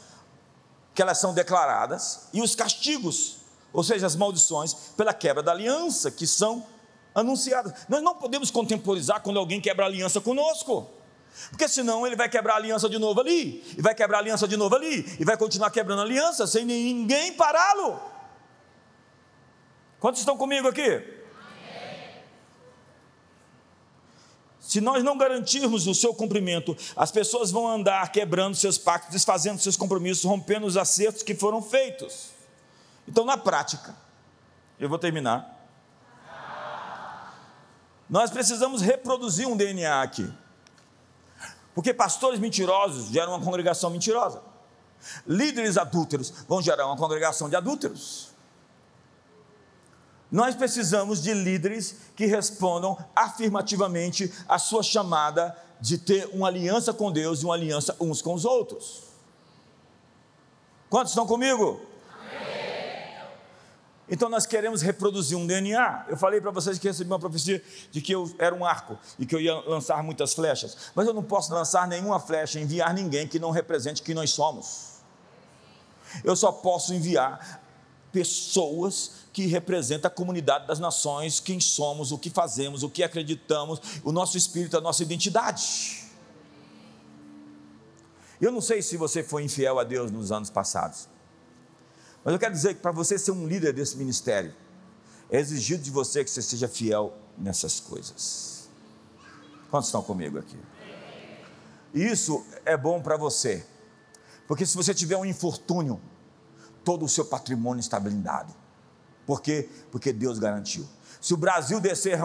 que 0.96 1.02
elas 1.02 1.20
são 1.20 1.34
declaradas, 1.34 2.28
e 2.34 2.42
os 2.42 2.56
castigos, 2.56 3.38
ou 3.72 3.84
seja, 3.84 4.08
as 4.08 4.16
maldições, 4.16 4.74
pela 4.98 5.14
quebra 5.14 5.44
da 5.44 5.52
aliança, 5.52 6.10
que 6.10 6.26
são 6.26 6.66
anunciadas. 7.14 7.74
Nós 7.88 8.02
não 8.02 8.16
podemos 8.16 8.50
contemporizar 8.50 9.22
quando 9.22 9.38
alguém 9.38 9.62
quebra 9.62 9.86
a 9.86 9.88
aliança 9.88 10.20
conosco. 10.20 10.90
Porque 11.50 11.68
senão 11.68 12.06
ele 12.06 12.16
vai 12.16 12.30
quebrar 12.30 12.54
a 12.54 12.58
aliança 12.58 12.90
de 12.90 12.98
novo 12.98 13.20
ali, 13.20 13.64
e 13.78 13.82
vai 13.82 13.96
quebrar 13.96 14.18
a 14.18 14.22
aliança 14.22 14.48
de 14.48 14.58
novo 14.58 14.76
ali, 14.76 15.06
e 15.20 15.26
vai 15.26 15.38
continuar 15.38 15.72
quebrando 15.72 16.00
a 16.00 16.04
aliança 16.04 16.46
sem 16.46 16.66
ninguém 16.66 17.34
pará-lo. 17.34 18.00
Quantos 20.00 20.20
estão 20.20 20.38
comigo 20.38 20.68
aqui? 20.68 21.20
Se 24.60 24.80
nós 24.80 25.04
não 25.04 25.18
garantirmos 25.18 25.86
o 25.86 25.94
seu 25.94 26.14
cumprimento, 26.14 26.78
as 26.96 27.12
pessoas 27.12 27.52
vão 27.52 27.68
andar 27.68 28.10
quebrando 28.12 28.56
seus 28.56 28.78
pactos, 28.78 29.12
desfazendo 29.12 29.60
seus 29.60 29.76
compromissos, 29.76 30.24
rompendo 30.24 30.66
os 30.66 30.78
acertos 30.78 31.24
que 31.24 31.36
foram 31.36 31.62
feitos. 31.62 32.30
Então, 33.08 33.26
na 33.26 33.38
prática, 33.38 33.94
eu 34.80 34.88
vou 34.88 34.98
terminar. 34.98 35.60
Nós 38.10 38.32
precisamos 38.32 38.82
reproduzir 38.82 39.48
um 39.48 39.58
DNA 39.58 40.02
aqui. 40.02 40.32
Porque 41.74 41.94
pastores 41.94 42.40
mentirosos 42.40 43.10
geram 43.12 43.34
uma 43.34 43.44
congregação 43.44 43.90
mentirosa. 43.90 44.42
Líderes 45.26 45.78
adúlteros 45.78 46.32
vão 46.48 46.62
gerar 46.62 46.86
uma 46.86 46.98
congregação 46.98 47.50
de 47.50 47.56
adúlteros. 47.56 48.30
Nós 50.32 50.56
precisamos 50.56 51.22
de 51.22 51.34
líderes 51.34 51.98
que 52.16 52.26
respondam 52.26 52.98
afirmativamente 53.16 54.34
à 54.48 54.58
sua 54.58 54.82
chamada 54.82 55.56
de 55.82 55.98
ter 55.98 56.30
uma 56.32 56.48
aliança 56.48 56.94
com 56.94 57.12
Deus 57.12 57.42
e 57.42 57.46
uma 57.46 57.56
aliança 57.56 57.96
uns 58.00 58.22
com 58.22 58.34
os 58.34 58.46
outros. 58.46 59.04
Quantos 60.90 61.12
estão 61.12 61.26
comigo? 61.26 61.91
Então 64.12 64.28
nós 64.28 64.46
queremos 64.46 64.82
reproduzir 64.82 65.38
um 65.38 65.48
DNA. 65.48 66.08
Eu 66.10 66.18
falei 66.18 66.42
para 66.42 66.52
vocês 66.52 66.78
que 66.78 66.86
recebi 66.86 67.10
uma 67.10 67.18
profecia 67.18 67.64
de 67.90 68.02
que 68.02 68.14
eu 68.14 68.30
era 68.38 68.54
um 68.54 68.66
arco 68.66 69.00
e 69.18 69.26
que 69.26 69.34
eu 69.34 69.40
ia 69.40 69.56
lançar 69.62 70.04
muitas 70.04 70.34
flechas, 70.34 70.92
mas 70.94 71.08
eu 71.08 71.14
não 71.14 71.24
posso 71.24 71.54
lançar 71.54 71.88
nenhuma 71.88 72.20
flecha, 72.20 72.60
enviar 72.60 72.94
ninguém 72.94 73.26
que 73.26 73.40
não 73.40 73.52
represente 73.52 74.02
quem 74.02 74.14
nós 74.14 74.32
somos. 74.32 75.00
Eu 76.26 76.36
só 76.36 76.52
posso 76.52 76.94
enviar 76.94 77.62
pessoas 78.12 79.22
que 79.32 79.46
representam 79.46 80.10
a 80.10 80.14
comunidade 80.14 80.68
das 80.68 80.78
nações, 80.78 81.40
quem 81.40 81.62
somos, 81.62 82.12
o 82.12 82.18
que 82.18 82.30
fazemos, 82.30 82.84
o 82.84 82.90
que 82.90 83.02
acreditamos, 83.02 83.80
o 84.04 84.12
nosso 84.12 84.38
espírito, 84.38 84.78
a 84.78 84.82
nossa 84.82 85.02
identidade. 85.04 86.04
Eu 88.42 88.52
não 88.52 88.60
sei 88.60 88.82
se 88.82 88.98
você 88.98 89.24
foi 89.24 89.44
infiel 89.44 89.80
a 89.80 89.86
Deus 89.86 90.12
nos 90.12 90.34
anos 90.34 90.50
passados. 90.50 91.08
Mas 92.24 92.34
eu 92.34 92.40
quero 92.40 92.54
dizer 92.54 92.76
que 92.76 92.82
para 92.82 92.92
você 92.92 93.18
ser 93.18 93.32
um 93.32 93.48
líder 93.48 93.74
desse 93.74 93.98
ministério, 93.98 94.54
é 95.30 95.40
exigido 95.40 95.82
de 95.82 95.90
você 95.90 96.24
que 96.24 96.30
você 96.30 96.42
seja 96.42 96.68
fiel 96.68 97.18
nessas 97.38 97.80
coisas. 97.80 98.70
Quantos 99.70 99.88
estão 99.88 100.04
comigo 100.04 100.38
aqui? 100.38 100.58
Isso 101.94 102.46
é 102.66 102.78
bom 102.78 103.02
para 103.02 103.18
você, 103.18 103.66
porque 104.48 104.66
se 104.66 104.76
você 104.76 104.94
tiver 104.94 105.18
um 105.18 105.26
infortúnio, 105.26 106.00
todo 106.84 107.06
o 107.06 107.10
seu 107.10 107.26
patrimônio 107.26 107.80
está 107.80 108.00
blindado. 108.00 108.54
Por 109.26 109.42
quê? 109.42 109.70
Porque 109.92 110.12
Deus 110.12 110.40
garantiu. 110.40 110.88
Se 111.20 111.34
o 111.34 111.38
Brasil 111.38 111.80
descer 111.80 112.20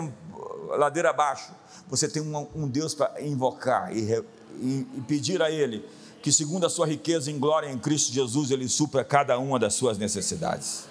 ladeira 0.77 1.11
abaixo, 1.11 1.53
você 1.89 2.09
tem 2.09 2.23
um, 2.23 2.49
um 2.55 2.69
Deus 2.69 2.95
para 2.95 3.21
invocar 3.23 3.95
e, 3.95 4.11
e, 4.59 4.89
e 4.95 5.01
pedir 5.07 5.43
a 5.43 5.51
Ele 5.51 5.89
que, 6.27 6.33
segundo 6.33 6.67
a 6.67 6.69
sua 6.69 6.89
riqueza 6.89 7.31
em 7.31 7.39
glória 7.39 7.71
em 7.71 7.79
Cristo 7.79 8.13
Jesus, 8.13 8.51
Ele 8.51 8.69
supra 8.69 9.05
cada 9.05 9.39
uma 9.39 9.61
das 9.61 9.75
suas 9.75 9.97
necessidades. 9.97 10.89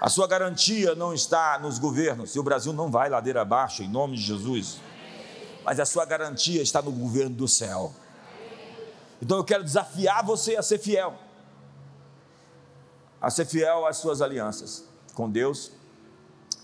A 0.00 0.08
sua 0.08 0.26
garantia 0.26 0.96
não 0.96 1.14
está 1.14 1.60
nos 1.60 1.78
governos, 1.78 2.34
e 2.34 2.38
o 2.40 2.42
Brasil 2.42 2.72
não 2.72 2.90
vai 2.90 3.08
ladeira 3.08 3.42
abaixo, 3.42 3.84
em 3.84 3.88
nome 3.88 4.16
de 4.16 4.22
Jesus, 4.22 4.80
mas 5.64 5.78
a 5.78 5.86
sua 5.86 6.04
garantia 6.04 6.60
está 6.60 6.82
no 6.82 6.90
governo 6.90 7.36
do 7.36 7.46
céu. 7.46 7.94
Então 9.22 9.36
eu 9.36 9.44
quero 9.44 9.62
desafiar 9.62 10.24
você 10.24 10.56
a 10.56 10.62
ser 10.62 10.78
fiel, 10.78 11.16
a 13.22 13.30
ser 13.30 13.44
fiel 13.44 13.86
às 13.86 13.98
suas 13.98 14.20
alianças 14.20 14.86
com 15.14 15.30
Deus, 15.30 15.70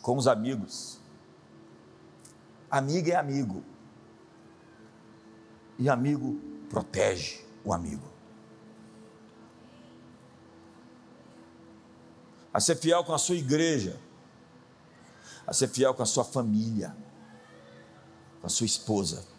com 0.03 0.17
os 0.17 0.27
amigos. 0.27 0.99
Amigo 2.69 3.09
é 3.09 3.15
amigo, 3.15 3.63
e 5.79 5.89
amigo 5.89 6.56
protege 6.69 7.45
o 7.65 7.73
amigo. 7.73 8.07
A 12.53 12.61
ser 12.61 12.77
fiel 12.77 13.05
com 13.05 13.13
a 13.13 13.19
sua 13.19 13.37
igreja, 13.37 14.01
a 15.47 15.53
ser 15.53 15.69
fiel 15.69 15.95
com 15.95 16.03
a 16.03 16.07
sua 16.07 16.25
família, 16.25 16.97
com 18.41 18.47
a 18.47 18.51
sua 18.51 18.67
esposa 18.67 19.36